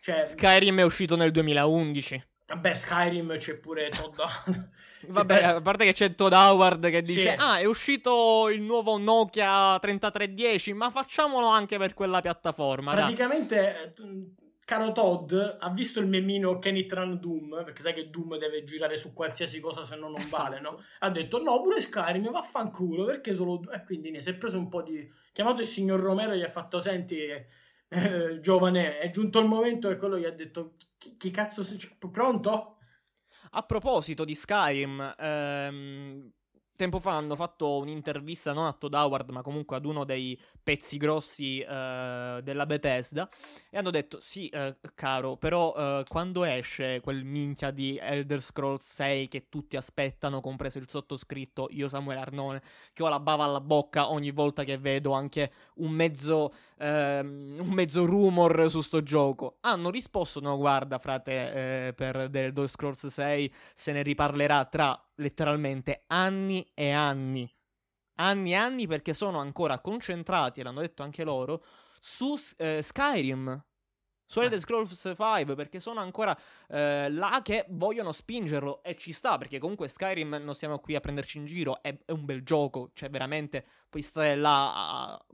Cioè, 0.00 0.24
Skyrim 0.24 0.78
è 0.80 0.82
uscito 0.82 1.14
nel 1.16 1.30
2011. 1.30 2.24
vabbè, 2.46 2.74
Skyrim 2.74 3.36
c'è 3.38 3.54
pure 3.56 3.88
Todd 3.90 4.18
Vabbè, 5.08 5.42
a 5.42 5.60
parte 5.60 5.84
che 5.84 5.92
c'è 5.92 6.14
Todd 6.14 6.32
Howard 6.32 6.88
che 6.90 7.02
Sì. 7.04 7.14
dice: 7.14 7.34
Ah, 7.34 7.58
è 7.58 7.64
uscito 7.64 8.48
il 8.50 8.60
nuovo 8.62 8.98
Nokia 8.98 9.78
3310, 9.80 10.72
ma 10.72 10.90
facciamolo 10.90 11.46
anche 11.46 11.78
per 11.78 11.94
quella 11.94 12.20
piattaforma. 12.20 12.92
dai." 12.94 13.02
Praticamente, 13.14 13.82
eh, 13.82 13.92
caro 14.64 14.92
Todd, 14.92 15.32
ha 15.32 15.70
visto 15.70 16.00
il 16.00 16.06
memino 16.06 16.58
it 16.62 16.92
run 16.92 17.18
Doom? 17.18 17.62
Perché 17.64 17.82
sai 17.82 17.92
che 17.92 18.10
Doom 18.10 18.38
deve 18.38 18.64
girare 18.64 18.96
su 18.96 19.12
qualsiasi 19.12 19.60
cosa 19.60 19.84
se 19.84 19.96
no 19.96 20.08
non 20.08 20.24
vale, 20.28 20.58
Esatto. 20.58 20.76
no? 20.76 20.82
Ha 21.00 21.10
detto 21.10 21.42
no, 21.42 21.60
pure 21.60 21.80
Skyrim, 21.80 22.30
vaffanculo, 22.30 23.04
perché 23.04 23.34
solo... 23.34 23.70
E 23.70 23.84
quindi 23.84 24.10
ne 24.10 24.22
si 24.22 24.30
è 24.30 24.34
preso 24.34 24.58
un 24.58 24.68
po' 24.68 24.82
di... 24.82 25.10
Chiamato 25.32 25.60
il 25.60 25.66
signor 25.66 26.00
Romero 26.00 26.32
e 26.32 26.38
gli 26.38 26.42
ha 26.42 26.48
fatto, 26.48 26.80
senti, 26.80 27.18
eh, 27.88 28.40
giovane, 28.40 28.98
è 28.98 29.10
giunto 29.10 29.38
il 29.38 29.46
momento 29.46 29.90
e 29.90 29.96
quello 29.96 30.18
gli 30.18 30.24
ha 30.24 30.30
detto, 30.30 30.74
chi, 30.96 31.16
chi 31.16 31.30
cazzo 31.30 31.62
sei? 31.62 31.78
Pronto? 32.10 32.78
A 33.50 33.62
proposito 33.62 34.24
di 34.24 34.34
Skyrim, 34.34 35.14
ehm, 35.18 36.32
tempo 36.76 36.98
fa 36.98 37.12
hanno 37.12 37.36
fatto 37.36 37.78
un'intervista 37.78 38.52
non 38.52 38.66
a 38.66 38.72
Todd 38.72 38.94
Howard, 38.94 39.30
ma 39.30 39.42
comunque 39.42 39.76
ad 39.76 39.84
uno 39.84 40.04
dei 40.04 40.38
pezzi 40.62 40.96
grossi 40.96 41.60
eh, 41.60 42.40
della 42.42 42.66
Bethesda. 42.66 43.28
E 43.70 43.78
hanno 43.78 43.90
detto: 43.90 44.18
Sì, 44.20 44.48
eh, 44.48 44.76
caro, 44.94 45.36
però 45.36 45.74
eh, 45.76 46.04
quando 46.08 46.44
esce 46.44 47.00
quel 47.00 47.24
minchia 47.24 47.70
di 47.70 47.98
Elder 48.00 48.40
Scrolls 48.42 48.84
6 48.94 49.28
che 49.28 49.48
tutti 49.48 49.76
aspettano, 49.76 50.40
compreso 50.40 50.78
il 50.78 50.88
sottoscritto, 50.88 51.68
io 51.70 51.88
Samuele 51.88 52.20
Arnone, 52.20 52.62
che 52.92 53.02
ho 53.02 53.08
la 53.08 53.20
bava 53.20 53.44
alla 53.44 53.60
bocca 53.60 54.10
ogni 54.10 54.30
volta 54.30 54.64
che 54.64 54.78
vedo 54.78 55.12
anche 55.12 55.52
un 55.76 55.90
mezzo, 55.90 56.52
ehm, 56.78 57.56
un 57.60 57.70
mezzo 57.72 58.04
rumor 58.04 58.68
su 58.70 58.80
sto 58.80 59.02
gioco. 59.02 59.56
Hanno 59.60 59.90
risposto: 59.90 60.40
No, 60.40 60.56
guarda, 60.56 60.98
frate, 60.98 61.86
eh, 61.88 61.92
per 61.94 62.28
The 62.30 62.44
Elder 62.46 62.68
Scrolls 62.68 63.06
6 63.06 63.52
se 63.74 63.92
ne 63.92 64.02
riparlerà 64.02 64.64
tra 64.64 65.00
letteralmente 65.16 66.04
anni 66.08 66.68
e 66.74 66.90
anni. 66.90 67.50
Anni 68.16 68.52
e 68.52 68.54
anni 68.54 68.86
perché 68.86 69.12
sono 69.14 69.38
ancora 69.38 69.80
concentrati, 69.80 70.60
e 70.60 70.62
l'hanno 70.62 70.80
detto 70.80 71.02
anche 71.02 71.24
loro, 71.24 71.64
su 72.00 72.34
eh, 72.58 72.82
Skyrim. 72.82 73.64
Su 74.32 74.40
Elder 74.40 74.58
Scrolls 74.60 75.12
5 75.14 75.54
perché 75.54 75.78
sono 75.78 76.00
ancora 76.00 76.34
eh, 76.68 77.10
là 77.10 77.40
che 77.42 77.66
vogliono 77.68 78.12
spingerlo 78.12 78.82
e 78.82 78.96
ci 78.96 79.12
sta 79.12 79.36
perché 79.36 79.58
comunque 79.58 79.88
Skyrim 79.88 80.40
non 80.42 80.54
stiamo 80.54 80.78
qui 80.78 80.94
a 80.94 81.00
prenderci 81.00 81.36
in 81.36 81.44
giro 81.44 81.82
è, 81.82 81.94
è 82.06 82.12
un 82.12 82.24
bel 82.24 82.42
gioco 82.42 82.92
cioè 82.94 83.10
veramente 83.10 83.62
puoi 83.90 84.02
stare 84.02 84.34
là 84.36 85.10
a, 85.12 85.26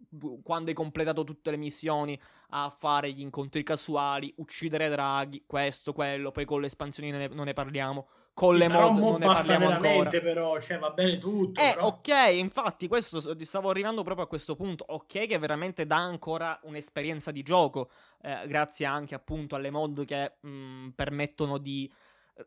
quando 0.43 0.71
hai 0.71 0.75
completato 0.75 1.23
tutte 1.23 1.53
le 1.53 1.59
missioni 1.59 2.21
a 2.49 2.75
fare 2.77 3.13
gli 3.13 3.21
incontri 3.21 3.63
casuali 3.63 4.35
uccidere 4.39 4.89
draghi 4.89 5.45
questo 5.47 5.93
quello 5.93 6.33
poi 6.33 6.45
con 6.45 6.61
le 6.61 6.67
espansioni 6.67 7.13
ne, 7.13 7.29
non 7.29 7.45
ne 7.45 7.53
parliamo 7.53 8.09
con 8.39 8.53
Sì, 8.53 8.59
le 8.61 8.69
mod 8.69 8.99
mo 8.99 9.11
non 9.11 9.19
ne 9.19 9.27
parliamo 9.27 9.69
ancora. 9.69 10.11
però, 10.11 10.61
cioè, 10.61 10.79
va 10.79 10.91
bene 10.91 11.19
tutto. 11.19 11.61
Eh, 11.61 11.75
però. 11.75 11.87
ok, 11.89 12.09
infatti, 12.35 12.87
questo 12.87 13.21
stavo 13.45 13.69
arrivando 13.69 14.05
proprio 14.05 14.27
a 14.27 14.29
questo 14.29 14.55
punto. 14.55 14.85
Ok, 14.87 15.27
che 15.27 15.39
veramente 15.39 15.87
dà 15.87 15.97
ancora 15.97 16.57
un'esperienza 16.63 17.33
di 17.33 17.43
gioco, 17.43 17.91
eh, 18.23 18.47
grazie 18.47 18.87
anche 18.87 19.17
appunto 19.17 19.57
alle 19.57 19.71
mod 19.71 20.05
che 20.05 20.35
mh, 20.41 20.91
permettono 20.95 21.59
di 21.59 21.93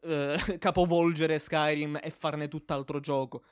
eh, 0.04 0.38
capovolgere 0.60 1.38
Skyrim 1.40 2.00
e 2.02 2.10
farne 2.12 2.48
tutt'altro 2.48 3.02
gioco. 3.02 3.44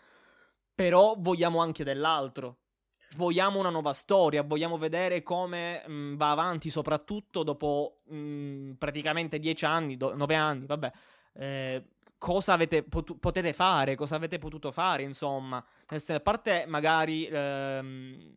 Però 0.74 1.16
vogliamo 1.18 1.60
anche 1.60 1.84
dell'altro. 1.84 2.60
Vogliamo 3.18 3.60
una 3.60 3.70
nuova 3.70 3.92
storia, 3.92 4.44
vogliamo 4.44 4.78
vedere 4.78 5.24
come 5.24 5.84
mh, 5.86 6.16
va 6.16 6.32
avanti, 6.32 6.70
soprattutto 6.70 7.44
dopo 7.44 8.00
mh, 8.06 8.74
praticamente 8.78 9.40
dieci 9.40 9.66
anni, 9.66 9.98
do- 9.98 10.16
nove 10.16 10.36
anni, 10.36 10.66
vabbè. 10.68 10.92
Eh, 11.34 11.84
cosa 12.20 12.54
avete 12.54 12.84
potu- 12.84 13.18
potete 13.20 13.54
fare, 13.54 13.96
cosa 13.96 14.16
avete 14.18 14.38
potuto 14.40 14.72
fare, 14.72 15.04
insomma. 15.04 15.64
A 15.88 16.20
parte 16.22 16.66
magari 16.68 17.26
ehm, 17.26 18.36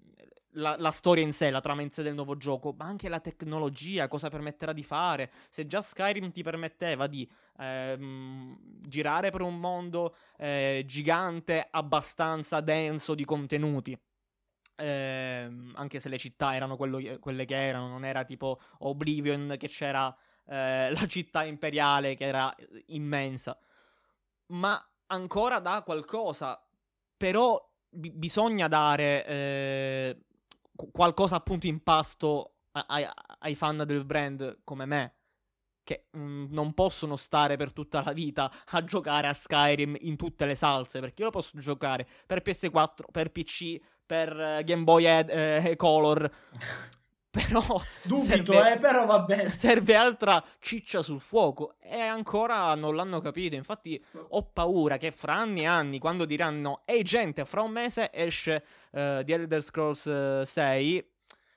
la, 0.57 0.77
la 0.79 0.91
storia 0.91 1.25
in 1.25 1.33
sé, 1.33 1.51
la 1.51 1.61
trama 1.61 1.83
in 1.83 1.91
sé 1.91 2.03
del 2.03 2.15
nuovo 2.15 2.37
gioco, 2.39 2.75
ma 2.77 2.87
anche 2.87 3.09
la 3.11 3.21
tecnologia, 3.21 4.09
cosa 4.09 4.29
permetterà 4.31 4.73
di 4.73 4.85
fare. 4.85 5.31
Se 5.51 5.67
già 5.67 5.83
Skyrim 5.83 6.31
ti 6.33 6.43
permetteva 6.43 7.07
di 7.07 7.29
ehm, 7.59 8.57
girare 8.81 9.31
per 9.31 9.43
un 9.43 9.59
mondo 9.59 10.15
eh, 10.39 10.85
gigante, 10.87 11.67
abbastanza 11.71 12.61
denso 12.61 13.15
di 13.15 13.25
contenuti. 13.25 13.99
ehm, 14.77 15.73
anche 15.77 16.01
se 16.01 16.09
le 16.09 16.19
città 16.19 16.55
erano 16.55 16.77
quello- 16.77 17.19
quelle 17.21 17.45
che 17.45 17.57
erano, 17.57 17.89
non 17.89 18.05
era 18.05 18.25
tipo 18.25 18.61
Oblivion 18.81 19.55
che 19.59 19.69
c'era 19.69 20.15
eh, 20.47 20.91
la 20.99 21.07
città 21.07 21.45
imperiale 21.45 22.15
che 22.17 22.25
era 22.25 22.55
immensa 22.87 23.57
ma 24.53 24.81
ancora 25.07 25.59
dà 25.61 25.83
qualcosa. 25.83 26.61
Però 27.17 27.61
bi- 27.89 28.11
bisogna 28.11 28.69
dare 28.69 29.25
eh, 29.27 30.25
qu- 30.75 30.91
qualcosa 30.91 31.37
appunto 31.37 31.67
in 31.67 31.83
pasto 31.83 32.55
ai- 32.73 33.07
ai 33.41 33.55
fan 33.55 33.83
del 33.87 34.05
brand 34.05 34.61
come 34.65 34.87
me. 34.87 35.15
Che 35.85 36.09
mm, 36.17 36.47
non 36.51 36.75
possono 36.75 37.17
stare 37.17 37.57
per 37.57 37.73
tutta 37.73 38.03
la 38.05 38.13
vita 38.13 38.51
a 38.67 38.85
giocare 38.85 39.27
a 39.27 39.33
Skyrim 39.35 39.97
in 40.01 40.17
tutte 40.17 40.47
le 40.47 40.55
salse. 40.55 41.01
Perché 41.01 41.23
io 41.23 41.27
lo 41.27 41.33
posso 41.33 41.59
giocare 41.59 42.07
per 42.27 42.41
PS4, 42.43 43.11
per 43.11 43.31
PC, 43.31 43.79
per 44.07 44.39
eh, 44.41 44.65
Game 44.65 44.85
Boy 44.85 45.05
Ed- 45.07 45.31
eh, 45.31 45.77
Color. 45.77 46.31
Però 47.33 47.63
Dubito, 48.05 48.53
serve- 48.53 48.73
eh, 48.75 48.79
però 48.79 49.07
va 49.07 49.21
bene. 49.21 49.49
serve 49.55 49.95
altra 49.95 50.45
ciccia 50.59 51.01
sul 51.03 51.19
fuoco 51.19 51.77
e 51.81 51.99
ancora 51.99 52.75
non 52.75 52.95
l'hanno 52.95 53.21
capito. 53.21 53.55
Infatti 53.57 54.03
ho 54.29 54.43
paura 54.53 54.99
che 54.99 55.11
fra 55.13 55.35
anni 55.35 55.63
e 55.63 55.67
anni, 55.67 55.99
quando 55.99 56.27
diranno 56.27 56.83
ehi 56.85 57.03
gente, 57.03 57.47
fra 57.47 57.63
un 57.63 57.71
mese 57.71 58.11
esce 58.13 58.63
eh, 58.93 59.23
The 59.25 59.33
Elder 59.33 59.63
Scrolls 59.63 60.07
eh, 60.07 60.43
6, 60.45 61.11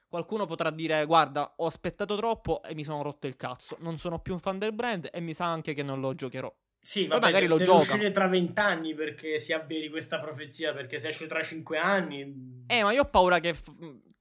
qualcuno 0.08 0.46
potrà 0.46 0.70
dire 0.70 1.04
guarda, 1.06 1.56
ho 1.58 1.66
aspettato 1.66 2.16
troppo 2.16 2.64
e 2.64 2.74
mi 2.74 2.86
sono 2.86 3.02
rotto 3.02 3.28
il 3.28 3.36
cazzo. 3.36 3.76
Non 3.82 3.98
sono 3.98 4.20
più 4.20 4.32
un 4.32 4.40
fan 4.40 4.58
del 4.58 4.72
brand 4.72 5.10
e 5.12 5.20
mi 5.20 5.34
sa 5.34 5.48
anche 5.48 5.74
che 5.74 5.84
non 5.84 6.00
lo 6.00 6.16
giocherò. 6.16 6.52
Sì, 6.80 7.02
Poi 7.02 7.10
vabbè, 7.20 7.22
magari 7.22 7.48
lo 7.48 7.58
gioca. 7.58 7.94
uscire 7.96 8.12
tra 8.12 8.28
vent'anni 8.28 8.94
perché 8.94 9.40
si 9.40 9.52
avveri 9.52 9.90
questa 9.90 10.20
profezia, 10.20 10.72
perché 10.72 11.00
se 11.00 11.08
esce 11.10 11.26
tra 11.26 11.42
cinque 11.44 11.80
anni... 11.80 12.64
Eh, 12.68 12.84
ma 12.84 12.94
io 12.94 13.02
ho 13.02 13.06
paura 13.10 13.40
che 13.40 13.56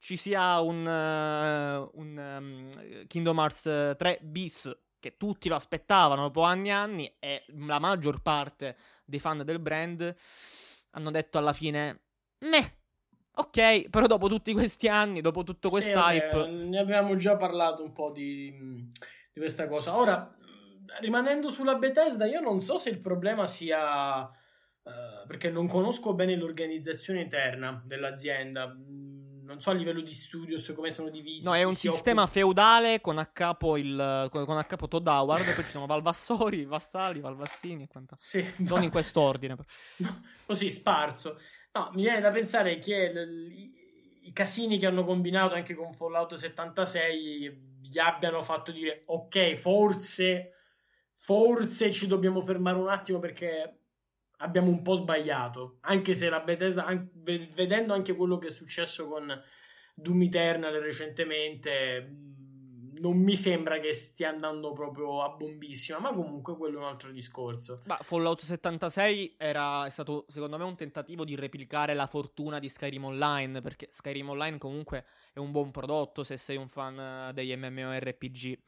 ci 0.05 0.19
sia 0.19 0.61
un, 0.61 0.87
eh, 0.87 1.89
un 1.95 2.19
ehm, 2.19 3.07
Kingdom 3.07 3.39
Hearts 3.39 3.65
eh, 3.65 3.95
3 3.97 4.19
bis 4.21 4.71
che 5.01 5.17
tutti 5.17 5.49
lo 5.49 5.55
aspettavano 5.55 6.25
dopo 6.25 6.43
anni 6.43 6.69
e 6.69 6.73
anni 6.73 7.17
e 7.19 7.45
la 7.57 7.79
maggior 7.79 8.21
parte 8.21 8.77
dei 9.07 9.19
fan 9.19 9.43
del 9.47 9.61
brand 9.61 10.15
hanno 10.91 11.11
detto 11.11 11.39
alla 11.39 11.55
fine 11.55 12.01
meh, 12.41 12.77
ok, 13.33 13.89
però 13.89 14.07
dopo 14.07 14.29
tutti 14.29 14.53
questi 14.53 14.89
anni, 14.89 15.23
dopo 15.23 15.43
tutto 15.43 15.69
Sì, 15.69 15.75
questo 15.75 15.99
vabbè, 15.99 16.15
hype, 16.17 16.51
ne 16.51 16.79
abbiamo 16.79 17.17
già 17.17 17.37
parlato 17.37 17.83
un 17.83 17.93
po' 17.95 18.11
di, 18.11 18.53
di 19.33 19.41
questa 19.41 19.67
cosa. 19.69 19.97
Ora, 19.97 20.37
rimanendo 21.01 21.49
sulla 21.49 21.77
Bethesda, 21.77 22.27
io 22.27 22.41
non 22.41 22.61
so 22.61 22.77
se 22.77 22.91
il 22.91 23.01
problema 23.01 23.47
sia... 23.47 24.29
eh, 24.85 25.27
perché 25.27 25.49
non 25.49 25.67
conosco 25.67 26.13
bene 26.13 26.37
l'organizzazione 26.37 27.23
interna 27.23 27.83
dell'azienda. 27.87 28.77
Non 29.45 29.61
so 29.61 29.71
a 29.71 29.75
livello 29.75 30.01
di 30.01 30.11
studios 30.13 30.73
come 30.75 30.91
sono 30.91 31.09
divisi. 31.11 31.47
no, 31.47 31.55
è 31.55 31.63
un 31.63 31.73
si 31.73 31.89
sistema 31.89 32.23
occupa- 32.23 32.39
feudale 32.39 33.01
con 33.01 33.19
a 33.19 33.27
capo, 33.27 33.77
il, 33.77 34.29
con, 34.31 34.45
con 34.45 34.57
a 34.59 34.65
capo 34.65 34.89
Todd 34.89 35.07
Howard, 35.07 35.55
poi 35.55 35.65
ci 35.65 35.71
sono 35.71 35.87
Valvassori, 35.87 36.65
Vassali, 36.65 37.21
Valvassini 37.21 37.85
e 37.85 37.87
quant'altro. 37.87 38.27
Sì, 38.29 38.45
Non 38.59 38.83
in 38.83 38.91
quest'ordine. 38.91 39.57
No, 39.97 40.23
così 40.47 40.71
sparso. 40.71 41.39
No, 41.73 41.91
mi 41.95 42.03
viene 42.03 42.21
da 42.21 42.31
pensare 42.31 42.79
che 42.79 43.13
l- 43.13 43.51
i, 43.53 43.73
i 44.29 44.33
casini 44.33 44.79
che 44.79 44.87
hanno 44.87 45.05
combinato 45.05 45.55
anche 45.55 45.75
con 45.75 45.93
Fallout 45.93 46.35
76 46.35 47.73
gli 47.83 47.99
abbiano 47.99 48.43
fatto 48.43 48.73
dire 48.73 49.03
ok, 49.07 49.55
forse, 49.55 50.53
forse 51.17 51.93
ci 51.93 52.07
dobbiamo 52.07 52.41
fermare 52.41 52.79
un 52.79 52.89
attimo 52.89 53.19
perché 53.19 53.81
abbiamo 54.45 54.69
un 54.69 54.83
po' 54.83 54.95
sbagliato. 54.95 55.79
Anche 55.81 56.15
se 56.15 56.29
la 56.29 56.41
Bethesda, 56.41 56.85
an- 56.85 57.09
ve- 57.15 57.49
vedendo 57.55 57.95
anche 57.95 58.15
quello 58.15 58.39
che 58.39 58.49
è 58.49 58.51
successo 58.51 59.09
con 59.09 59.43
Doom 59.95 60.23
Eternal 60.23 60.73
recentemente, 60.75 62.01
mh, 62.01 63.01
non 63.01 63.17
mi 63.17 63.37
sembra 63.37 63.81
che 63.81 63.93
stia 63.93 64.29
andando 64.29 64.73
proprio 64.73 65.23
a 65.23 65.31
bombissima, 65.31 65.99
ma 65.99 66.13
comunque 66.13 66.57
quello 66.57 66.79
è 66.79 66.83
un 66.83 66.89
altro 66.89 67.11
discorso. 67.11 67.83
Ma 67.87 67.99
Fallout 68.01 68.43
76 68.43 69.35
era, 69.39 69.87
è 69.87 69.91
stato 69.91 70.27
secondo 70.29 70.59
me 70.59 70.65
un 70.65 70.77
tentativo 70.77 71.25
di 71.25 71.35
replicare 71.35 71.95
la 71.95 72.07
fortuna 72.07 72.59
di 72.59 72.69
Skyrim 72.69 73.05
Online, 73.05 73.61
perché 73.61 73.89
Skyrim 73.91 74.29
Online 74.29 74.59
comunque 74.59 75.05
è 75.33 75.39
un 75.39 75.51
buon 75.51 75.71
prodotto 75.71 76.23
se 76.23 76.37
sei 76.37 76.57
un 76.57 76.69
fan 76.69 76.99
eh, 76.99 77.33
degli 77.33 77.55
MMORPG. 77.57 78.59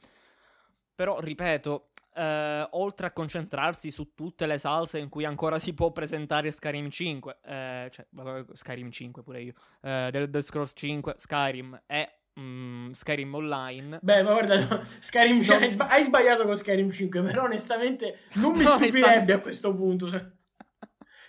Però, 0.95 1.19
ripeto, 1.19 1.89
eh, 2.17 2.67
oltre 2.71 3.07
a 3.07 3.11
concentrarsi 3.11 3.91
su 3.91 4.13
tutte 4.15 4.47
le 4.47 4.57
salse 4.57 4.97
in 4.97 5.09
cui 5.09 5.23
ancora 5.25 5.59
si 5.59 5.73
può 5.73 5.91
presentare 5.91 6.51
Skyrim 6.51 6.89
5, 6.89 7.37
eh, 7.43 7.89
cioè 7.91 8.05
Skyrim 8.53 8.89
5 8.89 9.21
pure 9.23 9.41
io, 9.41 9.53
eh, 9.81 10.09
The 10.11 10.17
Elder 10.17 10.41
Scrolls 10.41 10.73
5, 10.75 11.13
Skyrim 11.17 11.81
e 11.85 12.19
mm, 12.39 12.91
Skyrim 12.91 13.33
Online, 13.35 13.99
Beh, 14.01 14.23
ma 14.23 14.31
guarda, 14.31 14.83
Skyrim 14.99 15.45
Non- 15.45 15.61
hai, 15.61 15.69
sba- 15.69 15.87
hai 15.89 16.03
sbagliato 16.03 16.45
con 16.45 16.57
Skyrim 16.57 16.89
5, 16.89 17.21
però 17.21 17.43
onestamente 17.43 18.19
non 18.33 18.53
mi 18.53 18.63
No, 18.65 18.77
stupirebbe 18.77 19.33
a 19.33 19.39
questo 19.39 19.75
punto. 19.75 20.35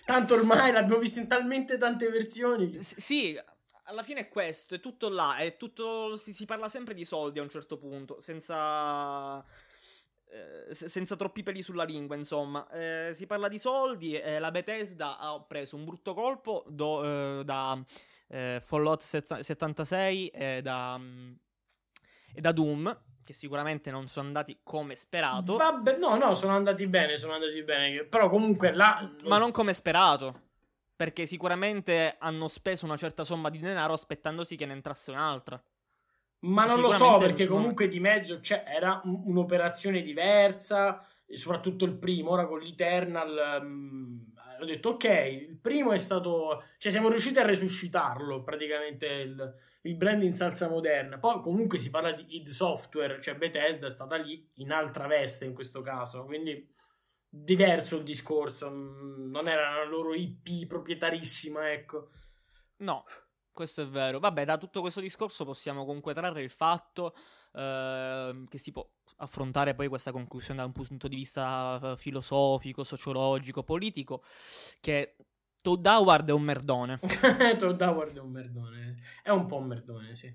Tanto 0.05 0.33
ormai 0.33 0.71
l'abbiamo 0.71 0.99
visto 0.99 1.19
in 1.19 1.27
talmente 1.27 1.77
tante 1.77 2.09
versioni. 2.09 2.81
S- 2.81 2.97
sì, 2.97 3.39
alla 3.83 4.01
fine 4.03 4.21
è 4.21 4.27
questo, 4.29 4.75
è 4.75 4.79
tutto 4.79 5.09
là, 5.09 5.37
è 5.37 5.55
tutto, 5.55 6.17
si, 6.17 6.33
si 6.33 6.45
parla 6.45 6.67
sempre 6.67 6.93
di 6.95 7.05
soldi 7.05 7.37
a 7.39 7.43
un 7.43 7.49
certo 7.49 7.77
punto, 7.77 8.19
senza, 8.19 9.43
eh, 10.29 10.73
se- 10.75 10.87
senza 10.89 11.15
troppi 11.15 11.43
peli 11.43 11.61
sulla 11.61 11.83
lingua, 11.83 12.15
insomma. 12.15 12.67
Eh, 12.69 13.11
si 13.13 13.25
parla 13.25 13.47
di 13.47 13.57
soldi 13.59 14.13
e 14.19 14.39
la 14.39 14.51
Bethesda 14.51 15.17
ha 15.17 15.39
preso 15.41 15.75
un 15.75 15.85
brutto 15.85 16.13
colpo 16.13 16.63
do- 16.67 17.39
eh, 17.39 17.43
da 17.43 17.81
eh, 18.27 18.59
Fallout 18.63 19.01
set- 19.01 19.39
76 19.39 20.27
e 20.27 20.61
da, 20.61 20.97
mm, 20.97 21.31
e 22.35 22.41
da 22.41 22.51
Doom, 22.51 23.01
che 23.23 23.33
sicuramente 23.33 23.89
non 23.91 24.07
sono 24.07 24.27
andati 24.27 24.59
come 24.63 24.95
sperato, 24.95 25.55
Vabbè, 25.57 25.97
no, 25.97 26.15
no, 26.15 26.33
sono 26.35 26.55
andati 26.55 26.85
bene, 26.87 27.15
sono 27.17 27.33
andati 27.33 27.61
bene. 27.63 28.03
Però 28.03 28.29
comunque 28.29 28.71
là... 28.73 29.07
ma 29.25 29.37
non 29.37 29.51
come 29.51 29.73
sperato. 29.73 30.47
perché 30.99 31.25
sicuramente 31.25 32.17
hanno 32.19 32.47
speso 32.49 32.85
una 32.85 32.97
certa 32.97 33.23
somma 33.23 33.49
di 33.49 33.59
denaro 33.59 33.93
aspettandosi 33.93 34.55
che 34.57 34.65
ne 34.65 34.73
entrasse 34.73 35.11
un'altra. 35.11 35.61
Ma 36.41 36.65
non 36.65 36.79
lo 36.81 36.89
so 36.89 37.17
perché 37.17 37.45
non- 37.45 37.57
comunque 37.57 37.87
di 37.87 37.99
mezzo 37.99 38.39
c'è, 38.39 38.63
era 38.65 39.01
un- 39.03 39.21
un'operazione 39.25 40.01
diversa, 40.01 41.05
e 41.25 41.37
soprattutto 41.37 41.85
il 41.85 41.95
primo, 41.97 42.31
ora 42.31 42.47
con 42.47 42.59
l'Eternal 42.59 43.61
mm, 43.63 44.19
ho 44.61 44.65
detto 44.65 44.89
ok, 44.89 45.03
il 45.03 45.57
primo 45.57 45.91
è 45.91 45.97
stato, 45.97 46.63
cioè 46.77 46.91
siamo 46.91 47.09
riusciti 47.09 47.39
a 47.39 47.45
resuscitarlo 47.45 48.43
praticamente 48.43 49.05
il, 49.05 49.53
il 49.83 49.95
brand 49.95 50.23
in 50.23 50.33
salsa 50.33 50.67
moderna. 50.67 51.17
Poi 51.17 51.39
comunque 51.39 51.77
si 51.77 51.89
parla 51.89 52.11
di 52.11 52.25
id 52.35 52.47
Software, 52.47 53.21
cioè 53.21 53.35
Bethesda 53.35 53.87
è 53.87 53.91
stata 53.91 54.15
lì 54.17 54.49
in 54.55 54.71
altra 54.71 55.07
veste 55.07 55.45
in 55.45 55.53
questo 55.53 55.81
caso, 55.81 56.25
quindi 56.25 56.67
diverso 57.29 57.97
il 57.97 58.03
discorso, 58.03 58.69
non 58.69 59.47
era 59.47 59.69
una 59.69 59.85
loro 59.85 60.13
IP 60.13 60.67
proprietarissima, 60.67 61.71
ecco. 61.71 62.09
No, 62.77 63.05
questo 63.59 63.81
è 63.81 63.87
vero. 63.87 64.19
Vabbè, 64.19 64.45
da 64.45 64.57
tutto 64.57 64.79
questo 64.79 65.01
discorso 65.01 65.43
possiamo 65.43 65.83
comunque 65.83 66.13
trarre 66.13 66.41
il 66.41 66.49
fatto 66.49 67.13
ehm, 67.53 68.47
che 68.47 68.57
si 68.57 68.71
può 68.71 68.89
affrontare 69.17 69.75
poi 69.75 69.89
questa 69.89 70.13
conclusione 70.13 70.61
da 70.61 70.65
un 70.65 70.71
punto 70.71 71.09
di 71.09 71.17
vista 71.17 71.77
eh, 71.83 71.97
filosofico, 71.97 72.85
sociologico, 72.85 73.63
politico, 73.63 74.23
che 74.79 75.17
Todd 75.61 75.85
Howard 75.85 76.29
è 76.29 76.31
un 76.31 76.41
merdone. 76.41 77.01
Todd 77.59 77.81
Howard 77.81 78.15
è 78.15 78.21
un 78.21 78.31
merdone. 78.31 78.95
È 79.21 79.29
un 79.29 79.45
po' 79.45 79.57
un 79.57 79.67
merdone, 79.67 80.15
sì. 80.15 80.33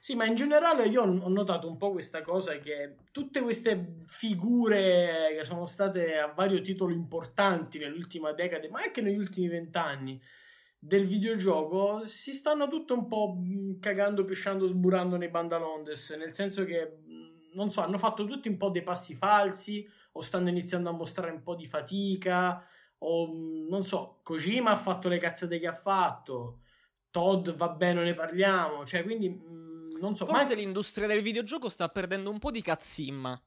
Sì, 0.00 0.14
ma 0.14 0.24
in 0.24 0.36
generale 0.36 0.84
io 0.86 1.02
ho 1.02 1.28
notato 1.28 1.68
un 1.68 1.76
po' 1.76 1.92
questa 1.92 2.22
cosa 2.22 2.56
che 2.60 2.94
tutte 3.12 3.42
queste 3.42 4.04
figure 4.06 5.34
che 5.36 5.44
sono 5.44 5.66
state 5.66 6.16
a 6.16 6.28
vario 6.28 6.62
titolo 6.62 6.94
importanti 6.94 7.78
nell'ultima 7.78 8.32
decade, 8.32 8.70
ma 8.70 8.80
anche 8.80 9.02
negli 9.02 9.18
ultimi 9.18 9.48
vent'anni 9.48 10.18
del 10.78 11.06
videogioco, 11.06 12.04
si 12.04 12.32
stanno 12.32 12.68
tutto 12.68 12.94
un 12.94 13.06
po' 13.06 13.34
mh, 13.38 13.78
cagando, 13.80 14.24
pisciando, 14.24 14.66
sburando 14.66 15.16
nei 15.16 15.28
bandalondes, 15.28 16.10
nel 16.10 16.32
senso 16.32 16.64
che, 16.64 16.98
mh, 17.04 17.54
non 17.54 17.70
so, 17.70 17.80
hanno 17.80 17.98
fatto 17.98 18.24
tutti 18.24 18.48
un 18.48 18.56
po' 18.56 18.70
dei 18.70 18.82
passi 18.82 19.14
falsi 19.14 19.88
o 20.12 20.20
stanno 20.20 20.48
iniziando 20.48 20.88
a 20.88 20.92
mostrare 20.92 21.32
un 21.32 21.42
po' 21.42 21.54
di 21.54 21.66
fatica 21.66 22.64
o 22.98 23.26
mh, 23.26 23.68
non 23.68 23.84
so, 23.84 24.20
Kojima 24.22 24.70
ha 24.70 24.76
fatto 24.76 25.08
le 25.08 25.18
cazzate 25.18 25.58
che 25.58 25.66
ha 25.66 25.74
fatto, 25.74 26.60
Todd 27.10 27.50
va 27.50 27.68
bene, 27.68 28.04
ne 28.04 28.14
parliamo, 28.14 28.84
cioè 28.84 29.02
quindi 29.02 29.28
non 29.98 30.14
so, 30.14 30.26
Forse 30.26 30.54
ma 30.54 30.60
l'industria 30.60 31.06
del 31.06 31.22
videogioco 31.22 31.68
sta 31.68 31.88
perdendo 31.88 32.30
un 32.30 32.38
po' 32.38 32.50
di 32.50 32.62
cazzimma. 32.62 33.40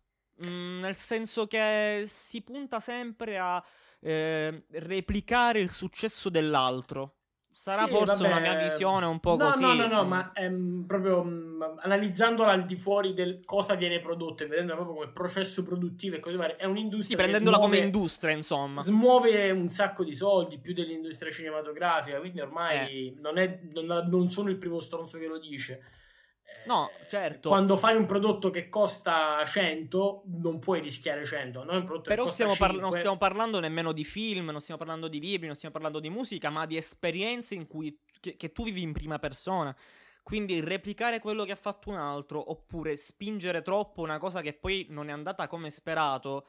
Mm, 0.46 0.80
nel 0.80 0.96
senso 0.96 1.48
che 1.48 2.04
si 2.08 2.42
punta 2.42 2.80
sempre 2.80 3.38
a 3.38 3.64
eh, 4.00 4.64
replicare 4.70 5.60
il 5.60 5.70
successo 5.70 6.30
dell'altro. 6.30 7.19
Sarà 7.62 7.84
Sì, 7.88 7.90
forse 7.92 8.24
vabbè. 8.24 8.28
una 8.30 8.40
mia 8.40 8.62
visione 8.64 9.06
un 9.06 9.20
po' 9.20 9.36
no, 9.36 9.50
così. 9.50 9.62
No, 9.62 9.74
no, 9.74 9.88
no, 9.88 10.06
Mm. 10.06 10.08
ma 10.08 10.32
ehm, 10.34 10.86
proprio 10.88 11.24
mh, 11.26 11.80
analizzandola 11.82 12.52
al 12.54 12.66
di 12.66 12.78
fuori 12.78 13.14
del 13.14 13.42
cosa 13.44 13.76
viene 13.76 14.00
prodotto 14.00 14.44
e 14.44 14.48
vedendola 14.48 14.78
proprio 14.78 14.96
come 15.02 15.12
processo 15.12 15.62
produttivo 15.64 16.16
e 16.16 16.20
cose 16.22 16.38
varie, 16.38 16.56
è 16.56 16.64
Sì, 16.64 16.70
un'industria 16.70 17.18
che 17.18 17.22
prendendola 17.24 17.58
come 17.58 17.76
smuove- 17.80 17.86
industria, 17.98 18.34
insomma. 18.34 18.82
Smuove 18.82 19.52
un 19.52 19.70
sacco 19.70 20.06
di 20.06 20.16
soldi, 20.16 20.58
più 20.58 20.72
dell'industria 20.74 21.30
cinematografica, 21.30 22.18
quindi 22.20 22.40
ormai 22.40 22.78
Eh. 23.10 23.14
non, 23.20 23.38
è, 23.38 23.60
non, 23.74 24.08
non 24.10 24.30
sono 24.30 24.50
il 24.50 24.56
primo 24.56 24.80
stronzo 24.80 25.18
che 25.18 25.28
lo 25.28 25.38
dice. 25.38 25.84
Eh, 26.64 26.68
No, 26.68 26.92
certo. 27.08 27.50
Quando 27.50 27.78
fai 27.78 27.96
un 27.96 28.06
prodotto 28.06 28.50
che 28.50 28.70
costa 28.70 29.44
100, 29.44 30.24
non 30.26 30.60
puoi 30.60 30.82
rischiare 30.82 31.26
100. 31.26 31.64
No? 31.64 31.74
Un 31.74 31.86
prodotto 31.86 32.10
Però 32.10 32.24
che 32.24 32.30
costa 32.30 32.44
stiamo 32.44 32.56
par- 32.56 32.70
5, 32.72 32.90
non 32.90 32.98
stiamo 32.98 33.18
parlando 33.18 33.60
nemmeno 33.60 33.92
di 33.92 34.04
film, 34.04 34.50
non 34.50 34.62
stiamo 34.62 34.80
parlando 34.80 35.08
di 35.08 35.20
libri, 35.20 35.48
non 35.48 35.56
stiamo 35.56 35.74
parlando 35.74 36.00
di 36.00 36.10
musica, 36.10 36.50
ma 36.50 36.66
di 36.66 36.78
esperienze 36.78 37.56
in 37.56 37.66
cui 37.66 37.98
che, 38.20 38.36
che 38.36 38.52
tu 38.52 38.64
vivi 38.64 38.82
in 38.82 38.94
prima 38.94 39.18
persona. 39.20 39.76
Quindi 40.22 40.60
replicare 40.60 41.20
quello 41.20 41.44
che 41.44 41.54
ha 41.54 41.58
fatto 41.58 41.90
un 41.90 41.96
altro, 41.96 42.52
oppure 42.52 42.96
spingere 42.98 43.64
troppo 43.64 44.02
una 44.02 44.20
cosa 44.20 44.42
che 44.42 44.54
poi 44.54 44.86
non 44.90 45.10
è 45.10 45.12
andata 45.12 45.48
come 45.48 45.72
sperato, 45.72 46.46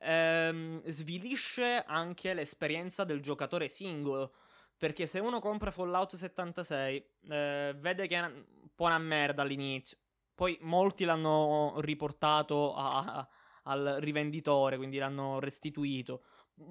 ehm, 0.00 0.82
svilisce 0.84 1.82
anche 1.84 2.32
l'esperienza 2.32 3.02
del 3.02 3.20
giocatore 3.20 3.68
singolo. 3.68 4.34
Perché 4.76 5.06
se 5.06 5.18
uno 5.20 5.40
compra 5.40 5.70
Fallout 5.70 6.16
76, 6.16 7.04
eh, 7.30 7.74
vede 7.78 8.06
che 8.06 8.16
è 8.16 8.20
un 8.22 8.44
po' 8.74 8.84
una 8.84 8.98
merda 8.98 9.42
all'inizio, 9.42 9.98
poi 10.34 10.58
molti 10.62 11.04
l'hanno 11.04 11.74
riportato 11.78 12.74
a- 12.74 13.26
al 13.64 13.96
rivenditore, 14.00 14.76
quindi 14.76 14.98
l'hanno 14.98 15.38
restituito. 15.38 16.24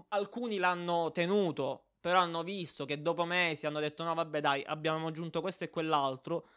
Alcuni 0.09 0.57
l'hanno 0.57 1.11
tenuto, 1.11 1.87
però 1.99 2.19
hanno 2.19 2.43
visto 2.43 2.85
che 2.85 3.01
dopo 3.01 3.25
mesi 3.25 3.65
hanno 3.65 3.79
detto 3.79 4.03
no 4.03 4.13
vabbè 4.13 4.41
dai, 4.41 4.63
abbiamo 4.65 5.07
aggiunto 5.07 5.41
questo 5.41 5.63
e 5.63 5.69
quell'altro. 5.69 6.47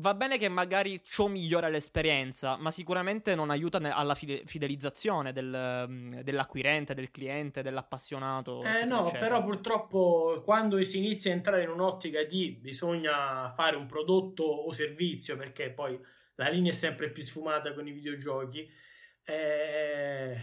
Va 0.00 0.14
bene 0.14 0.38
che 0.38 0.48
magari 0.48 1.00
ciò 1.02 1.26
migliora 1.26 1.68
l'esperienza, 1.68 2.56
ma 2.56 2.70
sicuramente 2.70 3.34
non 3.34 3.50
aiuta 3.50 3.80
ne- 3.80 3.90
alla 3.90 4.14
fide- 4.14 4.42
fidelizzazione 4.46 5.32
del, 5.32 5.86
mm, 5.88 6.20
dell'acquirente, 6.20 6.94
del 6.94 7.10
cliente, 7.10 7.62
dell'appassionato. 7.62 8.62
Eh 8.62 8.68
eccetera, 8.68 8.86
no, 8.86 9.02
eccetera. 9.02 9.26
però 9.26 9.44
purtroppo 9.44 10.40
quando 10.44 10.80
si 10.84 10.98
inizia 10.98 11.32
a 11.32 11.34
entrare 11.34 11.64
in 11.64 11.70
un'ottica 11.70 12.22
di 12.22 12.56
bisogna 12.60 13.52
fare 13.56 13.74
un 13.74 13.86
prodotto 13.86 14.44
o 14.44 14.70
servizio, 14.70 15.36
perché 15.36 15.70
poi 15.70 15.98
la 16.36 16.48
linea 16.48 16.70
è 16.70 16.74
sempre 16.74 17.10
più 17.10 17.24
sfumata 17.24 17.72
con 17.72 17.88
i 17.88 17.92
videogiochi, 17.92 18.70
eh, 19.24 20.36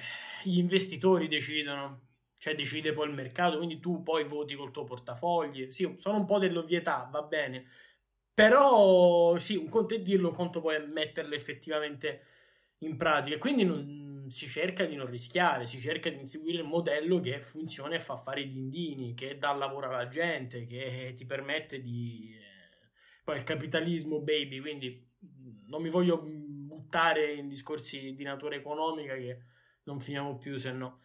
gli 0.44 0.58
investitori 0.58 1.30
decidono, 1.30 2.08
cioè 2.38 2.56
decide 2.56 2.92
poi 2.92 3.08
il 3.08 3.14
mercato, 3.14 3.56
quindi 3.56 3.80
tu 3.80 4.04
poi 4.04 4.26
voti 4.26 4.54
col 4.56 4.72
tuo 4.72 4.84
portafogli. 4.84 5.72
Sì, 5.72 5.96
sono 5.98 6.18
un 6.18 6.26
po' 6.26 6.40
dell'ovvietà, 6.40 7.08
va 7.10 7.22
bene. 7.22 7.68
Però 8.36 9.38
sì, 9.38 9.56
un 9.56 9.70
conto 9.70 9.96
è 9.96 10.02
dirlo, 10.02 10.30
un 10.30 10.36
conto 10.36 10.60
poi 10.62 10.76
è 10.76 10.80
metterlo 10.80 11.36
effettivamente 11.36 12.22
in 12.80 12.98
pratica. 12.98 13.38
Quindi 13.38 13.64
non- 13.64 14.04
si 14.30 14.48
cerca 14.50 14.86
di 14.86 14.96
non 14.96 15.06
rischiare, 15.08 15.68
si 15.68 15.80
cerca 15.80 16.10
di 16.10 16.18
inseguire 16.20 16.58
il 16.60 16.68
modello 16.68 17.20
che 17.20 17.42
funziona 17.42 17.96
e 17.96 18.00
fa 18.00 18.18
fare 18.18 18.42
i 18.42 18.50
dindini, 18.52 19.14
che 19.14 19.38
dà 19.38 19.54
lavoro 19.54 19.88
alla 19.88 20.08
gente, 20.08 20.66
che 20.66 21.14
ti 21.16 21.26
permette 21.26 21.80
di... 21.82 22.36
eh, 22.36 22.90
Poi 23.24 23.38
il 23.38 23.44
capitalismo, 23.44 24.20
baby, 24.22 24.60
quindi 24.60 25.08
non 25.68 25.82
mi 25.82 25.90
voglio 25.90 26.22
buttare 26.24 27.34
in 27.34 27.48
discorsi 27.48 28.14
di 28.16 28.24
natura 28.24 28.56
economica 28.56 29.16
che 29.16 29.40
non 29.84 30.00
finiamo 30.00 30.38
più 30.38 30.58
se 30.58 30.72
no. 30.72 31.00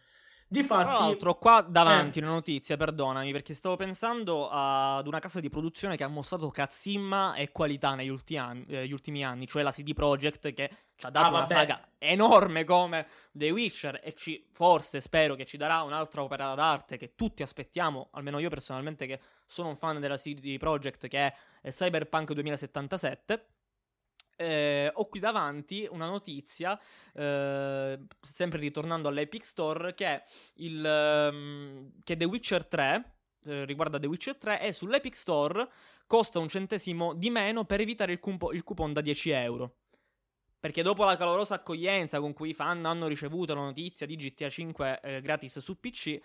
Tra 0.51 0.59
Difatti, 0.61 1.01
l'altro, 1.01 1.35
qua 1.37 1.61
davanti 1.61 2.19
Eh. 2.19 2.23
una 2.23 2.33
notizia, 2.33 2.75
perdonami, 2.75 3.31
perché 3.31 3.53
stavo 3.53 3.77
pensando 3.77 4.49
ad 4.51 5.07
una 5.07 5.19
casa 5.19 5.39
di 5.39 5.47
produzione 5.49 5.95
che 5.95 6.03
ha 6.03 6.09
mostrato 6.09 6.49
cazzimma 6.49 7.35
e 7.35 7.53
qualità 7.53 7.95
negli 7.95 8.09
ultimi 8.09 8.37
anni, 8.39 8.65
eh, 8.67 8.85
gli 8.85 8.91
ultimi 8.91 9.23
anni, 9.23 9.47
cioè 9.47 9.63
la 9.63 9.71
CD 9.71 9.93
Projekt 9.93 10.51
che 10.53 10.69
ci 10.97 11.05
ha 11.05 11.09
dato 11.09 11.27
Ah, 11.27 11.29
una 11.29 11.39
vabbè. 11.39 11.53
saga 11.53 11.87
enorme 11.97 12.65
come 12.65 13.07
The 13.31 13.49
Witcher 13.49 14.01
e 14.03 14.13
ci, 14.13 14.45
forse 14.51 14.99
spero 14.99 15.35
che 15.35 15.45
ci 15.45 15.55
darà 15.55 15.83
un'altra 15.83 16.21
opera 16.21 16.53
d'arte 16.53 16.97
che 16.97 17.15
tutti 17.15 17.43
aspettiamo, 17.43 18.09
almeno 18.11 18.37
io 18.39 18.49
personalmente 18.49 19.05
che 19.07 19.21
sono 19.45 19.69
un 19.69 19.77
fan 19.77 20.01
della 20.01 20.17
CD 20.17 20.57
Projekt 20.57 21.07
che 21.07 21.33
è 21.61 21.69
Cyberpunk 21.69 22.33
2077. 22.33 23.45
Eh, 24.41 24.91
ho 24.91 25.05
qui 25.07 25.19
davanti 25.19 25.87
una 25.91 26.07
notizia, 26.07 26.79
eh, 27.13 27.99
sempre 28.19 28.59
ritornando 28.59 29.07
all'Epic 29.07 29.45
Store, 29.45 29.93
che, 29.93 30.23
il, 30.55 30.83
ehm, 30.83 31.91
che 32.03 32.17
The 32.17 32.25
Witcher 32.25 32.65
3, 32.65 33.13
eh, 33.45 33.65
riguarda 33.65 33.99
The 33.99 34.07
Witcher 34.07 34.37
3, 34.37 34.61
e 34.61 34.73
sull'Epic 34.73 35.15
Store 35.15 35.69
costa 36.07 36.39
un 36.39 36.49
centesimo 36.49 37.13
di 37.13 37.29
meno 37.29 37.65
per 37.65 37.81
evitare 37.81 38.13
il, 38.13 38.19
cupo- 38.19 38.51
il 38.51 38.63
coupon 38.63 38.93
da 38.93 39.01
10 39.01 39.29
euro. 39.29 39.75
Perché 40.59 40.81
dopo 40.81 41.03
la 41.03 41.17
calorosa 41.17 41.55
accoglienza 41.55 42.19
con 42.19 42.33
cui 42.33 42.49
i 42.49 42.53
fan 42.53 42.85
hanno 42.85 43.07
ricevuto 43.07 43.53
la 43.53 43.61
notizia 43.61 44.05
di 44.05 44.15
GTA 44.15 44.49
5 44.49 44.99
eh, 45.01 45.21
gratis 45.21 45.59
su 45.59 45.79
PC, 45.79 46.19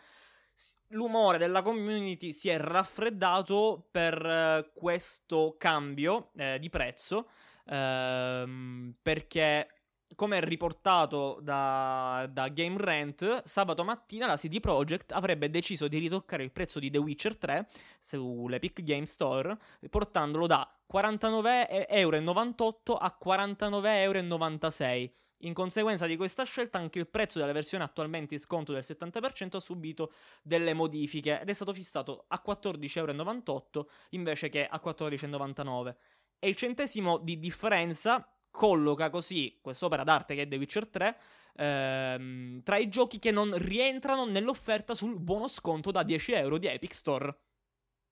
l'umore 0.88 1.38
della 1.38 1.62
community 1.62 2.32
si 2.32 2.48
è 2.48 2.58
raffreddato 2.58 3.88
per 3.90 4.24
eh, 4.24 4.70
questo 4.74 5.56
cambio 5.58 6.30
eh, 6.36 6.58
di 6.58 6.68
prezzo. 6.68 7.28
Ehm, 7.66 8.94
perché, 9.02 9.68
come 10.14 10.40
riportato 10.44 11.38
da, 11.42 12.28
da 12.30 12.48
Game 12.48 12.76
Rant, 12.78 13.42
sabato 13.44 13.84
mattina 13.84 14.26
la 14.26 14.36
CD 14.36 14.60
Projekt 14.60 15.12
avrebbe 15.12 15.50
deciso 15.50 15.88
di 15.88 15.98
ritoccare 15.98 16.42
il 16.42 16.52
prezzo 16.52 16.78
di 16.78 16.90
The 16.90 16.98
Witcher 16.98 17.36
3 17.36 17.68
sull'Epic 18.00 18.82
Game 18.82 19.06
Store, 19.06 19.56
portandolo 19.90 20.46
da 20.46 20.68
49,98 20.92 21.84
euro 21.88 22.96
a 22.96 23.18
49,96 23.22 24.84
euro. 24.84 25.10
In 25.40 25.52
conseguenza 25.52 26.06
di 26.06 26.16
questa 26.16 26.44
scelta, 26.44 26.78
anche 26.78 26.98
il 26.98 27.08
prezzo 27.08 27.38
della 27.38 27.52
versione 27.52 27.84
attualmente 27.84 28.34
in 28.34 28.40
sconto 28.40 28.72
del 28.72 28.82
70% 28.86 29.56
ha 29.56 29.60
subito 29.60 30.12
delle 30.42 30.72
modifiche 30.72 31.40
ed 31.40 31.50
è 31.50 31.52
stato 31.52 31.74
fissato 31.74 32.24
a 32.28 32.42
14,98 32.44 32.96
euro 32.96 33.88
invece 34.10 34.48
che 34.48 34.66
a 34.66 34.80
14,99 34.82 35.66
euro. 35.66 35.96
E 36.38 36.48
il 36.48 36.56
centesimo 36.56 37.18
di 37.18 37.38
differenza 37.38 38.28
colloca 38.50 39.10
così 39.10 39.58
quest'opera 39.60 40.02
d'arte 40.02 40.34
che 40.34 40.42
è 40.42 40.48
The 40.48 40.56
Witcher 40.56 40.88
3 40.88 41.18
ehm, 41.56 42.62
tra 42.62 42.76
i 42.76 42.88
giochi 42.88 43.18
che 43.18 43.30
non 43.30 43.56
rientrano 43.56 44.24
nell'offerta 44.24 44.94
sul 44.94 45.18
buono 45.18 45.48
sconto 45.48 45.90
da 45.90 46.02
10 46.02 46.32
euro 46.32 46.58
di 46.58 46.66
Epic 46.66 46.94
Store. 46.94 47.38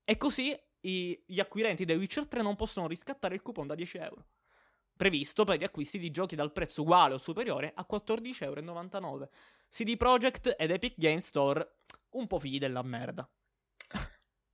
E 0.04 0.16
così 0.16 0.56
i- 0.80 1.22
gli 1.26 1.40
acquirenti 1.40 1.84
di 1.84 1.92
Witcher 1.92 2.26
3 2.26 2.42
non 2.42 2.56
possono 2.56 2.86
riscattare 2.86 3.34
il 3.34 3.42
coupon 3.42 3.66
da 3.66 3.74
10 3.74 3.98
euro. 3.98 4.26
Previsto 4.96 5.44
per 5.44 5.58
gli 5.58 5.64
acquisti 5.64 5.98
di 5.98 6.10
giochi 6.10 6.36
dal 6.36 6.52
prezzo 6.52 6.82
uguale 6.82 7.14
o 7.14 7.18
superiore 7.18 7.72
a 7.74 7.86
14,99 7.88 9.04
euro. 9.04 9.30
CD 9.68 9.96
Projekt 9.96 10.54
ed 10.56 10.70
Epic 10.70 10.94
Games 10.96 11.26
Store 11.26 11.78
un 12.10 12.26
po' 12.26 12.38
figli 12.38 12.58
della 12.58 12.82
merda. 12.82 13.28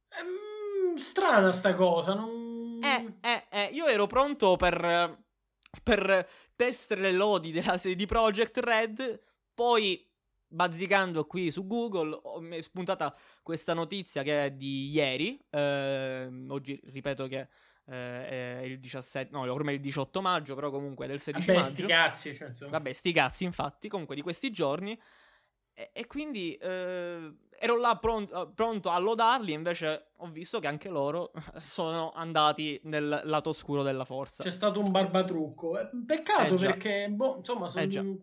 Ehm, 0.09 0.97
strana 0.97 1.53
sta 1.53 1.75
cosa. 1.75 2.15
Non... 2.15 2.40
Eh, 3.61 3.65
eh, 3.65 3.69
eh, 3.69 3.75
io 3.75 3.87
ero 3.87 4.07
pronto 4.07 4.57
per, 4.57 5.19
per 5.83 6.29
testare 6.57 7.01
le 7.01 7.13
lodi 7.13 7.53
della 7.53 7.77
CD 7.77 8.07
Projekt 8.07 8.59
Red, 8.59 9.21
poi 9.55 10.07
bazzicando 10.53 11.27
qui 11.27 11.51
su 11.51 11.67
Google 11.67 12.19
ho- 12.23 12.41
mi 12.41 12.57
è 12.57 12.61
spuntata 12.61 13.17
questa 13.43 13.73
notizia 13.73 14.23
che 14.23 14.47
è 14.47 14.51
di 14.51 14.91
ieri, 14.91 15.39
ehm, 15.51 16.47
oggi 16.51 16.81
ripeto 16.85 17.29
che 17.29 17.49
eh, 17.87 18.61
è 18.61 18.63
il 18.65 18.79
17, 18.79 19.33
no 19.33 19.41
ormai 19.53 19.75
il 19.75 19.81
18 19.81 20.21
maggio, 20.21 20.55
però 20.55 20.71
comunque 20.71 21.07
è 21.07 21.09
del 21.09 21.21
16 21.21 21.47
Vabbè, 21.47 21.59
maggio. 21.59 21.73
sti 21.73 21.87
cazzi. 21.87 22.35
Cioè. 22.35 22.69
Vabbè, 22.69 22.93
sti 22.93 23.13
cazzi, 23.13 23.45
infatti, 23.45 23.89
comunque 23.89 24.15
di 24.15 24.23
questi 24.23 24.51
giorni. 24.51 24.99
E, 25.81 25.91
e 25.95 26.07
quindi 26.07 26.55
eh, 26.57 27.33
ero 27.59 27.77
là 27.79 27.97
pronto, 27.97 28.53
pronto 28.55 28.91
a 28.91 28.99
lodarli, 28.99 29.53
invece 29.53 30.11
ho 30.17 30.31
visto 30.31 30.59
che 30.61 30.67
anche 30.67 30.91
loro 30.91 31.33
sono 31.65 32.11
andati 32.11 32.79
nel 32.85 33.23
lato 33.25 33.49
oscuro 33.49 33.83
della 33.83 34.05
forza. 34.05 34.43
C'è 34.43 34.51
stato 34.51 34.81
un 34.81 34.91
barbatrucco. 34.91 35.79
Eh, 35.79 35.89
Peccato 36.05 36.55
Eh, 36.55 36.59
perché, 36.59 37.09
boh, 37.09 37.37
insomma, 37.39 37.69
sono... 37.69 37.85
Eh, 37.85 38.21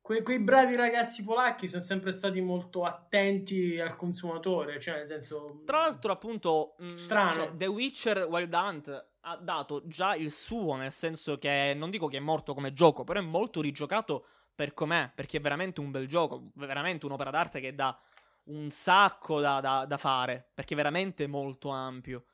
que- 0.00 0.22
quei 0.22 0.38
bravi 0.40 0.76
ragazzi 0.76 1.24
polacchi 1.24 1.66
sono 1.66 1.82
sempre 1.82 2.12
stati 2.12 2.40
molto 2.40 2.84
attenti 2.84 3.80
al 3.80 3.96
consumatore. 3.96 4.78
Cioè, 4.78 4.98
nel 4.98 5.08
senso. 5.08 5.62
Tra 5.64 5.78
l'altro, 5.78 6.12
appunto, 6.12 6.76
mh, 6.78 6.94
Strano. 6.94 7.32
cioè, 7.32 7.56
The 7.56 7.66
Witcher 7.66 8.26
Wild 8.28 8.54
Hunt 8.54 9.06
ha 9.24 9.36
dato 9.36 9.82
già 9.86 10.14
il 10.14 10.30
suo, 10.30 10.76
nel 10.76 10.92
senso 10.92 11.38
che 11.38 11.74
non 11.76 11.90
dico 11.90 12.06
che 12.06 12.18
è 12.18 12.20
morto 12.20 12.54
come 12.54 12.72
gioco, 12.72 13.02
però 13.02 13.18
è 13.20 13.22
molto 13.22 13.60
rigiocato 13.60 14.26
per 14.54 14.74
com'è, 14.74 15.10
perché 15.14 15.38
è 15.38 15.40
veramente 15.40 15.80
un 15.80 15.90
bel 15.90 16.06
gioco, 16.06 16.50
veramente 16.54 17.06
un'opera 17.06 17.30
d'arte 17.30 17.60
che 17.60 17.74
dà 17.74 17.98
un 18.44 18.70
sacco 18.70 19.40
da, 19.40 19.60
da- 19.60 19.84
da 19.86 19.96
fare, 19.96 20.50
perché 20.54 20.74
è 20.74 20.76
veramente 20.76 21.26
molto 21.26 21.68
ampio. 21.70 22.24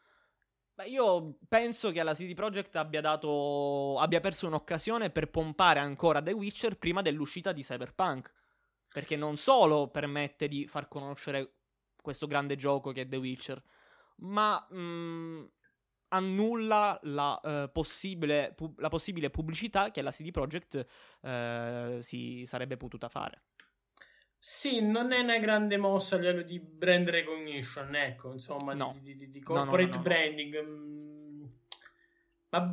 Beh, 0.75 0.87
io 0.87 1.39
penso 1.49 1.91
che 1.91 2.01
alla 2.01 2.15
CD 2.15 2.35
Projekt 2.35 2.77
abbia 2.77 3.01
dato. 3.01 3.99
abbia 3.99 4.21
perso 4.21 4.47
un'occasione 4.47 5.11
per 5.11 5.29
pompare 5.29 5.81
ancora 5.81 6.23
The 6.23 6.31
Witcher 6.33 6.79
prima 6.79 7.03
dell'uscita 7.03 7.53
di 7.53 7.63
Cyberpunk. 7.63 8.33
Perché 8.93 9.17
non 9.17 9.37
solo 9.37 9.89
permette 9.89 10.49
di 10.49 10.67
far 10.69 10.87
conoscere 10.89 11.55
questo 12.01 12.27
grande 12.27 12.57
gioco 12.57 12.93
che 12.93 13.03
è 13.03 13.09
The 13.09 13.17
Witcher, 13.17 13.63
ma 14.19 14.65
mh, 14.71 15.51
annulla 16.09 16.99
la, 17.03 17.41
eh, 17.43 17.69
possibile, 17.73 18.53
pu- 18.55 18.75
la 18.79 18.89
possibile 18.89 19.31
pubblicità 19.31 19.91
che 19.91 20.03
la 20.03 20.11
CD 20.11 20.31
Projekt 20.31 20.87
eh, 21.23 21.99
si 22.01 22.45
sarebbe 22.47 22.77
potuta 22.77 23.09
fare. 23.09 23.43
Sì, 24.41 24.81
non 24.81 25.13
è 25.13 25.19
una 25.21 25.39
grande 25.39 25.77
mossa 25.77 26.15
a 26.15 26.19
livello 26.21 26.43
di 26.43 26.61
brand 26.61 27.09
recognition, 27.09 27.95
ecco, 27.97 28.33
insomma, 28.33 28.73
No. 28.73 28.97
di, 29.01 29.17
di- 29.17 29.31
di- 29.31 29.41
corporate 29.43 29.89
no, 29.91 29.97
no. 29.97 30.03
branding. 30.03 30.63
mm, 30.65 31.45
Ma 32.51 32.73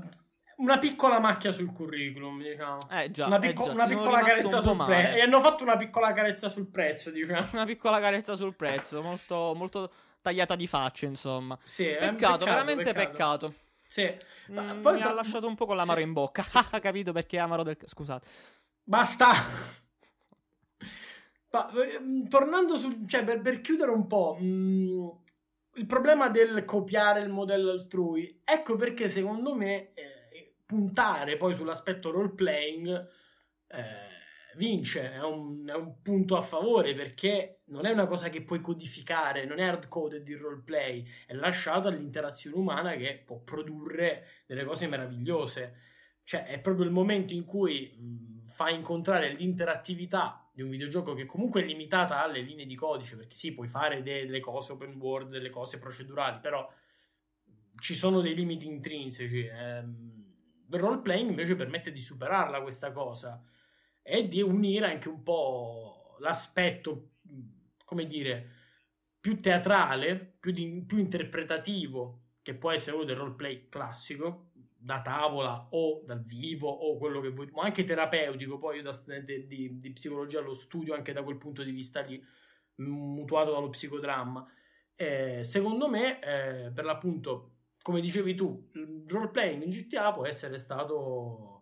una 0.58 0.78
piccola 0.78 1.19
macchia 1.19 1.52
sul 1.52 1.71
curriculum, 1.74 2.41
diciamo. 2.41 2.88
Eh 2.89 3.10
già, 3.12 3.26
una, 3.26 3.38
eh 3.38 3.48
picco- 3.48 3.63
già, 3.65 3.71
una 3.71 3.88
piccola 3.88 4.21
carezza 4.21 4.58
un 4.58 4.62
sul 4.62 4.86
prezzo. 4.86 5.17
E 5.17 5.21
hanno 5.21 5.41
fatto 5.41 5.63
una 5.63 5.76
piccola 5.76 6.12
carezza 6.13 6.50
sul 6.50 6.67
prezzo, 6.69 7.10
diciamo. 7.10 7.48
Una 7.52 7.65
piccola 7.65 8.00
carezza 8.00 8.36
sul 8.36 8.56
prezzo, 8.56 9.02
molto, 9.02 9.54
molto 9.56 9.91
tagliata 10.25 10.55
di 10.55 10.65
faccia, 10.65 11.05
insomma. 11.05 11.57
Sì, 11.61 11.85
è 11.85 12.07
un 12.07 12.15
Peccato, 12.15 12.45
veramente 12.45 12.93
peccato. 12.93 13.53
Sì. 13.88 14.11
Ma 14.47 14.73
Mm, 14.73 14.81
poi 14.81 14.93
mi 14.93 14.99
tra- 14.99 15.11
ha 15.11 15.13
lasciato 15.13 15.47
un 15.47 15.53
po' 15.55 15.67
con 15.67 15.75
l'amaro 15.75 15.99
sì. 15.99 16.05
in 16.05 16.13
bocca. 16.13 16.43
Ha 16.71 16.79
capito 16.79 17.11
perché 17.11 17.38
amaro 17.38 17.61
del... 17.63 17.77
Scusate. 17.85 18.27
Basta. 18.83 19.31
Ma, 21.51 21.71
ehm, 21.71 22.27
tornando 22.27 22.77
su, 22.77 23.05
cioè, 23.05 23.23
per, 23.23 23.41
per 23.41 23.61
chiudere 23.61 23.91
un 23.91 24.07
po', 24.07 24.38
mm, 24.41 25.07
il 25.75 25.85
problema 25.85 26.27
del 26.29 26.65
copiare 26.65 27.21
il 27.21 27.29
modello 27.29 27.71
altrui, 27.71 28.41
ecco 28.43 28.75
perché 28.75 29.07
secondo 29.07 29.53
me 29.53 29.93
eh, 29.93 30.55
puntare 30.65 31.38
poi 31.38 31.53
sull'aspetto 31.53 32.11
role 32.11 32.33
playing 32.33 33.09
eh, 33.67 33.83
vince, 34.55 35.11
è 35.11 35.21
un, 35.21 35.67
è 35.67 35.73
un 35.73 36.01
punto 36.01 36.37
a 36.37 36.41
favore 36.41 36.93
perché 36.93 37.61
non 37.65 37.85
è 37.85 37.91
una 37.91 38.07
cosa 38.07 38.29
che 38.29 38.41
puoi 38.41 38.61
codificare, 38.61 39.45
non 39.45 39.59
è 39.59 39.63
hard 39.63 39.87
coded 39.87 40.27
il 40.27 40.37
roleplay, 40.37 41.05
è 41.25 41.33
lasciato 41.33 41.87
all'interazione 41.87 42.55
umana 42.55 42.95
che 42.95 43.21
può 43.25 43.39
produrre 43.39 44.25
delle 44.45 44.65
cose 44.65 44.87
meravigliose. 44.87 45.83
Cioè, 46.23 46.45
è 46.45 46.59
proprio 46.59 46.85
il 46.85 46.91
momento 46.91 47.33
in 47.33 47.45
cui 47.45 47.95
mh, 47.95 48.47
fa 48.47 48.69
incontrare 48.69 49.33
l'interattività 49.33 50.49
di 50.51 50.61
un 50.61 50.69
videogioco 50.69 51.13
che 51.13 51.25
comunque 51.25 51.61
è 51.61 51.65
limitata 51.65 52.23
alle 52.23 52.41
linee 52.41 52.65
di 52.65 52.75
codice, 52.75 53.15
perché 53.15 53.35
sì, 53.35 53.53
puoi 53.53 53.67
fare 53.67 54.01
delle 54.01 54.39
cose 54.39 54.71
open 54.71 54.95
world, 54.95 55.29
delle 55.29 55.49
cose 55.49 55.77
procedurali, 55.77 56.39
però 56.39 56.67
ci 57.77 57.93
sono 57.93 58.21
dei 58.21 58.33
limiti 58.33 58.65
intrinseci. 58.65 59.45
Ehm, 59.45 60.23
il 60.67 60.79
role 60.79 61.17
invece 61.17 61.55
permette 61.55 61.91
di 61.91 62.01
superarla 62.01 62.61
questa 62.61 62.91
cosa 62.91 63.43
e 64.07 64.27
di 64.27 64.39
unire 64.39 64.85
anche 64.85 65.09
un 65.09 65.23
po' 65.23 66.15
l'aspetto, 66.19 67.13
come 67.83 68.05
dire, 68.05 68.49
più 69.19 69.39
teatrale, 69.39 70.35
più, 70.39 70.51
di- 70.51 70.83
più 70.85 70.99
interpretativo, 70.99 72.21
che 72.43 72.53
può 72.53 72.69
essere 72.69 72.91
quello 72.91 73.07
del 73.07 73.17
roleplay 73.17 73.67
classico, 73.67 74.51
da 74.77 75.01
tavola 75.01 75.69
o 75.71 76.03
dal 76.05 76.23
vivo 76.23 76.69
o 76.69 76.97
quello 76.99 77.19
che 77.19 77.29
vuoi, 77.29 77.49
ma 77.51 77.63
anche 77.63 77.83
terapeutico. 77.83 78.59
Poi 78.59 78.77
io 78.77 78.83
da 78.83 78.91
studente 78.91 79.45
di, 79.45 79.79
di 79.79 79.91
psicologia 79.91 80.39
lo 80.41 80.53
studio 80.53 80.93
anche 80.93 81.11
da 81.11 81.23
quel 81.23 81.37
punto 81.37 81.63
di 81.63 81.71
vista 81.71 82.01
lì, 82.01 82.23
mutuato 82.75 83.51
dallo 83.51 83.69
psicodramma. 83.69 84.47
Eh, 84.95 85.43
secondo 85.43 85.89
me, 85.89 86.19
eh, 86.21 86.71
per 86.71 86.85
l'appunto, 86.85 87.53
come 87.81 88.01
dicevi 88.01 88.35
tu, 88.35 88.69
il 88.73 89.05
roleplaying 89.07 89.63
in 89.63 89.71
GTA 89.71 90.13
può 90.13 90.27
essere 90.27 90.59
stato 90.59 91.54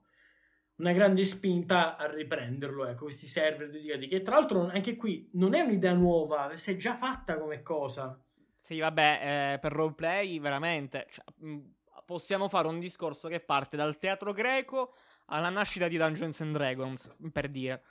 una 0.76 0.92
grande 0.92 1.24
spinta 1.24 1.98
a 1.98 2.12
riprenderlo, 2.12 2.86
ecco, 2.88 3.04
questi 3.04 3.28
server 3.28 3.70
dedicati, 3.70 4.08
che 4.08 4.22
tra 4.22 4.36
l'altro 4.36 4.70
anche 4.70 4.96
qui 4.96 5.30
non 5.34 5.54
è 5.54 5.62
un'idea 5.62 5.94
nuova, 5.94 6.56
si 6.56 6.72
è 6.72 6.76
già 6.76 6.96
fatta 6.96 7.38
come 7.38 7.62
cosa. 7.62 8.20
Sì, 8.60 8.80
vabbè, 8.80 9.54
eh, 9.54 9.60
per 9.60 9.72
roleplay 9.74 10.40
veramente 10.40 11.06
cioè, 11.10 11.26
mh, 11.36 11.60
possiamo 12.06 12.48
fare 12.48 12.68
un 12.68 12.80
discorso 12.80 13.28
che 13.28 13.40
parte 13.40 13.76
dal 13.78 13.98
teatro 13.98 14.32
greco 14.32 14.96
alla 15.28 15.50
nascita 15.50 15.88
di 15.88 15.98
Dungeons 15.98 16.42
and 16.42 16.54
Dragons, 16.54 17.16
per 17.32 17.50
dire. 17.50 17.84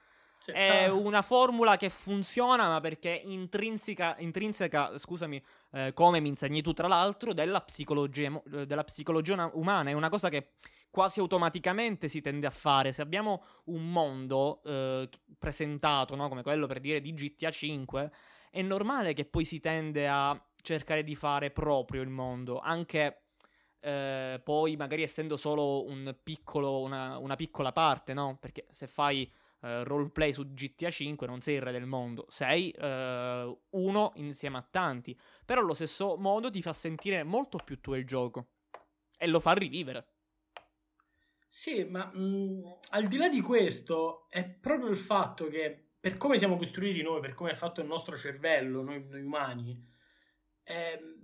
Cioè, 0.44 0.54
È 0.54 0.84
tra- 0.86 0.94
una 0.94 1.22
formula 1.22 1.76
che 1.76 1.88
funziona, 1.88 2.68
ma 2.68 2.80
perché 2.80 3.20
è 3.20 3.24
intrinseca, 3.24 4.16
intrinseca 4.18 4.98
scusami, 4.98 5.42
eh, 5.72 5.92
come 5.94 6.20
mi 6.20 6.28
insegni 6.28 6.62
tu 6.62 6.72
tra 6.72 6.88
l'altro, 6.88 7.32
della 7.32 7.60
psicologia, 7.60 8.42
eh, 8.52 8.66
della 8.66 8.84
psicologia 8.84 9.50
umana. 9.54 9.90
È 9.90 9.92
una 9.92 10.08
cosa 10.08 10.28
che 10.28 10.54
quasi 10.92 11.20
automaticamente 11.20 12.06
si 12.06 12.20
tende 12.20 12.46
a 12.46 12.50
fare. 12.50 12.92
Se 12.92 13.00
abbiamo 13.02 13.42
un 13.64 13.90
mondo 13.90 14.62
eh, 14.62 15.08
presentato, 15.38 16.14
no, 16.14 16.28
come 16.28 16.42
quello 16.42 16.66
per 16.66 16.78
dire 16.78 17.00
di 17.00 17.14
GTA 17.14 17.50
5, 17.50 18.12
è 18.50 18.60
normale 18.60 19.14
che 19.14 19.24
poi 19.24 19.44
si 19.44 19.58
tende 19.58 20.06
a 20.06 20.38
cercare 20.60 21.02
di 21.02 21.16
fare 21.16 21.50
proprio 21.50 22.02
il 22.02 22.10
mondo, 22.10 22.60
anche 22.60 23.22
eh, 23.80 24.40
poi 24.44 24.76
magari 24.76 25.02
essendo 25.02 25.36
solo 25.38 25.84
un 25.86 26.14
piccolo, 26.22 26.82
una, 26.82 27.16
una 27.16 27.36
piccola 27.36 27.72
parte, 27.72 28.12
no? 28.12 28.36
Perché 28.38 28.66
se 28.70 28.86
fai 28.86 29.22
eh, 29.62 29.84
roleplay 29.84 30.32
su 30.32 30.52
GTA 30.52 30.90
5 30.90 31.26
non 31.26 31.40
sei 31.40 31.54
il 31.54 31.62
re 31.62 31.72
del 31.72 31.86
mondo, 31.86 32.26
sei 32.28 32.70
eh, 32.70 33.58
uno 33.70 34.12
insieme 34.16 34.58
a 34.58 34.68
tanti, 34.70 35.18
però 35.44 35.62
allo 35.62 35.74
stesso 35.74 36.16
modo 36.18 36.50
ti 36.50 36.60
fa 36.60 36.74
sentire 36.74 37.22
molto 37.22 37.58
più 37.64 37.80
tuo 37.80 37.96
il 37.96 38.06
gioco 38.06 38.48
e 39.16 39.26
lo 39.26 39.40
fa 39.40 39.52
rivivere. 39.52 40.11
Sì, 41.54 41.84
ma 41.84 42.06
mh, 42.06 42.78
al 42.92 43.08
di 43.08 43.18
là 43.18 43.28
di 43.28 43.42
questo, 43.42 44.26
è 44.30 44.42
proprio 44.42 44.88
il 44.88 44.96
fatto 44.96 45.48
che 45.48 45.90
per 46.00 46.16
come 46.16 46.38
siamo 46.38 46.56
costruiti 46.56 47.02
noi, 47.02 47.20
per 47.20 47.34
come 47.34 47.50
è 47.50 47.54
fatto 47.54 47.82
il 47.82 47.86
nostro 47.86 48.16
cervello, 48.16 48.82
noi, 48.82 49.04
noi 49.06 49.20
umani, 49.20 49.86
ehm, 50.64 51.20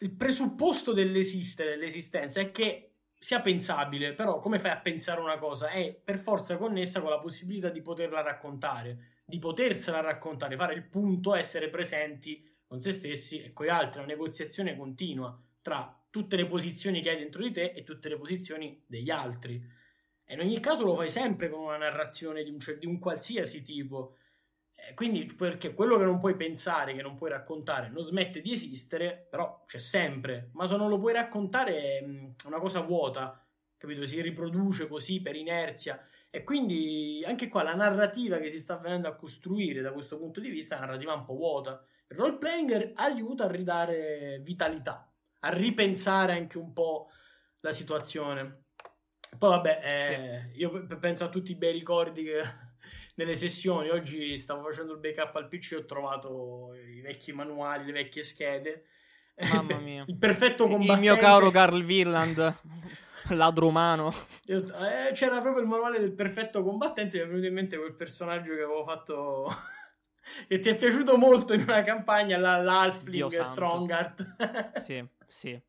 il 0.00 0.10
presupposto 0.16 0.94
dell'esistere, 0.94 1.76
dell'esistenza 1.76 2.40
è 2.40 2.50
che 2.50 2.94
sia 3.18 3.42
pensabile, 3.42 4.14
però 4.14 4.38
come 4.40 4.58
fai 4.58 4.70
a 4.70 4.80
pensare 4.80 5.20
una 5.20 5.38
cosa? 5.38 5.68
È 5.68 5.94
per 5.94 6.18
forza 6.18 6.56
connessa 6.56 7.00
con 7.02 7.10
la 7.10 7.20
possibilità 7.20 7.68
di 7.68 7.82
poterla 7.82 8.22
raccontare, 8.22 9.20
di 9.26 9.38
potersela 9.38 10.00
raccontare, 10.00 10.56
fare 10.56 10.72
il 10.74 10.84
punto, 10.88 11.34
essere 11.34 11.68
presenti 11.68 12.42
con 12.66 12.80
se 12.80 12.92
stessi 12.92 13.42
e 13.42 13.52
con 13.52 13.66
gli 13.66 13.68
altri, 13.68 13.98
una 13.98 14.08
negoziazione 14.08 14.74
continua 14.74 15.38
tra 15.60 15.98
tutte 16.14 16.36
le 16.36 16.46
posizioni 16.46 17.02
che 17.02 17.10
hai 17.10 17.18
dentro 17.18 17.42
di 17.42 17.50
te 17.50 17.72
e 17.74 17.82
tutte 17.82 18.08
le 18.08 18.16
posizioni 18.16 18.80
degli 18.86 19.10
altri. 19.10 19.60
E 20.24 20.34
in 20.34 20.38
ogni 20.38 20.60
caso 20.60 20.84
lo 20.84 20.94
fai 20.94 21.08
sempre 21.08 21.50
con 21.50 21.64
una 21.64 21.76
narrazione 21.76 22.44
di 22.44 22.50
un, 22.50 22.58
di 22.78 22.86
un 22.86 23.00
qualsiasi 23.00 23.62
tipo. 23.62 24.18
Eh, 24.76 24.94
quindi, 24.94 25.24
perché 25.24 25.74
quello 25.74 25.98
che 25.98 26.04
non 26.04 26.20
puoi 26.20 26.36
pensare, 26.36 26.94
che 26.94 27.02
non 27.02 27.16
puoi 27.16 27.30
raccontare, 27.30 27.88
non 27.88 28.04
smette 28.04 28.40
di 28.40 28.52
esistere, 28.52 29.26
però 29.28 29.64
c'è 29.66 29.78
sempre. 29.78 30.50
Ma 30.52 30.68
se 30.68 30.76
non 30.76 30.88
lo 30.88 31.00
puoi 31.00 31.14
raccontare 31.14 31.98
è 31.98 32.04
una 32.46 32.60
cosa 32.60 32.78
vuota, 32.78 33.44
capito? 33.76 34.06
Si 34.06 34.20
riproduce 34.20 34.86
così 34.86 35.20
per 35.20 35.34
inerzia. 35.34 36.00
E 36.30 36.44
quindi 36.44 37.24
anche 37.26 37.48
qua 37.48 37.64
la 37.64 37.74
narrativa 37.74 38.38
che 38.38 38.50
si 38.50 38.60
sta 38.60 38.76
venendo 38.76 39.08
a 39.08 39.16
costruire 39.16 39.80
da 39.80 39.90
questo 39.90 40.16
punto 40.16 40.38
di 40.38 40.50
vista 40.50 40.76
è 40.76 40.78
una 40.78 40.86
narrativa 40.86 41.14
un 41.14 41.24
po' 41.24 41.34
vuota. 41.34 41.84
Il 42.06 42.16
role 42.16 42.38
playing 42.38 42.92
aiuta 42.94 43.46
a 43.46 43.50
ridare 43.50 44.38
vitalità, 44.44 45.08
a 45.44 45.50
ripensare 45.50 46.32
anche 46.32 46.58
un 46.58 46.72
po' 46.72 47.10
la 47.60 47.72
situazione. 47.72 48.64
Poi 49.38 49.50
vabbè, 49.50 49.80
eh, 49.82 50.50
sì. 50.52 50.60
io 50.60 50.86
penso 50.98 51.24
a 51.24 51.28
tutti 51.28 51.52
i 51.52 51.56
bei 51.56 51.72
ricordi 51.72 52.24
che 52.24 52.42
nelle 53.16 53.34
sessioni, 53.34 53.90
oggi 53.90 54.36
stavo 54.36 54.62
facendo 54.62 54.92
il 54.92 55.00
backup 55.00 55.36
al 55.36 55.48
PC 55.48 55.72
e 55.72 55.76
ho 55.76 55.84
trovato 55.84 56.74
i 56.74 57.00
vecchi 57.00 57.32
manuali, 57.32 57.86
le 57.86 57.92
vecchie 57.92 58.22
schede. 58.22 58.84
Mamma 59.52 59.78
mia. 59.80 60.04
il 60.06 60.16
perfetto 60.16 60.64
combattente. 60.64 60.92
Il 60.92 61.00
mio 61.00 61.16
caro 61.16 61.50
Carl 61.50 61.82
Virland, 61.82 62.56
ladro 63.30 63.66
umano. 63.66 64.14
Eh, 64.46 65.12
c'era 65.12 65.40
proprio 65.40 65.62
il 65.62 65.68
manuale 65.68 65.98
del 65.98 66.14
perfetto 66.14 66.62
combattente, 66.62 67.18
mi 67.18 67.24
è 67.24 67.26
venuto 67.26 67.46
in 67.46 67.54
mente 67.54 67.76
quel 67.76 67.94
personaggio 67.94 68.54
che 68.54 68.62
avevo 68.62 68.84
fatto... 68.84 69.52
che 70.48 70.58
ti 70.58 70.68
è 70.70 70.76
piaciuto 70.76 71.18
molto 71.18 71.52
in 71.52 71.62
una 71.62 71.82
campagna, 71.82 72.38
l'Alfling 72.38 73.40
Strongheart. 73.40 74.78
sì, 74.78 75.04
sì. 75.26 75.60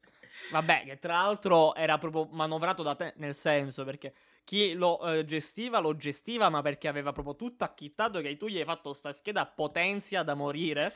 Vabbè, 0.52 0.84
che 0.86 1.00
tra 1.00 1.14
l'altro 1.14 1.74
era 1.76 1.98
proprio 1.98 2.28
manovrato 2.32 2.84
da 2.84 2.96
te, 2.96 3.14
nel 3.18 3.34
senso 3.34 3.84
perché 3.84 4.14
chi 4.44 4.74
lo 4.74 5.02
eh, 5.02 5.26
gestiva 5.26 5.80
lo 5.80 5.96
gestiva, 5.96 6.50
ma 6.50 6.62
perché 6.62 6.88
aveva 6.88 7.12
proprio 7.12 7.36
tutto 7.36 7.64
acchittato 7.64 8.22
che 8.22 8.38
tu 8.38 8.48
gli 8.48 8.60
hai 8.60 8.64
fatto 8.64 8.94
sta 8.94 9.12
scheda 9.12 9.46
potenzia 9.46 10.24
da 10.24 10.36
morire, 10.36 10.96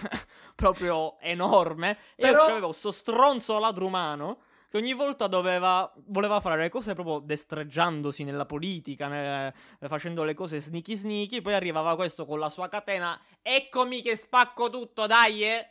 proprio 0.56 1.18
enorme, 1.20 1.96
Però... 2.16 2.42
e 2.42 2.46
io 2.46 2.50
avevo 2.50 2.72
sto 2.72 2.90
stronzo 2.90 3.58
ladro 3.58 3.86
umano 3.86 4.40
che 4.68 4.76
ogni 4.76 4.92
volta 4.92 5.26
doveva, 5.26 5.92
voleva 6.06 6.40
fare 6.40 6.56
le 6.56 6.68
cose 6.68 6.94
proprio 6.94 7.18
destreggiandosi 7.18 8.22
nella 8.22 8.46
politica, 8.46 9.08
nel, 9.08 9.52
facendo 9.80 10.22
le 10.22 10.34
cose 10.34 10.60
sneaky 10.60 10.94
sneaky, 10.94 11.40
poi 11.40 11.54
arrivava 11.54 11.96
questo 11.96 12.24
con 12.24 12.38
la 12.38 12.50
sua 12.50 12.68
catena, 12.68 13.20
eccomi 13.42 14.00
che 14.00 14.14
spacco 14.14 14.70
tutto, 14.70 15.06
dai! 15.06 15.44
Eh! 15.44 15.70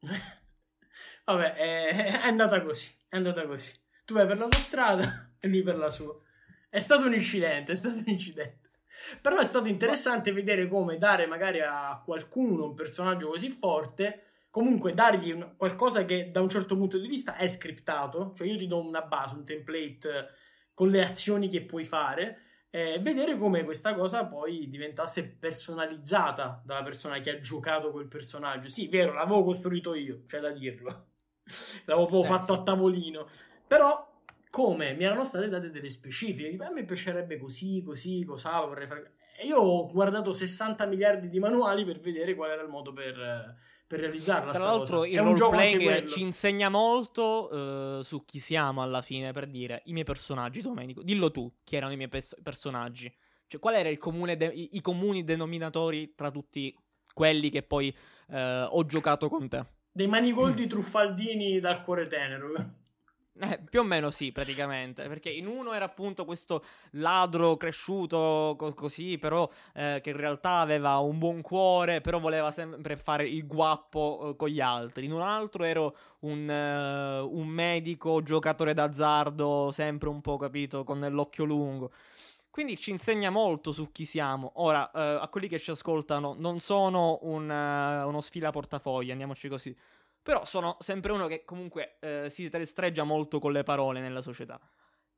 Vabbè, 1.24 1.54
è, 1.54 2.20
è 2.20 2.26
andata 2.26 2.62
così. 2.62 2.94
È 3.08 3.16
andata 3.16 3.46
così. 3.46 3.72
Tu 4.04 4.14
vai 4.14 4.26
per 4.26 4.38
la 4.38 4.48
tua 4.48 4.60
strada 4.60 5.30
e 5.40 5.48
lui 5.48 5.62
per 5.62 5.76
la 5.76 5.90
sua. 5.90 6.14
È 6.68 6.78
stato 6.78 7.06
un 7.06 7.14
incidente, 7.14 7.72
è 7.72 7.74
stato 7.74 7.98
un 7.98 8.08
incidente. 8.08 8.70
Però 9.20 9.36
è 9.36 9.44
stato 9.44 9.68
interessante 9.68 10.32
vedere 10.32 10.68
come 10.68 10.96
dare 10.96 11.26
magari 11.26 11.60
a 11.60 12.00
qualcuno 12.04 12.66
un 12.66 12.74
personaggio 12.74 13.28
così 13.28 13.50
forte, 13.50 14.22
comunque 14.50 14.92
dargli 14.92 15.32
un, 15.32 15.54
qualcosa 15.56 16.04
che 16.04 16.30
da 16.30 16.40
un 16.40 16.48
certo 16.48 16.76
punto 16.76 16.98
di 16.98 17.08
vista 17.08 17.36
è 17.36 17.48
scriptato, 17.48 18.32
cioè 18.36 18.46
io 18.46 18.56
ti 18.56 18.66
do 18.66 18.78
una 18.78 19.02
base, 19.02 19.34
un 19.34 19.44
template 19.44 20.28
con 20.74 20.90
le 20.90 21.04
azioni 21.04 21.48
che 21.48 21.62
puoi 21.62 21.84
fare, 21.84 22.38
e 22.70 22.98
vedere 23.00 23.38
come 23.38 23.62
questa 23.62 23.94
cosa 23.94 24.26
poi 24.26 24.68
diventasse 24.68 25.24
personalizzata 25.24 26.60
dalla 26.64 26.82
persona 26.82 27.20
che 27.20 27.30
ha 27.30 27.40
giocato 27.40 27.92
quel 27.92 28.08
personaggio. 28.08 28.68
Sì, 28.68 28.88
vero, 28.88 29.12
l'avevo 29.12 29.44
costruito 29.44 29.94
io, 29.94 30.24
c'è 30.26 30.40
da 30.40 30.50
dirlo. 30.50 31.13
L'avevo 31.84 32.22
eh, 32.22 32.26
fatto 32.26 32.52
sì. 32.54 32.58
a 32.58 32.62
tavolino. 32.62 33.26
Però, 33.66 34.12
come 34.50 34.94
mi 34.94 35.04
erano 35.04 35.24
state 35.24 35.48
date 35.48 35.70
delle 35.70 35.88
specifiche, 35.88 36.62
a 36.62 36.70
me 36.70 36.84
piacerebbe 36.84 37.38
così, 37.38 37.82
così, 37.82 38.24
cosa 38.24 38.60
vorrei 38.60 38.86
fare. 38.86 39.14
E 39.36 39.46
io 39.46 39.58
ho 39.58 39.90
guardato 39.90 40.32
60 40.32 40.86
miliardi 40.86 41.28
di 41.28 41.40
manuali 41.40 41.84
per 41.84 41.98
vedere 41.98 42.34
qual 42.34 42.50
era 42.50 42.62
il 42.62 42.68
modo 42.68 42.92
per, 42.92 43.56
per 43.86 44.00
realizzarla. 44.00 44.52
Tra 44.52 44.64
l'altro, 44.64 44.98
cosa. 44.98 45.08
il 45.08 45.20
roleplay 45.20 46.06
ci 46.06 46.22
insegna 46.22 46.68
molto 46.68 47.48
uh, 47.52 48.02
su 48.02 48.24
chi 48.24 48.38
siamo 48.38 48.80
alla 48.80 49.02
fine. 49.02 49.32
Per 49.32 49.48
dire 49.48 49.82
i 49.86 49.92
miei 49.92 50.04
personaggi, 50.04 50.60
Domenico, 50.60 51.02
dillo 51.02 51.30
tu 51.32 51.52
chi 51.64 51.74
erano 51.76 51.92
i 51.92 51.96
miei 51.96 52.08
pers- 52.08 52.36
personaggi. 52.42 53.12
Cioè, 53.48 53.60
qual 53.60 53.74
era 53.74 53.88
de- 53.88 54.46
i-, 54.46 54.76
i 54.76 54.80
comuni 54.80 55.24
denominatori 55.24 56.14
tra 56.14 56.30
tutti 56.30 56.74
quelli 57.12 57.50
che 57.50 57.62
poi 57.62 57.94
uh, 58.28 58.36
ho 58.68 58.86
giocato 58.86 59.28
con 59.28 59.48
te? 59.48 59.73
Dei 59.96 60.08
manigoldi 60.08 60.66
truffaldini 60.66 61.60
dal 61.60 61.80
cuore 61.84 62.08
tenero. 62.08 62.52
Eh, 63.36 63.60
più 63.68 63.80
o 63.80 63.82
meno 63.82 64.10
sì, 64.10 64.30
praticamente, 64.30 65.08
perché 65.08 65.28
in 65.28 65.48
uno 65.48 65.72
era 65.72 65.86
appunto 65.86 66.24
questo 66.24 66.64
ladro 66.92 67.56
cresciuto 67.56 68.54
co- 68.56 68.72
così, 68.74 69.18
però 69.18 69.50
eh, 69.74 69.98
che 70.00 70.10
in 70.10 70.16
realtà 70.16 70.60
aveva 70.60 70.98
un 70.98 71.18
buon 71.18 71.40
cuore, 71.40 72.00
però 72.00 72.20
voleva 72.20 72.52
sempre 72.52 72.96
fare 72.96 73.28
il 73.28 73.44
guappo 73.44 74.30
eh, 74.30 74.36
con 74.36 74.48
gli 74.48 74.60
altri. 74.60 75.06
In 75.06 75.12
un 75.12 75.22
altro 75.22 75.64
ero 75.64 75.96
un, 76.20 76.48
uh, 76.48 77.36
un 77.36 77.48
medico 77.48 78.22
giocatore 78.22 78.72
d'azzardo, 78.72 79.72
sempre 79.72 80.08
un 80.10 80.20
po' 80.20 80.36
capito, 80.36 80.84
con 80.84 81.00
l'occhio 81.10 81.42
lungo. 81.42 81.90
Quindi 82.54 82.76
ci 82.76 82.92
insegna 82.92 83.30
molto 83.30 83.72
su 83.72 83.90
chi 83.90 84.04
siamo. 84.04 84.52
Ora, 84.58 84.88
eh, 84.92 85.18
a 85.20 85.26
quelli 85.26 85.48
che 85.48 85.58
ci 85.58 85.72
ascoltano, 85.72 86.36
non 86.38 86.60
sono 86.60 87.18
un, 87.22 87.50
uh, 87.50 88.06
uno 88.06 88.20
sfila 88.20 88.50
portafogli, 88.50 89.10
andiamoci 89.10 89.48
così. 89.48 89.76
Però 90.22 90.44
sono 90.44 90.76
sempre 90.78 91.10
uno 91.10 91.26
che 91.26 91.44
comunque 91.44 91.96
eh, 91.98 92.30
si 92.30 92.48
streggia 92.62 93.02
molto 93.02 93.40
con 93.40 93.50
le 93.50 93.64
parole 93.64 93.98
nella 93.98 94.20
società. 94.20 94.60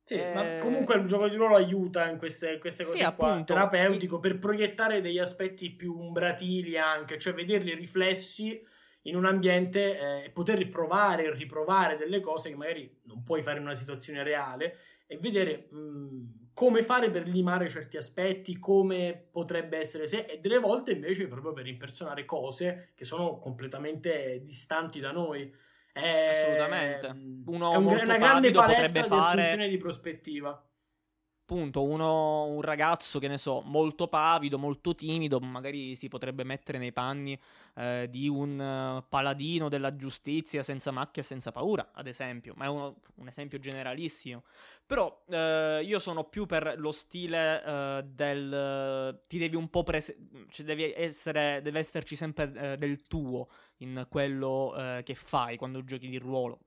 Sì, 0.03 0.15
eh... 0.15 0.33
ma 0.33 0.57
comunque 0.57 0.95
il 0.95 1.05
gioco 1.05 1.29
di 1.29 1.35
ruolo 1.35 1.57
aiuta 1.57 2.09
in 2.09 2.17
queste, 2.17 2.57
queste 2.57 2.83
cose 2.83 2.97
sì, 2.97 3.03
qua, 3.03 3.27
appunto, 3.27 3.53
terapeutico, 3.53 4.19
per 4.19 4.39
proiettare 4.39 4.99
degli 5.01 5.19
aspetti 5.19 5.69
più 5.69 5.95
umbratili 5.95 6.75
anche, 6.75 7.19
cioè 7.19 7.35
vederli 7.35 7.75
riflessi 7.75 8.59
in 9.03 9.15
un 9.15 9.25
ambiente 9.25 9.99
eh, 9.99 10.23
e 10.23 10.29
poter 10.31 10.67
provare 10.69 11.25
e 11.25 11.33
riprovare 11.35 11.97
delle 11.97 12.19
cose 12.19 12.49
che 12.49 12.55
magari 12.55 12.99
non 13.03 13.21
puoi 13.21 13.43
fare 13.43 13.57
in 13.57 13.63
una 13.65 13.75
situazione 13.75 14.23
reale 14.23 14.79
e 15.05 15.19
vedere 15.19 15.67
mh, 15.69 16.36
come 16.57 16.81
fare 16.81 17.11
per 17.11 17.27
limare 17.27 17.69
certi 17.69 17.97
aspetti, 17.97 18.57
come 18.57 19.27
potrebbe 19.29 19.77
essere 19.77 20.07
se, 20.07 20.25
e 20.25 20.39
delle 20.39 20.57
volte 20.57 20.93
invece 20.93 21.27
proprio 21.27 21.53
per 21.53 21.67
impersonare 21.67 22.25
cose 22.25 22.93
che 22.95 23.05
sono 23.05 23.37
completamente 23.37 24.41
distanti 24.41 24.99
da 24.99 25.11
noi. 25.11 25.53
È, 25.93 26.29
Assolutamente. 26.31 27.15
Uno 27.45 27.73
è 27.73 27.75
un, 27.75 27.85
una 27.85 28.17
grande 28.17 28.49
palestra 28.49 29.01
di 29.03 29.07
fare... 29.07 29.67
di 29.69 29.77
prospettiva 29.77 30.59
appunto 31.47 31.81
uno, 31.81 32.43
un 32.43 32.61
ragazzo 32.61 33.19
che 33.19 33.29
ne 33.29 33.37
so, 33.37 33.61
molto 33.61 34.09
pavido, 34.09 34.59
molto 34.59 34.93
timido, 34.93 35.39
magari 35.39 35.95
si 35.95 36.09
potrebbe 36.09 36.43
mettere 36.43 36.77
nei 36.77 36.91
panni 36.91 37.39
eh, 37.75 38.07
di 38.09 38.27
un 38.27 38.59
uh, 38.59 39.05
paladino 39.07 39.69
della 39.69 39.95
giustizia 39.95 40.61
senza 40.61 40.91
macchia 40.91 41.23
senza 41.23 41.53
paura, 41.53 41.91
ad 41.93 42.07
esempio, 42.07 42.53
ma 42.57 42.65
è 42.65 42.67
uno, 42.67 42.97
un 43.15 43.27
esempio 43.29 43.59
generalissimo. 43.59 44.43
Però 44.87 45.23
eh, 45.29 45.81
io 45.83 45.99
sono 45.99 46.23
più 46.23 46.45
per 46.45 46.75
lo 46.77 46.93
stile 46.93 47.61
eh, 47.61 48.03
del 48.05 49.19
ti 49.27 49.37
devi 49.37 49.57
un 49.57 49.69
po' 49.69 49.83
prese- 49.83 50.15
cioè 50.47 50.65
devi 50.65 50.93
essere 50.95 51.59
deve 51.61 51.79
esserci 51.79 52.15
sempre 52.15 52.53
eh, 52.53 52.77
del 52.77 53.01
tuo 53.01 53.49
in 53.79 54.07
quello 54.09 54.73
eh, 54.77 55.01
che 55.03 55.13
fai 55.13 55.57
quando 55.57 55.83
giochi 55.83 56.07
di 56.07 56.17
ruolo. 56.17 56.59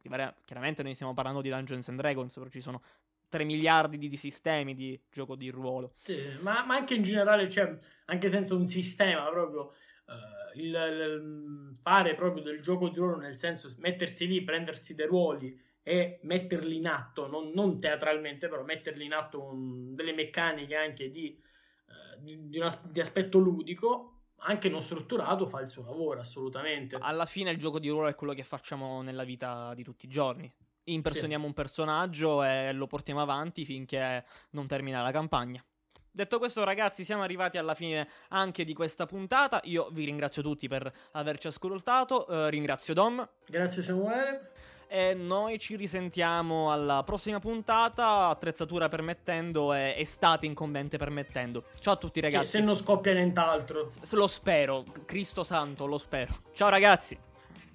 Chiaramente 0.45 0.83
noi 0.83 0.93
stiamo 0.93 1.15
parlando 1.15 1.41
di 1.41 1.49
Dungeons 1.49 1.89
and 1.89 1.99
Dragons, 1.99 2.35
però 2.35 2.51
ci 2.51 2.61
sono 2.61 2.83
3 3.31 3.45
miliardi 3.45 3.97
di, 3.97 4.09
di, 4.09 4.17
sistemi 4.17 4.75
di 4.75 5.01
gioco 5.11 5.37
di 5.37 5.49
ruolo. 5.49 5.95
Sì, 5.99 6.21
ma, 6.41 6.65
ma, 6.67 6.75
anche 6.75 6.95
in 6.95 7.03
generale, 7.03 7.49
cioè, 7.49 7.75
anche 8.07 8.29
senza 8.29 8.55
un 8.55 8.67
sistema, 8.67 9.31
proprio 9.31 9.73
uh, 10.07 10.59
il, 10.59 10.67
il, 10.67 11.77
fare 11.81 12.15
proprio 12.15 12.43
del 12.43 12.61
gioco 12.61 12.89
di 12.89 12.97
ruolo, 12.97 13.17
nel 13.17 13.39
senso 13.39 13.73
mettersi 13.79 14.27
lì, 14.27 14.43
prendersi 14.43 14.95
dei 14.95 15.07
ruoli 15.07 15.59
e 15.83 16.19
metterli 16.25 16.77
in 16.77 16.89
atto, 16.89 17.29
non, 17.29 17.53
non 17.55 17.81
teatralmente, 17.81 18.49
però 18.49 18.65
metterli 18.65 19.05
in 19.05 19.15
atto 19.15 19.43
un, 19.43 19.95
delle 19.95 20.13
meccaniche 20.13 20.75
anche 20.75 21.11
di, 21.11 21.41
uh, 21.87 22.21
di, 22.21 22.49
di, 22.49 22.59
una, 22.59 22.77
di 22.91 23.01
aspetto 23.01 23.39
ludico, 23.39 24.17
anche 24.39 24.69
non 24.69 24.83
strutturato, 24.83 25.47
fa 25.47 25.61
il 25.61 25.69
suo 25.69 25.85
lavoro, 25.85 26.19
assolutamente. 26.19 26.99
Alla 27.01 27.27
fine 27.27 27.51
il 27.51 27.59
gioco 27.59 27.79
di 27.79 27.89
ruolo 27.89 28.09
è 28.09 28.15
quello 28.17 28.35
che 28.35 28.43
facciamo 28.43 29.03
nella 29.03 29.23
vita 29.23 29.73
di 29.75 29.85
tutti 29.85 30.07
i 30.07 30.09
giorni 30.09 30.53
impersoniamo 30.93 31.43
sì. 31.43 31.49
un 31.49 31.55
personaggio 31.55 32.43
e 32.45 32.73
lo 32.73 32.87
portiamo 32.87 33.21
avanti 33.21 33.65
finché 33.65 34.25
non 34.51 34.67
termina 34.67 35.03
la 35.03 35.11
campagna. 35.11 35.65
Detto 36.13 36.39
questo, 36.39 36.65
ragazzi, 36.65 37.05
siamo 37.05 37.23
arrivati 37.23 37.57
alla 37.57 37.75
fine 37.75 38.09
anche 38.29 38.65
di 38.65 38.75
questa 38.75 39.07
puntata. 39.07 39.61
Io 39.65 39.89
vi 39.93 40.05
ringrazio 40.05 40.43
tutti 40.43 40.67
per 40.67 40.93
averci 41.13 41.47
ascoltato. 41.47 42.27
Uh, 42.29 42.47
ringrazio 42.47 42.95
Dom. 42.95 43.27
Grazie, 43.47 43.83
Samuele. 43.83 44.51
E 44.89 45.15
noi 45.15 45.57
ci 45.61 45.77
risentiamo 45.77 46.73
alla 46.73 47.05
prossima 47.05 47.39
puntata, 47.39 48.27
attrezzatura 48.27 48.89
permettendo 48.89 49.73
e 49.73 49.95
estate 49.99 50.47
incombente 50.47 50.99
permettendo. 50.99 51.67
Ciao 51.79 51.95
a 51.95 51.97
tutti, 51.97 52.21
ragazzi. 52.21 52.47
Sì, 52.47 52.57
se 52.57 52.61
non 52.61 52.75
scoppia 52.75 53.13
nient'altro. 53.13 53.89
S- 53.89 54.13
lo 54.15 54.27
spero, 54.27 54.85
Cristo 55.05 55.45
santo, 55.45 55.87
lo 55.87 55.99
spero. 55.99 56.35
Ciao, 56.53 56.69
ragazzi. 56.71 57.17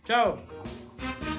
Ciao. 0.04 1.35